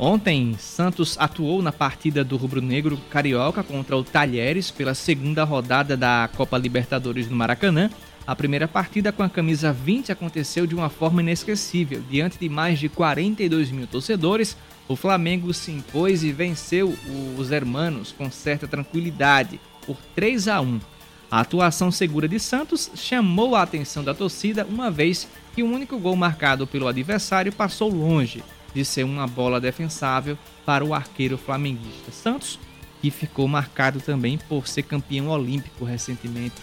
Ontem, 0.00 0.54
Santos 0.60 1.16
atuou 1.18 1.60
na 1.60 1.72
partida 1.72 2.22
do 2.22 2.36
rubro-negro 2.36 2.96
carioca 3.10 3.64
contra 3.64 3.96
o 3.96 4.04
Talheres 4.04 4.70
pela 4.70 4.94
segunda 4.94 5.42
rodada 5.42 5.96
da 5.96 6.30
Copa 6.36 6.56
Libertadores 6.56 7.28
no 7.28 7.34
Maracanã. 7.34 7.90
A 8.24 8.36
primeira 8.36 8.68
partida 8.68 9.10
com 9.10 9.24
a 9.24 9.28
camisa 9.28 9.72
20 9.72 10.12
aconteceu 10.12 10.68
de 10.68 10.74
uma 10.74 10.88
forma 10.88 11.20
inesquecível. 11.20 12.00
Diante 12.08 12.38
de 12.38 12.48
mais 12.48 12.78
de 12.78 12.88
42 12.88 13.72
mil 13.72 13.88
torcedores, 13.88 14.56
o 14.86 14.94
Flamengo 14.94 15.52
se 15.52 15.72
impôs 15.72 16.22
e 16.22 16.30
venceu 16.30 16.96
os 17.36 17.50
hermanos 17.50 18.12
com 18.12 18.30
certa 18.30 18.68
tranquilidade, 18.68 19.60
por 19.84 19.96
3 20.14 20.46
a 20.46 20.60
1. 20.60 20.80
A 21.28 21.40
atuação 21.40 21.90
segura 21.90 22.28
de 22.28 22.38
Santos 22.38 22.88
chamou 22.94 23.56
a 23.56 23.62
atenção 23.62 24.04
da 24.04 24.14
torcida, 24.14 24.64
uma 24.64 24.92
vez 24.92 25.26
que 25.56 25.62
o 25.62 25.70
único 25.70 25.98
gol 25.98 26.14
marcado 26.14 26.68
pelo 26.68 26.86
adversário 26.86 27.52
passou 27.52 27.90
longe 27.90 28.44
de 28.78 28.84
ser 28.84 29.02
uma 29.04 29.26
bola 29.26 29.60
defensável 29.60 30.38
para 30.64 30.84
o 30.84 30.94
arqueiro 30.94 31.36
flamenguista. 31.36 32.12
Santos, 32.12 32.58
que 33.02 33.10
ficou 33.10 33.48
marcado 33.48 34.00
também 34.00 34.38
por 34.48 34.68
ser 34.68 34.84
campeão 34.84 35.26
olímpico 35.28 35.84
recentemente 35.84 36.54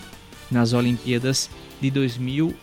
nas 0.49 0.71
Olimpíadas 0.71 1.49
de 1.81 1.91
2020, 1.91 2.55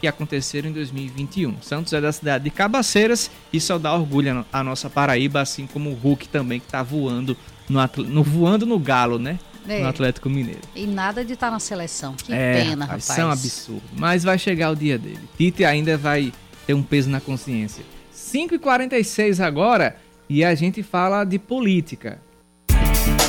que 0.00 0.06
aconteceram 0.06 0.68
em 0.68 0.72
2021. 0.72 1.62
Santos 1.62 1.92
é 1.94 2.00
da 2.00 2.12
cidade 2.12 2.44
de 2.44 2.50
Cabaceiras 2.50 3.30
e 3.52 3.60
só 3.60 3.78
dá 3.78 3.94
orgulho 3.94 4.44
à 4.52 4.62
nossa 4.62 4.90
Paraíba, 4.90 5.40
assim 5.40 5.66
como 5.66 5.90
o 5.90 5.94
Hulk 5.94 6.28
também, 6.28 6.60
que 6.60 6.66
está 6.66 6.82
voando 6.82 7.34
no, 7.68 7.80
no- 8.04 8.22
voando 8.22 8.66
no 8.66 8.78
galo, 8.78 9.18
né? 9.18 9.38
É. 9.66 9.82
No 9.82 9.88
Atlético 9.88 10.28
Mineiro. 10.30 10.60
E 10.74 10.86
nada 10.86 11.22
de 11.24 11.32
estar 11.34 11.50
na 11.50 11.58
seleção. 11.58 12.14
Que 12.14 12.32
é, 12.32 12.54
pena, 12.64 12.84
rapaz, 12.86 13.06
rapaz. 13.06 13.08
Isso 13.10 13.20
é 13.20 13.24
um 13.24 13.30
absurdo. 13.30 13.82
Mas 13.94 14.24
vai 14.24 14.38
chegar 14.38 14.70
o 14.70 14.76
dia 14.76 14.96
dele. 14.98 15.20
Tite 15.36 15.62
ainda 15.64 15.96
vai 15.98 16.32
ter 16.68 16.74
um 16.74 16.82
peso 16.82 17.08
na 17.08 17.18
consciência. 17.18 17.82
5h46 18.14 19.42
agora 19.42 19.96
e 20.28 20.44
a 20.44 20.54
gente 20.54 20.82
fala 20.82 21.24
de 21.24 21.38
política. 21.38 22.20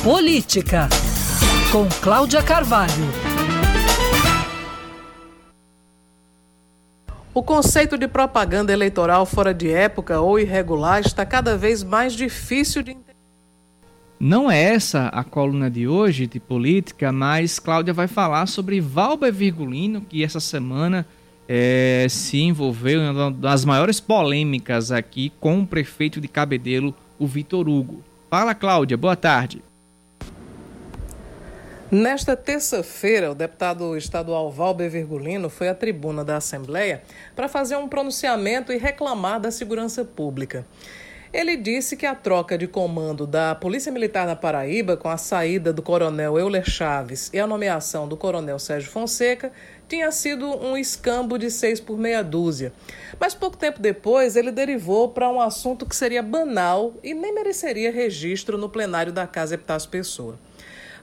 Política, 0.04 0.90
com 1.72 1.88
Cláudia 2.02 2.42
Carvalho. 2.42 2.92
O 7.32 7.42
conceito 7.42 7.96
de 7.96 8.06
propaganda 8.06 8.74
eleitoral 8.74 9.24
fora 9.24 9.54
de 9.54 9.70
época 9.70 10.20
ou 10.20 10.38
irregular 10.38 11.00
está 11.00 11.24
cada 11.24 11.56
vez 11.56 11.82
mais 11.82 12.12
difícil 12.12 12.82
de 12.82 12.90
entender. 12.90 13.16
Não 14.18 14.50
é 14.50 14.60
essa 14.60 15.06
a 15.06 15.24
coluna 15.24 15.70
de 15.70 15.88
hoje 15.88 16.26
de 16.26 16.38
política, 16.38 17.10
mas 17.10 17.58
Cláudia 17.58 17.94
vai 17.94 18.06
falar 18.06 18.44
sobre 18.44 18.82
Valber 18.82 19.32
Virgulino, 19.32 20.02
que 20.02 20.22
essa 20.22 20.40
semana 20.40 21.06
eh, 21.52 22.06
se 22.08 22.40
envolveu 22.40 23.00
em 23.00 23.10
uma 23.10 23.32
das 23.32 23.64
maiores 23.64 23.98
polêmicas 23.98 24.92
aqui 24.92 25.32
com 25.40 25.58
o 25.58 25.66
prefeito 25.66 26.20
de 26.20 26.28
Cabedelo, 26.28 26.94
o 27.18 27.26
Vitor 27.26 27.68
Hugo. 27.68 28.04
Fala, 28.30 28.54
Cláudia, 28.54 28.96
boa 28.96 29.16
tarde. 29.16 29.60
Nesta 31.90 32.36
terça-feira, 32.36 33.32
o 33.32 33.34
deputado 33.34 33.96
estadual 33.96 34.48
Valber 34.52 34.88
Virgulino 34.88 35.50
foi 35.50 35.68
à 35.68 35.74
tribuna 35.74 36.24
da 36.24 36.36
Assembleia 36.36 37.02
para 37.34 37.48
fazer 37.48 37.74
um 37.74 37.88
pronunciamento 37.88 38.72
e 38.72 38.78
reclamar 38.78 39.40
da 39.40 39.50
segurança 39.50 40.04
pública. 40.04 40.64
Ele 41.32 41.56
disse 41.56 41.96
que 41.96 42.06
a 42.06 42.14
troca 42.14 42.58
de 42.58 42.66
comando 42.66 43.24
da 43.24 43.54
Polícia 43.54 43.92
Militar 43.92 44.26
da 44.26 44.34
Paraíba, 44.34 44.96
com 44.96 45.08
a 45.08 45.16
saída 45.16 45.72
do 45.72 45.80
coronel 45.80 46.36
Euler 46.36 46.68
Chaves 46.68 47.30
e 47.32 47.38
a 47.38 47.46
nomeação 47.46 48.08
do 48.08 48.16
coronel 48.16 48.58
Sérgio 48.58 48.90
Fonseca, 48.90 49.52
tinha 49.88 50.10
sido 50.10 50.44
um 50.44 50.76
escambo 50.76 51.38
de 51.38 51.48
seis 51.48 51.78
por 51.78 51.96
meia 51.96 52.22
dúzia. 52.22 52.72
Mas 53.18 53.32
pouco 53.32 53.56
tempo 53.56 53.80
depois, 53.80 54.34
ele 54.34 54.50
derivou 54.50 55.10
para 55.10 55.30
um 55.30 55.40
assunto 55.40 55.86
que 55.86 55.94
seria 55.94 56.20
banal 56.20 56.94
e 57.00 57.14
nem 57.14 57.32
mereceria 57.32 57.92
registro 57.92 58.58
no 58.58 58.68
plenário 58.68 59.12
da 59.12 59.24
Casa 59.24 59.54
Epitácio 59.54 59.88
Pessoa. 59.88 60.36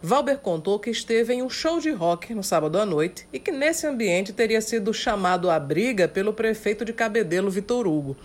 Valber 0.01 0.39
contou 0.39 0.77
que 0.77 0.89
esteve 0.89 1.33
em 1.33 1.41
um 1.41 1.49
show 1.49 1.79
de 1.79 1.89
rock 1.89 2.33
no 2.33 2.43
sábado 2.43 2.77
à 2.77 2.85
noite 2.85 3.25
e 3.31 3.39
que 3.39 3.51
nesse 3.51 3.87
ambiente 3.87 4.33
teria 4.33 4.61
sido 4.61 4.93
chamado 4.93 5.49
à 5.49 5.57
briga 5.57 6.07
pelo 6.07 6.33
prefeito 6.33 6.83
de 6.83 6.93
Cabedelo, 6.93 7.49
Vitor 7.49 7.87
Hugo. 7.87 8.15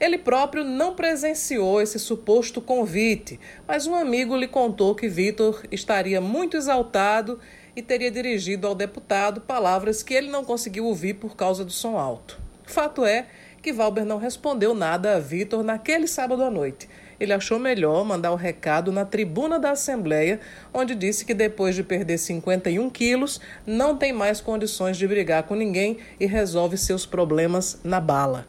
Ele 0.00 0.16
próprio 0.16 0.62
não 0.62 0.94
presenciou 0.94 1.80
esse 1.80 1.98
suposto 1.98 2.60
convite, 2.60 3.38
mas 3.66 3.86
um 3.86 3.94
amigo 3.94 4.36
lhe 4.36 4.46
contou 4.46 4.94
que 4.94 5.08
Vitor 5.08 5.64
estaria 5.72 6.20
muito 6.20 6.56
exaltado 6.56 7.40
e 7.74 7.82
teria 7.82 8.10
dirigido 8.10 8.66
ao 8.66 8.74
deputado 8.74 9.40
palavras 9.40 10.02
que 10.02 10.14
ele 10.14 10.30
não 10.30 10.44
conseguiu 10.44 10.84
ouvir 10.86 11.14
por 11.14 11.34
causa 11.34 11.64
do 11.64 11.72
som 11.72 11.98
alto. 11.98 12.38
Fato 12.64 13.04
é 13.04 13.26
que 13.60 13.72
Valber 13.72 14.04
não 14.04 14.18
respondeu 14.18 14.72
nada 14.72 15.16
a 15.16 15.20
Vitor 15.20 15.64
naquele 15.64 16.06
sábado 16.06 16.44
à 16.44 16.50
noite. 16.50 16.88
Ele 17.18 17.32
achou 17.32 17.58
melhor 17.58 18.04
mandar 18.04 18.30
o 18.30 18.36
recado 18.36 18.92
na 18.92 19.04
tribuna 19.04 19.58
da 19.58 19.72
Assembleia, 19.72 20.38
onde 20.72 20.94
disse 20.94 21.24
que 21.24 21.34
depois 21.34 21.74
de 21.74 21.82
perder 21.82 22.18
51 22.18 22.88
quilos, 22.90 23.40
não 23.66 23.96
tem 23.96 24.12
mais 24.12 24.40
condições 24.40 24.96
de 24.96 25.08
brigar 25.08 25.42
com 25.42 25.56
ninguém 25.56 25.98
e 26.20 26.26
resolve 26.26 26.76
seus 26.76 27.04
problemas 27.04 27.80
na 27.82 28.00
bala. 28.00 28.46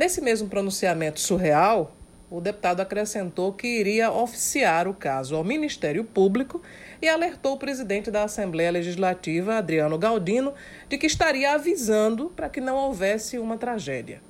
Nesse 0.00 0.22
mesmo 0.22 0.48
pronunciamento 0.48 1.20
surreal, 1.20 1.94
o 2.30 2.40
deputado 2.40 2.80
acrescentou 2.80 3.52
que 3.52 3.66
iria 3.66 4.10
oficiar 4.10 4.88
o 4.88 4.94
caso 4.94 5.36
ao 5.36 5.44
Ministério 5.44 6.04
Público 6.04 6.62
e 7.02 7.06
alertou 7.06 7.52
o 7.52 7.58
presidente 7.58 8.10
da 8.10 8.24
Assembleia 8.24 8.70
Legislativa, 8.70 9.56
Adriano 9.56 9.98
Galdino, 9.98 10.54
de 10.88 10.96
que 10.96 11.06
estaria 11.06 11.52
avisando 11.52 12.32
para 12.34 12.48
que 12.48 12.62
não 12.62 12.76
houvesse 12.76 13.38
uma 13.38 13.58
tragédia. 13.58 14.22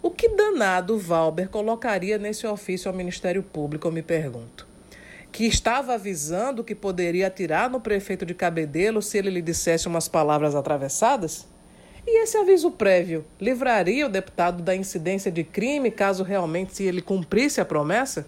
O 0.00 0.08
que 0.08 0.28
danado 0.28 0.96
Valber 0.96 1.48
colocaria 1.48 2.16
nesse 2.16 2.46
ofício 2.46 2.88
ao 2.88 2.96
Ministério 2.96 3.42
Público, 3.42 3.88
eu 3.88 3.92
me 3.92 4.02
pergunto? 4.02 4.68
Que 5.32 5.46
estava 5.46 5.94
avisando 5.94 6.62
que 6.62 6.76
poderia 6.76 7.26
atirar 7.26 7.68
no 7.68 7.80
prefeito 7.80 8.24
de 8.24 8.34
Cabedelo 8.34 9.02
se 9.02 9.18
ele 9.18 9.30
lhe 9.30 9.42
dissesse 9.42 9.88
umas 9.88 10.06
palavras 10.06 10.54
atravessadas? 10.54 11.50
E 12.04 12.24
esse 12.24 12.36
aviso 12.36 12.68
prévio 12.72 13.24
livraria 13.40 14.06
o 14.06 14.08
deputado 14.08 14.60
da 14.60 14.74
incidência 14.74 15.30
de 15.30 15.44
crime 15.44 15.88
caso 15.88 16.24
realmente 16.24 16.82
ele 16.82 17.00
cumprisse 17.00 17.60
a 17.60 17.64
promessa? 17.64 18.26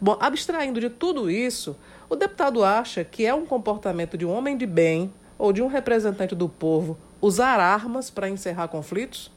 Bom, 0.00 0.16
abstraindo 0.20 0.80
de 0.80 0.88
tudo 0.88 1.28
isso, 1.28 1.76
o 2.08 2.14
deputado 2.14 2.62
acha 2.62 3.02
que 3.02 3.26
é 3.26 3.34
um 3.34 3.44
comportamento 3.44 4.16
de 4.16 4.24
um 4.24 4.32
homem 4.32 4.56
de 4.56 4.66
bem 4.66 5.12
ou 5.36 5.52
de 5.52 5.60
um 5.60 5.66
representante 5.66 6.34
do 6.34 6.48
povo 6.48 6.96
usar 7.20 7.58
armas 7.58 8.08
para 8.08 8.28
encerrar 8.28 8.68
conflitos? 8.68 9.32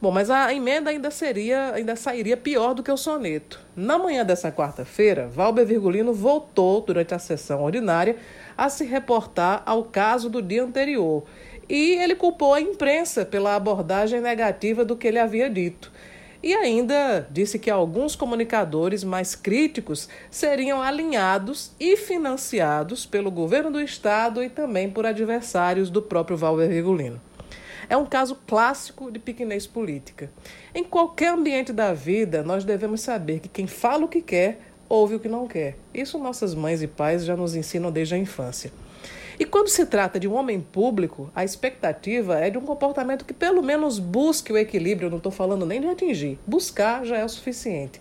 Bom, 0.00 0.12
mas 0.12 0.30
a 0.30 0.54
emenda 0.54 0.90
ainda 0.90 1.10
seria, 1.10 1.72
ainda 1.74 1.96
sairia 1.96 2.36
pior 2.36 2.72
do 2.72 2.84
que 2.84 2.92
o 2.92 2.96
soneto. 2.96 3.58
Na 3.74 3.98
manhã 3.98 4.24
dessa 4.24 4.52
quarta-feira, 4.52 5.26
Valber 5.26 5.66
Virgulino 5.66 6.14
voltou 6.14 6.80
durante 6.82 7.14
a 7.14 7.18
sessão 7.18 7.64
ordinária 7.64 8.16
a 8.56 8.68
se 8.68 8.84
reportar 8.84 9.60
ao 9.66 9.82
caso 9.82 10.30
do 10.30 10.40
dia 10.40 10.62
anterior 10.62 11.24
e 11.68 11.94
ele 11.94 12.14
culpou 12.14 12.54
a 12.54 12.60
imprensa 12.60 13.24
pela 13.24 13.54
abordagem 13.54 14.20
negativa 14.20 14.84
do 14.84 14.96
que 14.96 15.06
ele 15.06 15.18
havia 15.18 15.50
dito. 15.50 15.92
E 16.40 16.54
ainda 16.54 17.26
disse 17.30 17.58
que 17.58 17.68
alguns 17.68 18.14
comunicadores 18.14 19.02
mais 19.02 19.34
críticos 19.34 20.08
seriam 20.30 20.80
alinhados 20.80 21.72
e 21.80 21.96
financiados 21.96 23.04
pelo 23.04 23.30
governo 23.30 23.72
do 23.72 23.80
estado 23.80 24.42
e 24.42 24.48
também 24.48 24.88
por 24.88 25.04
adversários 25.04 25.90
do 25.90 26.00
próprio 26.00 26.36
Valber 26.36 26.68
Virgulino. 26.68 27.20
É 27.90 27.96
um 27.96 28.06
caso 28.06 28.38
clássico 28.46 29.10
de 29.10 29.18
pequenez 29.18 29.66
política. 29.66 30.30
Em 30.74 30.84
qualquer 30.84 31.32
ambiente 31.32 31.72
da 31.72 31.92
vida, 31.92 32.42
nós 32.44 32.62
devemos 32.62 33.00
saber 33.00 33.40
que 33.40 33.48
quem 33.48 33.66
fala 33.66 34.04
o 34.04 34.08
que 34.08 34.22
quer, 34.22 34.60
ouve 34.88 35.16
o 35.16 35.20
que 35.20 35.28
não 35.28 35.48
quer. 35.48 35.76
Isso 35.92 36.18
nossas 36.18 36.54
mães 36.54 36.82
e 36.82 36.86
pais 36.86 37.24
já 37.24 37.34
nos 37.34 37.56
ensinam 37.56 37.90
desde 37.90 38.14
a 38.14 38.18
infância. 38.18 38.70
E 39.38 39.44
quando 39.44 39.68
se 39.68 39.86
trata 39.86 40.18
de 40.18 40.26
um 40.26 40.34
homem 40.34 40.60
público, 40.60 41.30
a 41.32 41.44
expectativa 41.44 42.40
é 42.40 42.50
de 42.50 42.58
um 42.58 42.62
comportamento 42.62 43.24
que 43.24 43.32
pelo 43.32 43.62
menos 43.62 44.00
busque 44.00 44.52
o 44.52 44.58
equilíbrio, 44.58 45.06
eu 45.06 45.10
não 45.10 45.18
estou 45.18 45.30
falando 45.30 45.64
nem 45.64 45.80
de 45.80 45.86
atingir, 45.86 46.38
buscar 46.44 47.04
já 47.04 47.18
é 47.18 47.24
o 47.24 47.28
suficiente. 47.28 48.00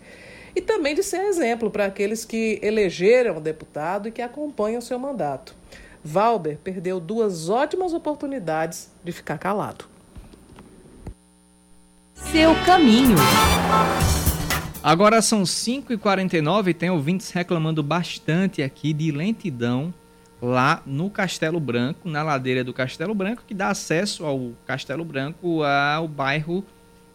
E 0.56 0.62
também 0.62 0.96
de 0.96 1.04
ser 1.04 1.22
exemplo 1.26 1.70
para 1.70 1.86
aqueles 1.86 2.26
que 2.26 2.60
elegeram 2.64 3.38
o 3.38 3.40
deputado 3.40 4.08
e 4.08 4.12
que 4.12 4.24
acompanham 4.24 4.80
o 4.80 4.82
seu 4.82 4.98
mandato. 4.98 5.54
Valber 6.04 6.58
perdeu 6.64 7.00
duas 7.00 7.50
ótimas 7.50 7.94
oportunidades 7.94 8.90
de 9.04 9.12
ficar 9.12 9.38
calado. 9.38 9.86
Seu 12.16 12.56
caminho. 12.66 13.16
Agora 14.82 15.22
são 15.22 15.44
5h49 15.44 16.70
e 16.70 16.74
tem 16.74 16.90
ouvintes 16.90 17.30
reclamando 17.30 17.84
bastante 17.84 18.64
aqui 18.64 18.92
de 18.92 19.12
lentidão 19.12 19.94
lá 20.42 20.82
no 20.86 21.10
Castelo 21.10 21.60
Branco, 21.60 22.08
na 22.08 22.24
ladeira 22.24 22.64
do 22.64 22.74
Castelo 22.74 23.14
Branco, 23.14 23.44
que 23.48 23.54
dá 23.54 23.70
acesso 23.70 24.26
ao 24.26 24.52
Castelo 24.66 25.04
Branco 25.04 25.64
ao 25.64 26.08
bairro 26.08 26.64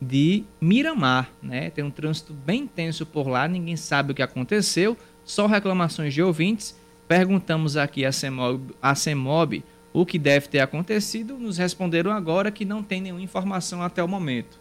de 0.01 0.45
Miramar, 0.61 1.31
né? 1.43 1.71
Tem 1.71 1.85
um 1.85 1.91
trânsito 1.91 2.33
bem 2.33 2.63
intenso 2.63 3.07
por 3.07 3.29
lá, 3.29 3.47
ninguém 3.47 3.77
sabe 3.77 4.13
o 4.13 4.15
que 4.15 4.23
aconteceu, 4.23 4.97
só 5.25 5.47
reclamações 5.47 6.13
de 6.13 6.23
ouvintes 6.23 6.75
Perguntamos 7.13 7.77
aqui 7.77 8.07
a 8.07 8.11
CEMOB, 8.11 8.75
a 8.81 8.95
CEMOB 8.95 9.63
o 9.93 10.07
que 10.07 10.19
deve 10.19 10.49
ter 10.49 10.61
acontecido, 10.61 11.37
nos 11.37 11.59
responderam 11.59 12.11
agora 12.11 12.51
que 12.51 12.65
não 12.65 12.83
tem 12.83 13.03
nenhuma 13.03 13.21
informação 13.21 13.83
até 13.83 14.03
o 14.03 14.09
momento. 14.09 14.59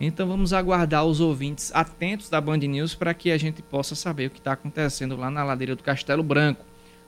Então 0.00 0.26
vamos 0.26 0.54
aguardar 0.54 1.04
os 1.04 1.20
ouvintes 1.20 1.70
atentos 1.74 2.30
da 2.30 2.40
Band 2.40 2.56
News 2.56 2.94
para 2.94 3.12
que 3.12 3.30
a 3.30 3.36
gente 3.36 3.60
possa 3.60 3.94
saber 3.94 4.28
o 4.28 4.30
que 4.30 4.38
está 4.38 4.52
acontecendo 4.52 5.16
lá 5.16 5.30
na 5.30 5.44
ladeira 5.44 5.76
do 5.76 5.82
Castelo 5.82 6.22
Branco. 6.22 6.64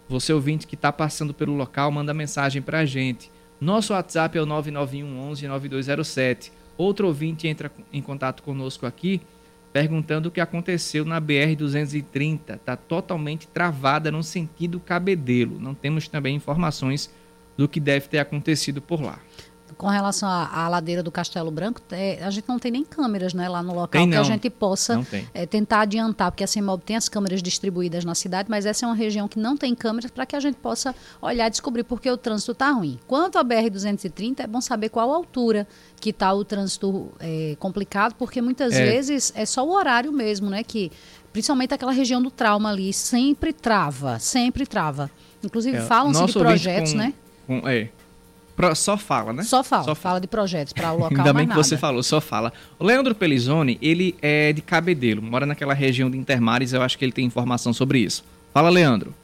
Você 0.08 0.32
ouvinte 0.32 0.66
que 0.66 0.74
está 0.74 0.90
passando 0.90 1.34
pelo 1.34 1.54
local, 1.54 1.90
manda 1.90 2.14
mensagem 2.14 2.62
para 2.62 2.80
a 2.80 2.84
gente. 2.86 3.30
Nosso 3.60 3.92
WhatsApp 3.92 4.38
é 4.38 4.42
o 4.42 4.46
991 4.46 5.20
11 5.30 5.48
9207. 5.48 6.52
Outro 6.76 7.08
ouvinte 7.08 7.46
entra 7.46 7.70
em 7.92 8.00
contato 8.00 8.42
conosco 8.42 8.86
aqui 8.86 9.20
perguntando 9.72 10.28
o 10.28 10.32
que 10.32 10.40
aconteceu 10.40 11.04
na 11.04 11.20
BR-230. 11.20 12.56
Está 12.56 12.76
totalmente 12.76 13.46
travada 13.46 14.10
no 14.10 14.22
sentido 14.22 14.80
cabedelo. 14.80 15.60
Não 15.60 15.74
temos 15.74 16.08
também 16.08 16.34
informações 16.34 17.10
do 17.56 17.68
que 17.68 17.80
deve 17.80 18.08
ter 18.08 18.18
acontecido 18.18 18.80
por 18.80 19.02
lá. 19.02 19.18
Com 19.78 19.86
relação 19.86 20.28
à, 20.28 20.64
à 20.64 20.68
ladeira 20.68 21.04
do 21.04 21.10
Castelo 21.10 21.52
Branco, 21.52 21.80
é, 21.92 22.18
a 22.22 22.30
gente 22.30 22.48
não 22.48 22.58
tem 22.58 22.72
nem 22.72 22.84
câmeras 22.84 23.32
né, 23.32 23.48
lá 23.48 23.62
no 23.62 23.72
local 23.72 24.02
tem, 24.02 24.10
que 24.10 24.16
a 24.16 24.24
gente 24.24 24.50
possa 24.50 25.00
é, 25.32 25.46
tentar 25.46 25.82
adiantar, 25.82 26.32
porque 26.32 26.42
a 26.42 26.48
CEMOB 26.48 26.82
tem 26.82 26.96
as 26.96 27.08
câmeras 27.08 27.40
distribuídas 27.40 28.04
na 28.04 28.14
cidade, 28.16 28.50
mas 28.50 28.66
essa 28.66 28.84
é 28.84 28.88
uma 28.88 28.96
região 28.96 29.28
que 29.28 29.38
não 29.38 29.56
tem 29.56 29.76
câmeras 29.76 30.10
para 30.10 30.26
que 30.26 30.34
a 30.34 30.40
gente 30.40 30.56
possa 30.56 30.92
olhar 31.22 31.46
e 31.46 31.50
descobrir 31.50 31.84
porque 31.84 32.10
o 32.10 32.16
trânsito 32.16 32.50
está 32.50 32.72
ruim. 32.72 32.98
Quanto 33.06 33.38
à 33.38 33.44
BR-230, 33.44 34.40
é 34.40 34.46
bom 34.48 34.60
saber 34.60 34.88
qual 34.88 35.12
altura 35.12 35.64
que 36.00 36.10
está 36.10 36.32
o 36.32 36.44
trânsito 36.44 37.12
é, 37.20 37.56
complicado, 37.60 38.14
porque 38.18 38.42
muitas 38.42 38.74
é. 38.74 38.84
vezes 38.84 39.32
é 39.36 39.46
só 39.46 39.64
o 39.64 39.70
horário 39.72 40.12
mesmo, 40.12 40.50
né? 40.50 40.64
Que 40.64 40.90
principalmente 41.32 41.72
aquela 41.72 41.92
região 41.92 42.20
do 42.20 42.32
trauma 42.32 42.70
ali 42.70 42.92
sempre 42.92 43.52
trava, 43.52 44.18
sempre 44.18 44.66
trava. 44.66 45.08
Inclusive 45.42 45.76
é, 45.76 45.80
falam-se 45.82 46.24
de 46.24 46.32
projetos, 46.32 46.92
com, 46.92 46.98
né? 46.98 47.14
Com, 47.46 47.68
é, 47.68 47.90
só 48.74 48.96
fala, 48.96 49.32
né? 49.32 49.42
Só 49.42 49.62
fala, 49.62 49.84
só 49.84 49.94
fala 49.94 50.20
de 50.20 50.26
projetos 50.26 50.72
para 50.72 50.92
o 50.92 50.98
local 50.98 51.18
Ainda 51.18 51.32
bem 51.32 51.44
que 51.44 51.50
nada. 51.50 51.62
você 51.62 51.76
falou, 51.76 52.02
só 52.02 52.20
fala. 52.20 52.52
O 52.78 52.84
Leandro 52.84 53.14
Pelizoni, 53.14 53.78
ele 53.80 54.16
é 54.20 54.52
de 54.52 54.60
Cabedelo, 54.60 55.22
mora 55.22 55.46
naquela 55.46 55.74
região 55.74 56.10
de 56.10 56.18
Intermares, 56.18 56.72
eu 56.72 56.82
acho 56.82 56.98
que 56.98 57.04
ele 57.04 57.12
tem 57.12 57.24
informação 57.24 57.72
sobre 57.72 58.00
isso. 58.00 58.24
Fala, 58.52 58.68
Leandro. 58.68 59.14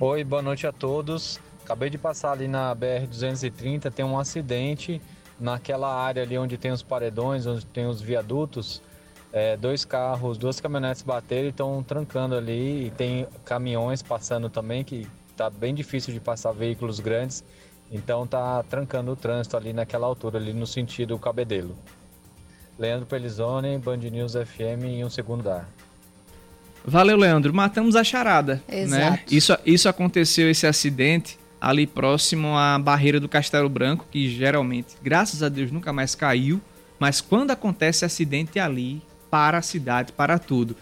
Oi, 0.00 0.24
boa 0.24 0.42
noite 0.42 0.66
a 0.66 0.72
todos. 0.72 1.40
Acabei 1.64 1.90
de 1.90 1.98
passar 1.98 2.32
ali 2.32 2.48
na 2.48 2.74
BR-230, 2.74 3.90
tem 3.92 4.04
um 4.04 4.18
acidente 4.18 5.00
naquela 5.38 5.94
área 5.94 6.22
ali 6.22 6.38
onde 6.38 6.56
tem 6.56 6.72
os 6.72 6.82
paredões, 6.82 7.46
onde 7.46 7.64
tem 7.66 7.86
os 7.86 8.00
viadutos. 8.00 8.80
É, 9.30 9.56
dois 9.56 9.84
carros, 9.84 10.38
duas 10.38 10.58
caminhonetes 10.58 11.02
bateram 11.02 11.46
e 11.46 11.50
estão 11.50 11.82
trancando 11.82 12.34
ali. 12.34 12.86
E 12.86 12.90
tem 12.90 13.26
caminhões 13.44 14.02
passando 14.02 14.48
também 14.48 14.82
que 14.82 15.06
tá 15.38 15.48
bem 15.48 15.72
difícil 15.72 16.12
de 16.12 16.18
passar 16.18 16.50
veículos 16.50 16.98
grandes, 16.98 17.44
então 17.92 18.26
tá 18.26 18.62
trancando 18.64 19.12
o 19.12 19.16
trânsito 19.16 19.56
ali 19.56 19.72
naquela 19.72 20.04
altura, 20.04 20.36
ali 20.36 20.52
no 20.52 20.66
sentido 20.66 21.16
Cabedelo. 21.16 21.78
Leandro 22.76 23.06
Pelizone, 23.06 23.78
Band 23.78 23.98
News 23.98 24.32
FM 24.32 24.84
em 24.84 25.04
um 25.04 25.10
segundo 25.10 25.44
dar. 25.44 25.68
Valeu, 26.84 27.16
Leandro. 27.16 27.54
Matamos 27.54 27.94
a 27.94 28.02
charada. 28.02 28.62
Né? 28.68 28.82
Exato. 28.82 29.10
Né? 29.12 29.22
Isso, 29.30 29.56
isso 29.64 29.88
aconteceu, 29.88 30.50
esse 30.50 30.66
acidente, 30.66 31.38
ali 31.60 31.86
próximo 31.86 32.56
à 32.56 32.78
barreira 32.78 33.20
do 33.20 33.28
Castelo 33.28 33.68
Branco, 33.68 34.06
que 34.10 34.28
geralmente, 34.28 34.96
graças 35.02 35.42
a 35.42 35.48
Deus, 35.48 35.70
nunca 35.70 35.92
mais 35.92 36.14
caiu. 36.14 36.60
Mas 36.98 37.20
quando 37.20 37.52
acontece 37.52 38.04
acidente 38.04 38.58
ali, 38.58 39.00
para 39.30 39.58
a 39.58 39.62
cidade, 39.62 40.12
para 40.12 40.38
tudo. 40.38 40.76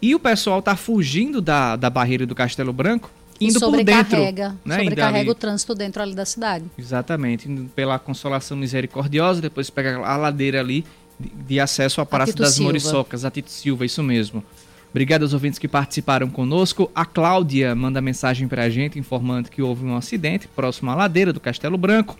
E 0.00 0.14
o 0.14 0.20
pessoal 0.20 0.62
tá 0.62 0.76
fugindo 0.76 1.42
da, 1.42 1.76
da 1.76 1.90
barreira 1.90 2.24
do 2.24 2.34
Castelo 2.34 2.72
Branco 2.72 3.10
indo 3.40 3.60
por 3.60 3.82
dentro. 3.84 4.18
Né? 4.64 4.78
Sobrecarrega 4.78 5.30
o 5.30 5.34
trânsito 5.34 5.74
dentro 5.74 6.02
ali 6.02 6.14
da 6.14 6.24
cidade. 6.24 6.64
Exatamente, 6.76 7.48
indo 7.48 7.68
pela 7.70 7.98
Consolação 7.98 8.56
Misericordiosa, 8.56 9.40
depois 9.40 9.70
pega 9.70 9.98
a 9.98 10.16
ladeira 10.16 10.60
ali 10.60 10.84
de, 11.18 11.28
de 11.28 11.60
acesso 11.60 12.00
ao 12.00 12.06
Palácio 12.06 12.34
das 12.34 12.54
Silva. 12.54 12.70
Moriçocas, 12.70 13.24
a 13.24 13.30
Tito 13.30 13.50
Silva, 13.50 13.84
isso 13.84 14.02
mesmo. 14.02 14.42
Obrigado 14.90 15.22
aos 15.22 15.34
ouvintes 15.34 15.58
que 15.58 15.68
participaram 15.68 16.28
conosco. 16.30 16.90
A 16.94 17.04
Cláudia 17.04 17.74
manda 17.74 18.00
mensagem 18.00 18.48
para 18.48 18.62
a 18.62 18.70
gente 18.70 18.98
informando 18.98 19.50
que 19.50 19.60
houve 19.60 19.84
um 19.84 19.96
acidente 19.96 20.48
próximo 20.48 20.90
à 20.90 20.94
ladeira 20.94 21.32
do 21.32 21.38
Castelo 21.38 21.76
Branco 21.76 22.16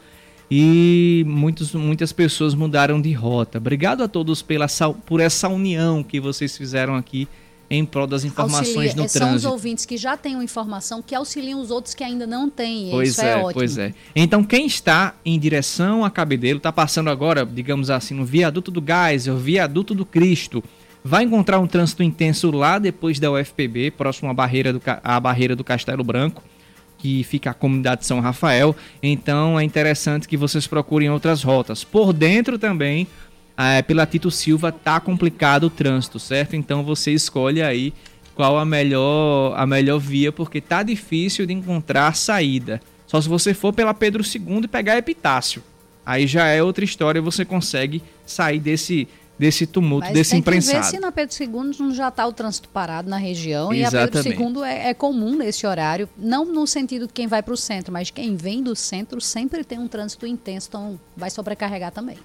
e 0.50 1.24
muitos, 1.26 1.74
muitas 1.74 2.12
pessoas 2.12 2.54
mudaram 2.54 3.00
de 3.00 3.12
rota. 3.12 3.58
Obrigado 3.58 4.02
a 4.02 4.08
todos 4.08 4.42
pela, 4.42 4.66
por 5.06 5.20
essa 5.20 5.48
união 5.48 6.02
que 6.02 6.20
vocês 6.20 6.56
fizeram 6.56 6.94
aqui 6.94 7.26
em 7.70 7.84
prol 7.84 8.06
das 8.06 8.24
informações 8.24 8.68
Auxilia, 8.68 8.94
no 8.94 9.04
é, 9.04 9.08
trânsito. 9.08 9.18
São 9.18 9.34
os 9.34 9.44
ouvintes 9.44 9.84
que 9.84 9.96
já 9.96 10.16
têm 10.16 10.34
uma 10.34 10.44
informação 10.44 11.02
que 11.02 11.14
auxiliam 11.14 11.60
os 11.60 11.70
outros 11.70 11.94
que 11.94 12.02
ainda 12.02 12.26
não 12.26 12.48
têm. 12.48 12.90
Pois 12.90 13.10
Isso 13.10 13.20
é, 13.20 13.32
é, 13.32 13.36
ótimo. 13.36 13.52
pois 13.54 13.76
é. 13.76 13.92
Então, 14.16 14.42
quem 14.42 14.66
está 14.66 15.14
em 15.24 15.38
direção 15.38 16.04
a 16.04 16.10
Cabedelo, 16.10 16.58
está 16.58 16.72
passando 16.72 17.10
agora, 17.10 17.44
digamos 17.44 17.90
assim, 17.90 18.14
no 18.14 18.24
viaduto 18.24 18.70
do 18.70 18.80
Gás, 18.80 19.28
o 19.28 19.36
viaduto 19.36 19.94
do 19.94 20.06
Cristo, 20.06 20.64
vai 21.04 21.24
encontrar 21.24 21.58
um 21.58 21.66
trânsito 21.66 22.02
intenso 22.02 22.50
lá 22.50 22.78
depois 22.78 23.20
da 23.20 23.30
UFPB, 23.30 23.90
próximo 23.90 24.30
à 24.30 24.34
barreira 24.34 24.72
do, 24.72 24.80
à 25.04 25.20
barreira 25.20 25.54
do 25.54 25.62
Castelo 25.62 26.02
Branco, 26.02 26.42
que 26.96 27.22
fica 27.22 27.50
a 27.50 27.54
comunidade 27.54 28.00
de 28.00 28.06
São 28.06 28.18
Rafael. 28.18 28.74
Então, 29.02 29.60
é 29.60 29.62
interessante 29.62 30.26
que 30.26 30.36
vocês 30.36 30.66
procurem 30.66 31.10
outras 31.10 31.42
rotas. 31.42 31.84
Por 31.84 32.12
dentro 32.12 32.58
também, 32.58 33.06
eh, 33.58 33.82
pela 33.82 34.06
Tito 34.06 34.30
Silva, 34.30 34.70
tá 34.70 35.00
complicado 35.00 35.64
o 35.64 35.70
trânsito, 35.70 36.20
certo? 36.20 36.54
Então, 36.54 36.84
você 36.84 37.12
escolhe 37.12 37.60
aí 37.60 37.92
qual 38.34 38.56
a 38.56 38.64
melhor, 38.64 39.54
a 39.56 39.66
melhor 39.66 39.98
via, 39.98 40.30
porque 40.30 40.60
tá 40.60 40.84
difícil 40.84 41.44
de 41.44 41.52
encontrar 41.52 42.14
saída. 42.14 42.80
Só 43.04 43.20
se 43.20 43.28
você 43.28 43.52
for 43.52 43.72
pela 43.72 43.92
Pedro 43.92 44.22
II 44.22 44.60
e 44.62 44.68
pegar 44.68 44.96
Epitácio. 44.96 45.60
Aí 46.06 46.24
já 46.26 46.46
é 46.46 46.62
outra 46.62 46.84
história, 46.84 47.20
você 47.20 47.44
consegue 47.44 48.00
sair 48.24 48.60
desse, 48.60 49.08
desse 49.36 49.66
tumulto, 49.66 50.06
Mas 50.06 50.14
desse 50.14 50.30
tem 50.30 50.42
que 50.42 50.50
ver 50.50 50.84
se 50.84 51.00
na 51.00 51.10
Pedro 51.10 51.36
II 51.38 51.76
não 51.80 51.92
já 51.92 52.08
está 52.08 52.26
o 52.26 52.32
trânsito 52.32 52.68
parado 52.68 53.10
na 53.10 53.16
região. 53.16 53.74
E 53.74 53.84
a 53.84 53.88
Exatamente. 53.88 54.36
Pedro 54.36 54.60
II 54.60 54.62
é, 54.62 54.90
é 54.90 54.94
comum 54.94 55.36
nesse 55.36 55.66
horário, 55.66 56.08
não 56.16 56.44
no 56.44 56.66
sentido 56.66 57.08
de 57.08 57.12
quem 57.12 57.26
vai 57.26 57.42
para 57.42 57.52
o 57.52 57.56
centro, 57.56 57.92
mas 57.92 58.10
quem 58.10 58.36
vem 58.36 58.62
do 58.62 58.76
centro 58.76 59.20
sempre 59.20 59.64
tem 59.64 59.78
um 59.78 59.88
trânsito 59.88 60.26
intenso, 60.26 60.68
então 60.68 61.00
vai 61.16 61.28
sobrecarregar 61.28 61.90
também. 61.90 62.16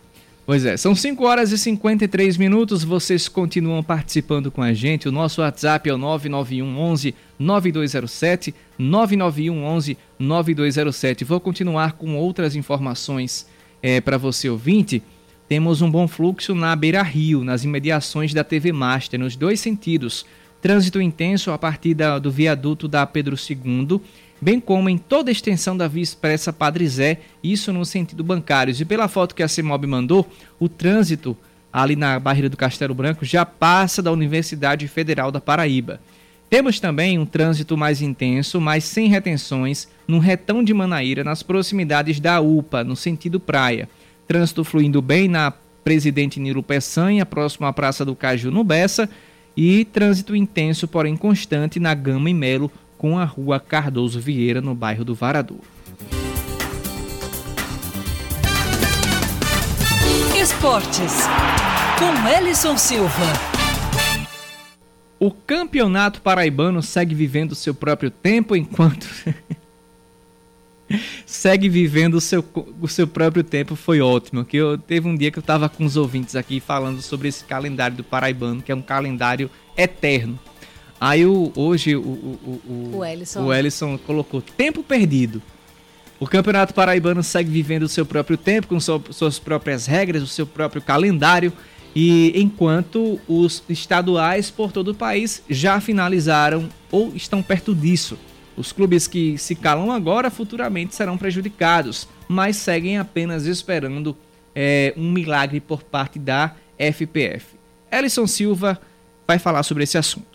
Pois 0.45 0.65
é, 0.65 0.75
são 0.75 0.93
5 0.93 1.25
horas 1.25 1.51
e 1.53 1.57
53 1.57 2.35
minutos. 2.35 2.83
Vocês 2.83 3.29
continuam 3.29 3.81
participando 3.81 4.51
com 4.51 4.61
a 4.61 4.73
gente. 4.73 5.07
O 5.07 5.11
nosso 5.11 5.39
WhatsApp 5.41 5.89
é 5.89 5.93
o 5.93 5.97
991 5.97 6.77
11 6.77 7.15
9207, 7.39 8.53
991 8.77 9.63
11 9.63 9.97
9207. 10.19 11.23
Vou 11.23 11.39
continuar 11.39 11.93
com 11.93 12.15
outras 12.17 12.57
informações 12.57 13.47
para 14.03 14.17
você 14.17 14.49
ouvinte. 14.49 15.01
Temos 15.47 15.81
um 15.81 15.89
bom 15.89 16.07
fluxo 16.09 16.53
na 16.53 16.75
Beira 16.75 17.01
Rio, 17.03 17.43
nas 17.43 17.63
imediações 17.63 18.33
da 18.33 18.43
TV 18.43 18.71
Master, 18.73 19.19
nos 19.19 19.35
dois 19.37 19.61
sentidos. 19.61 20.25
Trânsito 20.61 21.01
intenso 21.01 21.51
a 21.51 21.57
partir 21.57 21.93
da- 21.93 22.19
do 22.19 22.31
viaduto 22.31 22.87
da 22.87 23.05
Pedro 23.05 23.35
II, 23.37 23.99
bem 24.43 24.59
como 24.59 24.89
em 24.89 24.97
toda 24.97 25.31
a 25.31 25.31
extensão 25.31 25.75
da 25.75 25.87
Via 25.87 26.03
Expressa 26.03 26.53
Padre 26.53 26.87
Zé, 26.87 27.21
isso 27.43 27.73
no 27.73 27.85
sentido 27.85 28.23
bancários. 28.23 28.79
E 28.81 28.85
pela 28.85 29.07
foto 29.07 29.33
que 29.33 29.41
a 29.41 29.47
CEMOB 29.47 29.87
mandou, 29.87 30.29
o 30.59 30.69
trânsito 30.69 31.35
ali 31.71 31.95
na 31.95 32.19
barreira 32.19 32.49
do 32.49 32.57
Castelo 32.57 32.93
Branco 32.93 33.25
já 33.25 33.45
passa 33.45 34.01
da 34.01 34.11
Universidade 34.11 34.87
Federal 34.87 35.31
da 35.31 35.41
Paraíba. 35.41 35.99
Temos 36.49 36.79
também 36.79 37.17
um 37.17 37.25
trânsito 37.25 37.75
mais 37.75 37.99
intenso, 37.99 38.61
mas 38.61 38.83
sem 38.83 39.07
retenções, 39.07 39.87
no 40.07 40.19
retão 40.19 40.63
de 40.63 40.71
Manaíra, 40.71 41.23
nas 41.23 41.41
proximidades 41.41 42.19
da 42.19 42.39
UPA, 42.39 42.83
no 42.83 42.95
sentido 42.95 43.39
praia. 43.39 43.89
Trânsito 44.27 44.63
fluindo 44.63 45.01
bem 45.01 45.27
na 45.27 45.51
Presidente 45.83 46.39
Nilo 46.39 46.61
Peçanha, 46.61 47.25
próximo 47.25 47.65
à 47.65 47.73
Praça 47.73 48.05
do 48.05 48.15
Caju 48.15 48.51
no 48.51 48.63
Bessa, 48.63 49.09
e 49.57 49.85
trânsito 49.85 50.35
intenso, 50.35 50.87
porém 50.87 51.17
constante, 51.17 51.79
na 51.79 51.93
Gama 51.95 52.29
e 52.29 52.33
Melo, 52.33 52.71
com 53.03 53.19
a 53.19 53.25
rua 53.25 53.59
Cardoso 53.59 54.17
Vieira, 54.17 54.61
no 54.61 54.73
bairro 54.73 55.03
do 55.03 55.13
Varador. 55.13 55.59
Esportes. 60.41 61.11
Com 61.99 62.29
Ellison 62.29 62.77
Silva. 62.77 63.25
O 65.19 65.31
campeonato 65.31 66.21
paraibano 66.21 66.81
segue 66.81 67.13
vivendo 67.13 67.53
seu 67.55 67.75
próprio 67.75 68.09
tempo 68.09 68.55
enquanto. 68.55 69.05
segue 71.27 71.67
vivendo 71.67 72.13
o 72.13 72.21
seu, 72.21 72.41
o 72.79 72.87
seu 72.87 73.05
próprio 73.05 73.43
tempo, 73.43 73.75
foi 73.75 73.99
ótimo. 73.99 74.45
Que 74.45 74.55
eu, 74.55 74.77
teve 74.77 75.09
um 75.09 75.15
dia 75.17 75.29
que 75.29 75.39
eu 75.39 75.41
estava 75.41 75.67
com 75.67 75.83
os 75.83 75.97
ouvintes 75.97 76.37
aqui 76.37 76.61
falando 76.61 77.01
sobre 77.01 77.27
esse 77.27 77.43
calendário 77.43 77.97
do 77.97 78.03
paraibano, 78.05 78.61
que 78.61 78.71
é 78.71 78.75
um 78.75 78.81
calendário 78.81 79.51
eterno. 79.75 80.39
Aí 81.03 81.25
o, 81.25 81.51
hoje 81.55 81.95
o, 81.97 82.01
o, 82.01 82.61
o, 82.65 82.97
O 82.99 83.05
Ellison. 83.05 83.43
o 83.43 83.53
Ellison 83.53 83.97
colocou 83.97 84.41
tempo 84.41 84.81
perdido. 84.81 85.41
O 86.17 86.25
Campeonato 86.25 86.73
Paraibano 86.73 87.21
segue 87.21 87.49
vivendo 87.51 87.83
o 87.83 87.89
seu 87.89 88.05
próprio 88.05 88.37
tempo, 88.37 88.67
com 88.67 88.79
sua- 88.79 89.01
suas 89.11 89.37
próprias 89.37 89.85
regras, 89.85 90.23
o 90.23 90.27
seu 90.27 90.47
próprio 90.47 90.81
calendário, 90.81 91.51
e 91.93 92.31
enquanto 92.41 93.19
os 93.27 93.61
estaduais 93.67 94.49
por 94.49 94.71
todo 94.71 94.91
o 94.91 94.95
país 94.95 95.43
já 95.49 95.81
finalizaram 95.81 96.69
ou 96.89 97.11
estão 97.13 97.43
perto 97.43 97.75
disso. 97.75 98.17
Os 98.55 98.71
clubes 98.71 99.05
que 99.05 99.37
se 99.37 99.55
calam 99.55 99.91
agora 99.91 100.29
futuramente 100.31 100.95
serão 100.95 101.17
prejudicados, 101.17 102.07
mas 102.29 102.55
seguem 102.55 102.97
apenas 102.97 103.45
esperando 103.45 104.15
é, 104.55 104.93
um 104.95 105.11
milagre 105.11 105.59
por 105.59 105.83
parte 105.83 106.17
da 106.17 106.55
FPF. 106.77 107.45
Ellison 107.91 108.25
Silva 108.25 108.79
vai 109.27 109.37
falar 109.37 109.63
sobre 109.63 109.83
esse 109.83 109.97
assunto. 109.97 110.32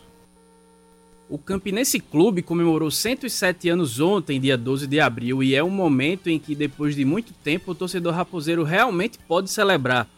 O 1.30 1.36
Campinense 1.36 2.00
Clube 2.00 2.40
comemorou 2.40 2.90
107 2.90 3.68
anos 3.68 4.00
ontem, 4.00 4.40
dia 4.40 4.56
12 4.56 4.86
de 4.86 4.98
abril, 4.98 5.42
e 5.42 5.54
é 5.54 5.62
um 5.62 5.68
momento 5.68 6.30
em 6.30 6.38
que, 6.38 6.54
depois 6.54 6.96
de 6.96 7.04
muito 7.04 7.34
tempo, 7.44 7.72
o 7.72 7.74
torcedor 7.74 8.14
raposeiro 8.14 8.62
realmente 8.62 9.18
pode 9.28 9.50
celebrar. 9.50 10.08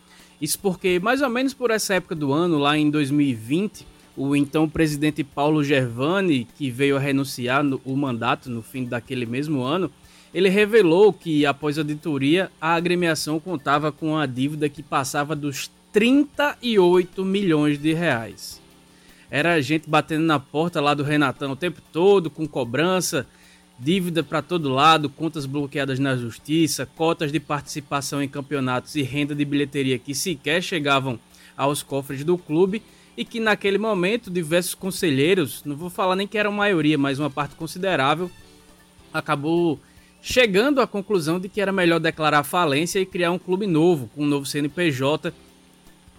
Isso 0.41 0.57
porque, 0.61 1.01
mais 1.01 1.21
ou 1.21 1.29
menos 1.29 1.53
por 1.53 1.73
essa 1.73 1.95
época 1.95 2.15
do 2.15 2.33
ano, 2.33 2.59
lá 2.59 2.79
em 2.79 2.89
2020, 2.89 3.85
o 4.17 4.37
então 4.37 4.69
presidente 4.69 5.25
Paulo 5.25 5.65
Gervani, 5.65 6.47
que 6.57 6.71
veio 6.71 6.97
a 6.97 7.01
renunciar 7.01 7.65
no, 7.65 7.81
o 7.85 7.97
mandato 7.97 8.49
no 8.49 8.63
fim 8.63 8.85
daquele 8.85 9.27
mesmo 9.27 9.63
ano, 9.63 9.91
ele 10.33 10.49
revelou 10.49 11.13
que, 11.13 11.45
após 11.45 11.77
a 11.77 11.81
auditoria, 11.81 12.53
a 12.61 12.75
agremiação 12.75 13.41
contava 13.41 13.91
com 13.91 14.13
uma 14.13 14.29
dívida 14.29 14.69
que 14.69 14.81
passava 14.81 15.35
dos 15.35 15.73
38 15.93 17.25
milhões 17.25 17.79
de 17.79 17.93
reais. 17.95 18.60
Era 19.31 19.61
gente 19.61 19.89
batendo 19.89 20.24
na 20.24 20.41
porta 20.41 20.81
lá 20.81 20.93
do 20.93 21.05
Renatão 21.05 21.53
o 21.53 21.57
tempo 21.57 21.81
todo, 21.93 22.28
com 22.28 22.49
cobrança, 22.49 23.26
dívida 23.78 24.22
para 24.22 24.43
todo 24.43 24.68
lado, 24.68 25.09
contas 25.09 25.47
bloqueadas 25.47 25.99
na 25.99 26.16
justiça, 26.16 26.85
cotas 26.85 27.31
de 27.31 27.39
participação 27.39 28.22
em 28.22 28.28
campeonatos 28.28 28.97
e 28.97 29.03
renda 29.03 29.35
de 29.35 29.45
bilheteria 29.45 29.99
que 29.99 30.14
sequer 30.14 30.62
chegavam 30.62 31.18
aos 31.57 31.83
cofres 31.83 32.24
do 32.24 32.37
clube 32.37 32.83
e 33.16 33.24
que 33.24 33.39
naquele 33.39 33.78
momento 33.78 34.31
diversos 34.31 34.74
conselheiros, 34.74 35.62
não 35.64 35.76
vou 35.76 35.91
falar 35.91 36.16
nem 36.16 36.26
que 36.26 36.39
era 36.39 36.51
maioria, 36.51 36.99
mas 36.99 37.18
uma 37.18 37.31
parte 37.31 37.55
considerável, 37.55 38.31
acabou 39.12 39.78
chegando 40.22 40.81
à 40.81 40.87
conclusão 40.87 41.39
de 41.41 41.49
que 41.49 41.61
era 41.61 41.72
melhor 41.72 42.01
declarar 42.01 42.43
falência 42.45 42.99
e 42.99 43.07
criar 43.07 43.31
um 43.31 43.39
clube 43.39 43.66
novo, 43.66 44.11
com 44.14 44.24
um 44.24 44.26
novo 44.26 44.45
CNPJ, 44.45 45.33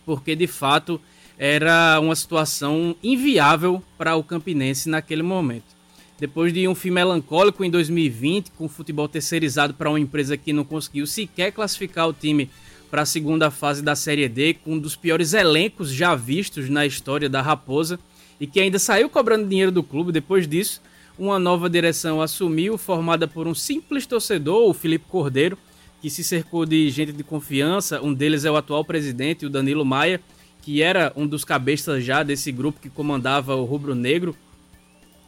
porque 0.06 0.36
de 0.36 0.48
fato 0.48 1.00
era 1.44 2.00
uma 2.00 2.16
situação 2.16 2.96
inviável 3.02 3.82
para 3.98 4.16
o 4.16 4.24
Campinense 4.24 4.88
naquele 4.88 5.24
momento. 5.24 5.76
Depois 6.20 6.54
de 6.54 6.68
um 6.68 6.76
fim 6.76 6.92
melancólico 6.92 7.66
em 7.66 7.72
2020, 7.72 8.52
com 8.52 8.66
o 8.66 8.70
futebol 8.70 9.08
terceirizado 9.08 9.74
para 9.74 9.90
uma 9.90 10.00
empresa 10.00 10.38
que 10.38 10.54
não 10.54 10.64
conseguiu 10.64 11.08
sequer 11.08 11.52
classificar 11.52 12.08
o 12.08 12.14
time 12.14 12.48
para 12.92 13.02
a 13.02 13.08
segunda 13.08 13.50
fase 13.50 13.82
da 13.82 13.96
Série 13.96 14.30
D, 14.30 14.54
com 14.54 14.74
um 14.74 14.78
dos 14.78 14.96
piores 14.96 15.34
elencos 15.34 15.92
já 15.92 16.14
vistos 16.14 16.70
na 16.70 16.86
história 16.86 17.28
da 17.28 17.42
Raposa, 17.42 18.00
e 18.40 18.46
que 18.46 18.60
ainda 18.60 18.78
saiu 18.78 19.10
cobrando 19.10 19.48
dinheiro 19.48 19.72
do 19.72 19.82
clube 19.82 20.12
depois 20.12 20.48
disso, 20.48 20.80
uma 21.18 21.40
nova 21.40 21.68
direção 21.68 22.22
assumiu, 22.22 22.78
formada 22.78 23.28
por 23.28 23.48
um 23.48 23.56
simples 23.56 24.06
torcedor, 24.06 24.70
o 24.70 24.76
Felipe 24.76 25.06
Cordeiro, 25.10 25.58
que 26.04 26.10
se 26.12 26.24
cercou 26.24 26.68
de 26.68 26.88
gente 26.92 27.12
de 27.12 27.24
confiança, 27.24 28.00
um 28.00 28.14
deles 28.14 28.46
é 28.46 28.52
o 28.52 28.56
atual 28.56 28.86
presidente, 28.86 29.44
o 29.44 29.50
Danilo 29.50 29.84
Maia, 29.84 30.22
que 30.62 30.82
era 30.82 31.12
um 31.16 31.26
dos 31.26 31.44
cabeças 31.44 32.04
já 32.04 32.24
desse 32.24 32.52
grupo 32.52 32.80
que 32.80 32.90
comandava 32.90 33.56
o 33.56 33.66
Rubro 33.66 33.96
Negro, 33.96 34.36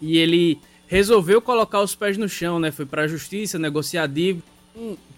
e 0.02 0.18
ele 0.18 0.60
resolveu 0.88 1.42
colocar 1.42 1.82
os 1.82 1.96
pés 1.96 2.18
no 2.18 2.30
chão, 2.30 2.60
né? 2.60 2.72
Foi 2.72 2.86
para 2.86 3.04
a 3.04 3.08
justiça 3.08 3.58
negociar 3.58 4.08
dívida, 4.08 4.46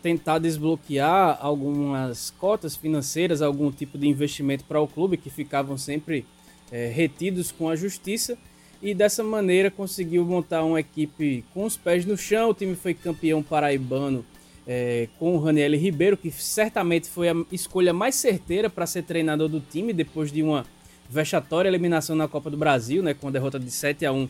tentar 0.01 0.39
desbloquear 0.39 1.38
algumas 1.41 2.32
cotas 2.32 2.76
financeiras, 2.76 3.41
algum 3.41 3.72
tipo 3.72 3.97
de 3.97 4.07
investimento 4.07 4.63
para 4.66 4.80
o 4.80 4.88
clube 4.88 5.18
que 5.18 5.30
ficavam 5.30 5.78
sempre 5.78 6.26
é, 6.72 6.88
retidos 6.88 7.51
com 7.51 7.70
a 7.70 7.76
justiça 7.76 8.38
e 8.82 8.93
dessa 8.93 9.24
maneira 9.24 9.72
conseguiu 9.72 10.24
montar 10.26 10.63
uma 10.63 10.80
equipe 10.80 11.43
com 11.53 11.66
os 11.66 11.76
pés 11.76 12.05
no 12.05 12.18
chão. 12.18 12.49
O 12.49 12.53
time 12.53 12.76
foi 12.76 12.93
campeão 12.93 13.41
paraibano 13.41 14.26
é, 14.68 15.07
com 15.20 15.36
o 15.36 15.39
Raniel 15.39 15.78
Ribeiro, 15.78 16.18
que 16.18 16.32
certamente 16.32 17.09
foi 17.09 17.30
a 17.30 17.36
escolha 17.51 17.93
mais 17.93 18.16
certeira 18.16 18.70
para 18.70 18.86
ser 18.86 19.03
treinador 19.03 19.47
do 19.47 19.59
time 19.59 19.93
depois 19.93 20.32
de 20.32 20.41
uma 20.41 20.66
vexatória 21.09 21.70
eliminação 21.70 22.16
na 22.16 22.28
Copa 22.28 22.49
do 22.49 22.57
Brasil, 22.57 23.03
né, 23.03 23.13
com 23.13 23.28
a 23.28 23.32
derrota 23.32 23.59
de 23.59 23.70
7 23.70 24.05
a 24.05 24.11
1 24.11 24.28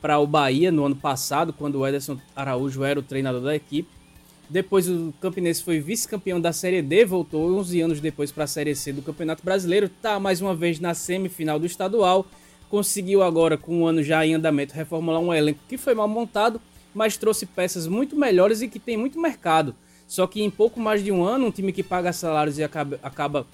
para 0.00 0.18
o 0.18 0.26
Bahia 0.26 0.70
no 0.70 0.84
ano 0.84 0.96
passado, 0.96 1.52
quando 1.52 1.76
o 1.76 1.86
Ederson 1.86 2.18
Araújo 2.36 2.84
era 2.84 3.00
o 3.00 3.02
treinador 3.02 3.40
da 3.40 3.54
equipe. 3.56 3.88
Depois 4.48 4.88
o 4.88 5.12
Campinense 5.20 5.62
foi 5.62 5.78
vice-campeão 5.78 6.40
da 6.40 6.52
Série 6.52 6.80
D, 6.80 7.04
voltou 7.04 7.58
11 7.58 7.80
anos 7.80 8.00
depois 8.00 8.32
para 8.32 8.44
a 8.44 8.46
Série 8.46 8.74
C 8.74 8.92
do 8.92 9.02
Campeonato 9.02 9.44
Brasileiro, 9.44 9.88
tá 9.88 10.18
mais 10.18 10.40
uma 10.40 10.54
vez 10.54 10.80
na 10.80 10.94
semifinal 10.94 11.58
do 11.58 11.66
estadual, 11.66 12.26
conseguiu 12.70 13.22
agora, 13.22 13.58
com 13.58 13.82
o 13.82 13.86
ano 13.86 14.02
já 14.02 14.24
em 14.24 14.34
andamento, 14.34 14.74
reformular 14.74 15.20
um 15.20 15.34
elenco 15.34 15.60
que 15.68 15.76
foi 15.76 15.94
mal 15.94 16.08
montado, 16.08 16.60
mas 16.98 17.16
trouxe 17.16 17.46
peças 17.46 17.86
muito 17.86 18.16
melhores 18.16 18.60
e 18.60 18.66
que 18.66 18.80
tem 18.80 18.96
muito 18.96 19.20
mercado. 19.20 19.72
Só 20.08 20.26
que 20.26 20.42
em 20.42 20.50
pouco 20.50 20.80
mais 20.80 21.04
de 21.04 21.12
um 21.12 21.22
ano, 21.22 21.46
um 21.46 21.50
time 21.52 21.72
que 21.72 21.84
paga 21.84 22.12
salários 22.12 22.58
e 22.58 22.64
acaba, 22.64 22.98
acaba 23.00 23.46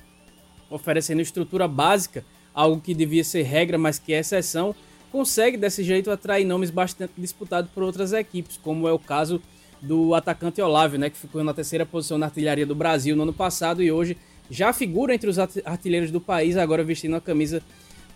oferecendo 0.70 1.20
estrutura 1.20 1.68
básica, 1.68 2.24
algo 2.55 2.80
que 2.80 2.95
devia 2.95 3.22
ser 3.22 3.42
regra, 3.42 3.76
mas 3.76 3.99
que 3.99 4.14
é 4.14 4.20
exceção, 4.20 4.74
consegue 5.12 5.59
desse 5.59 5.84
jeito 5.84 6.11
atrair 6.11 6.47
nomes 6.47 6.70
bastante 6.70 7.12
disputados 7.18 7.70
por 7.70 7.82
outras 7.82 8.14
equipes, 8.14 8.57
como 8.57 8.88
é 8.88 8.92
o 8.92 8.99
caso 8.99 9.42
do 9.82 10.14
atacante 10.14 10.62
Olávio, 10.62 10.99
né, 10.99 11.11
que 11.11 11.18
ficou 11.18 11.45
na 11.45 11.53
terceira 11.53 11.84
posição 11.84 12.16
na 12.16 12.26
artilharia 12.26 12.64
do 12.64 12.74
Brasil 12.74 13.14
no 13.14 13.24
ano 13.24 13.32
passado 13.34 13.82
e 13.82 13.92
hoje 13.92 14.16
já 14.49 14.72
figura 14.72 15.14
entre 15.14 15.28
os 15.28 15.38
artilheiros 15.38 16.11
do 16.11 16.20
país, 16.20 16.57
agora 16.57 16.82
vestindo 16.82 17.14
a 17.14 17.20
camisa 17.20 17.62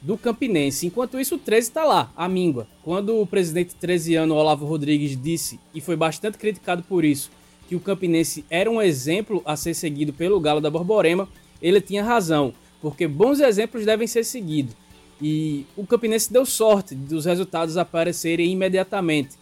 do 0.00 0.16
Campinense. 0.16 0.86
Enquanto 0.86 1.18
isso, 1.18 1.34
o 1.34 1.38
13 1.38 1.68
está 1.68 1.84
lá, 1.84 2.12
a 2.16 2.28
míngua. 2.28 2.66
Quando 2.82 3.20
o 3.20 3.26
presidente 3.26 3.74
13 3.74 4.16
ano 4.16 4.34
Olavo 4.34 4.66
Rodrigues 4.66 5.20
disse, 5.20 5.58
e 5.74 5.80
foi 5.80 5.96
bastante 5.96 6.38
criticado 6.38 6.82
por 6.82 7.04
isso, 7.04 7.30
que 7.68 7.76
o 7.76 7.80
Campinense 7.80 8.44
era 8.48 8.70
um 8.70 8.80
exemplo 8.80 9.42
a 9.44 9.56
ser 9.56 9.74
seguido 9.74 10.12
pelo 10.12 10.40
Galo 10.40 10.60
da 10.60 10.70
Borborema, 10.70 11.28
ele 11.60 11.80
tinha 11.80 12.02
razão, 12.02 12.54
porque 12.80 13.06
bons 13.06 13.40
exemplos 13.40 13.84
devem 13.84 14.06
ser 14.06 14.24
seguidos. 14.24 14.74
E 15.20 15.66
o 15.76 15.86
Campinense 15.86 16.32
deu 16.32 16.46
sorte 16.46 16.94
dos 16.94 17.24
resultados 17.24 17.76
aparecerem 17.76 18.52
imediatamente. 18.52 19.36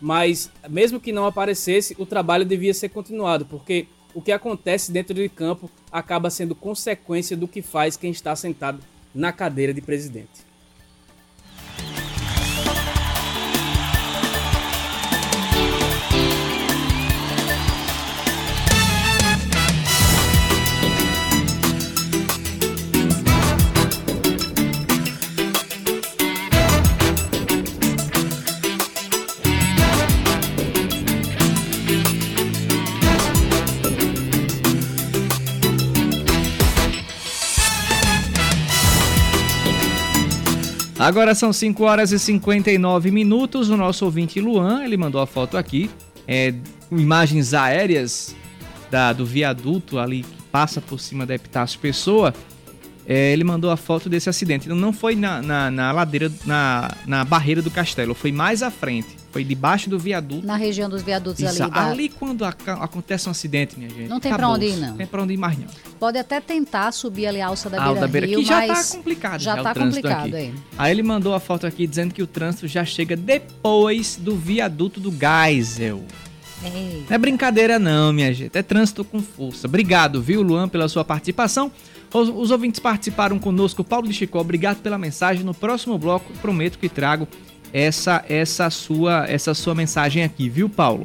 Mas, 0.00 0.50
mesmo 0.68 1.00
que 1.00 1.12
não 1.12 1.26
aparecesse, 1.26 1.96
o 1.98 2.04
trabalho 2.04 2.44
devia 2.44 2.74
ser 2.74 2.90
continuado, 2.90 3.46
porque 3.46 3.86
o 4.14 4.20
que 4.20 4.32
acontece 4.32 4.92
dentro 4.92 5.14
de 5.14 5.28
campo 5.28 5.70
acaba 5.90 6.28
sendo 6.28 6.54
consequência 6.54 7.36
do 7.36 7.48
que 7.48 7.62
faz 7.62 7.96
quem 7.96 8.10
está 8.10 8.36
sentado 8.36 8.80
na 9.14 9.32
cadeira 9.32 9.72
de 9.74 9.80
presidente. 9.80 10.51
Agora 41.02 41.34
são 41.34 41.52
5 41.52 41.82
horas 41.82 42.12
e 42.12 42.18
59 42.18 43.10
minutos. 43.10 43.70
O 43.70 43.76
nosso 43.76 44.04
ouvinte 44.04 44.40
Luan, 44.40 44.84
ele 44.84 44.96
mandou 44.96 45.20
a 45.20 45.26
foto 45.26 45.56
aqui. 45.56 45.90
É, 46.28 46.54
imagens 46.92 47.52
aéreas 47.52 48.36
da, 48.88 49.12
do 49.12 49.26
viaduto 49.26 49.98
ali 49.98 50.22
que 50.22 50.42
passa 50.52 50.80
por 50.80 51.00
cima 51.00 51.26
da 51.26 51.34
Epitácio 51.34 51.80
Pessoa. 51.80 52.32
É, 53.04 53.32
ele 53.32 53.42
mandou 53.42 53.72
a 53.72 53.76
foto 53.76 54.08
desse 54.08 54.30
acidente. 54.30 54.68
Não 54.68 54.92
foi 54.92 55.16
na, 55.16 55.42
na, 55.42 55.72
na 55.72 55.90
ladeira, 55.90 56.30
na, 56.46 56.88
na 57.04 57.24
barreira 57.24 57.60
do 57.60 57.68
castelo, 57.68 58.14
foi 58.14 58.30
mais 58.30 58.62
à 58.62 58.70
frente. 58.70 59.16
Foi 59.32 59.42
debaixo 59.42 59.88
do 59.88 59.98
viaduto. 59.98 60.46
Na 60.46 60.56
região 60.56 60.90
dos 60.90 61.02
viadutos 61.02 61.40
Isso, 61.40 61.62
ali. 61.62 61.72
Da... 61.72 61.86
Ali 61.86 62.08
quando 62.10 62.44
acontece 62.44 63.28
um 63.28 63.30
acidente, 63.30 63.78
minha 63.78 63.88
gente. 63.88 64.08
Não 64.08 64.20
tem 64.20 64.30
para 64.30 64.46
onde 64.46 64.66
ir, 64.66 64.76
não. 64.76 64.88
Não 64.88 64.96
tem 64.98 65.06
pra 65.06 65.22
onde 65.22 65.32
ir 65.32 65.38
mais, 65.38 65.58
não. 65.58 65.66
Pode 65.98 66.18
até 66.18 66.38
tentar 66.38 66.92
subir 66.92 67.26
ali 67.26 67.40
a 67.40 67.46
alça 67.46 67.70
da 67.70 67.80
Beira, 67.82 68.08
Beira 68.08 68.26
Rio, 68.26 68.40
que 68.40 68.44
já 68.44 68.66
tá 68.66 68.84
complicado. 68.84 69.40
Já, 69.40 69.56
já 69.56 69.62
tá 69.62 69.74
complicado, 69.74 70.34
aí. 70.34 70.54
Aí 70.76 70.90
ele 70.92 71.02
mandou 71.02 71.34
a 71.34 71.40
foto 71.40 71.66
aqui 71.66 71.86
dizendo 71.86 72.12
que 72.12 72.22
o 72.22 72.26
trânsito 72.26 72.68
já 72.68 72.84
chega 72.84 73.16
depois 73.16 74.16
do 74.16 74.36
viaduto 74.36 75.00
do 75.00 75.10
Geisel. 75.10 76.04
Ei. 76.62 77.04
Não 77.08 77.14
é 77.14 77.18
brincadeira 77.18 77.78
não, 77.78 78.12
minha 78.12 78.32
gente. 78.34 78.56
É 78.56 78.62
trânsito 78.62 79.02
com 79.02 79.20
força. 79.20 79.66
Obrigado, 79.66 80.20
viu, 80.20 80.42
Luan, 80.42 80.68
pela 80.68 80.88
sua 80.88 81.04
participação. 81.04 81.72
Os, 82.12 82.28
os 82.28 82.50
ouvintes 82.50 82.78
participaram 82.78 83.38
conosco. 83.38 83.82
Paulo 83.82 84.06
de 84.06 84.12
Chicó, 84.12 84.40
obrigado 84.40 84.82
pela 84.82 84.98
mensagem. 84.98 85.42
No 85.42 85.54
próximo 85.54 85.96
bloco, 85.98 86.30
prometo 86.34 86.78
que 86.78 86.88
trago 86.88 87.26
essa 87.72 88.24
essa 88.28 88.68
sua 88.70 89.26
essa 89.26 89.54
sua 89.54 89.74
mensagem 89.74 90.22
aqui, 90.22 90.48
viu, 90.48 90.68
Paulo? 90.68 91.04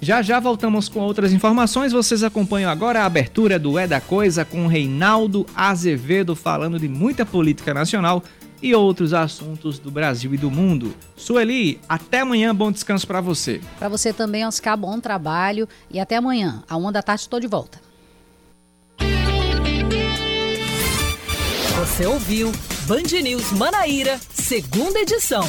Já 0.00 0.20
já 0.20 0.40
voltamos 0.40 0.88
com 0.88 1.00
outras 1.00 1.32
informações. 1.32 1.92
Vocês 1.92 2.24
acompanham 2.24 2.70
agora 2.70 3.02
a 3.02 3.06
abertura 3.06 3.58
do 3.58 3.78
É 3.78 3.86
da 3.86 4.00
Coisa 4.00 4.44
com 4.44 4.66
Reinaldo 4.66 5.46
Azevedo 5.54 6.34
falando 6.34 6.78
de 6.78 6.88
muita 6.88 7.24
política 7.24 7.72
nacional 7.72 8.22
e 8.62 8.74
outros 8.74 9.12
assuntos 9.12 9.78
do 9.78 9.90
Brasil 9.90 10.32
e 10.34 10.38
do 10.38 10.50
mundo. 10.50 10.94
Sueli, 11.16 11.80
até 11.88 12.20
amanhã, 12.20 12.54
bom 12.54 12.70
descanso 12.70 13.06
para 13.06 13.20
você. 13.20 13.60
Para 13.78 13.88
você 13.88 14.12
também, 14.12 14.46
Oscar, 14.46 14.76
bom 14.76 15.00
trabalho 15.00 15.68
e 15.90 15.98
até 15.98 16.16
amanhã. 16.16 16.62
A 16.68 16.76
uma 16.76 16.92
da 16.92 17.02
tarde 17.02 17.22
estou 17.22 17.40
de 17.40 17.48
volta. 17.48 17.80
Você 21.78 22.06
ouviu 22.06 22.52
Band 22.86 23.20
News 23.22 23.50
Manaíra, 23.52 24.20
segunda 24.32 25.00
edição. 25.00 25.42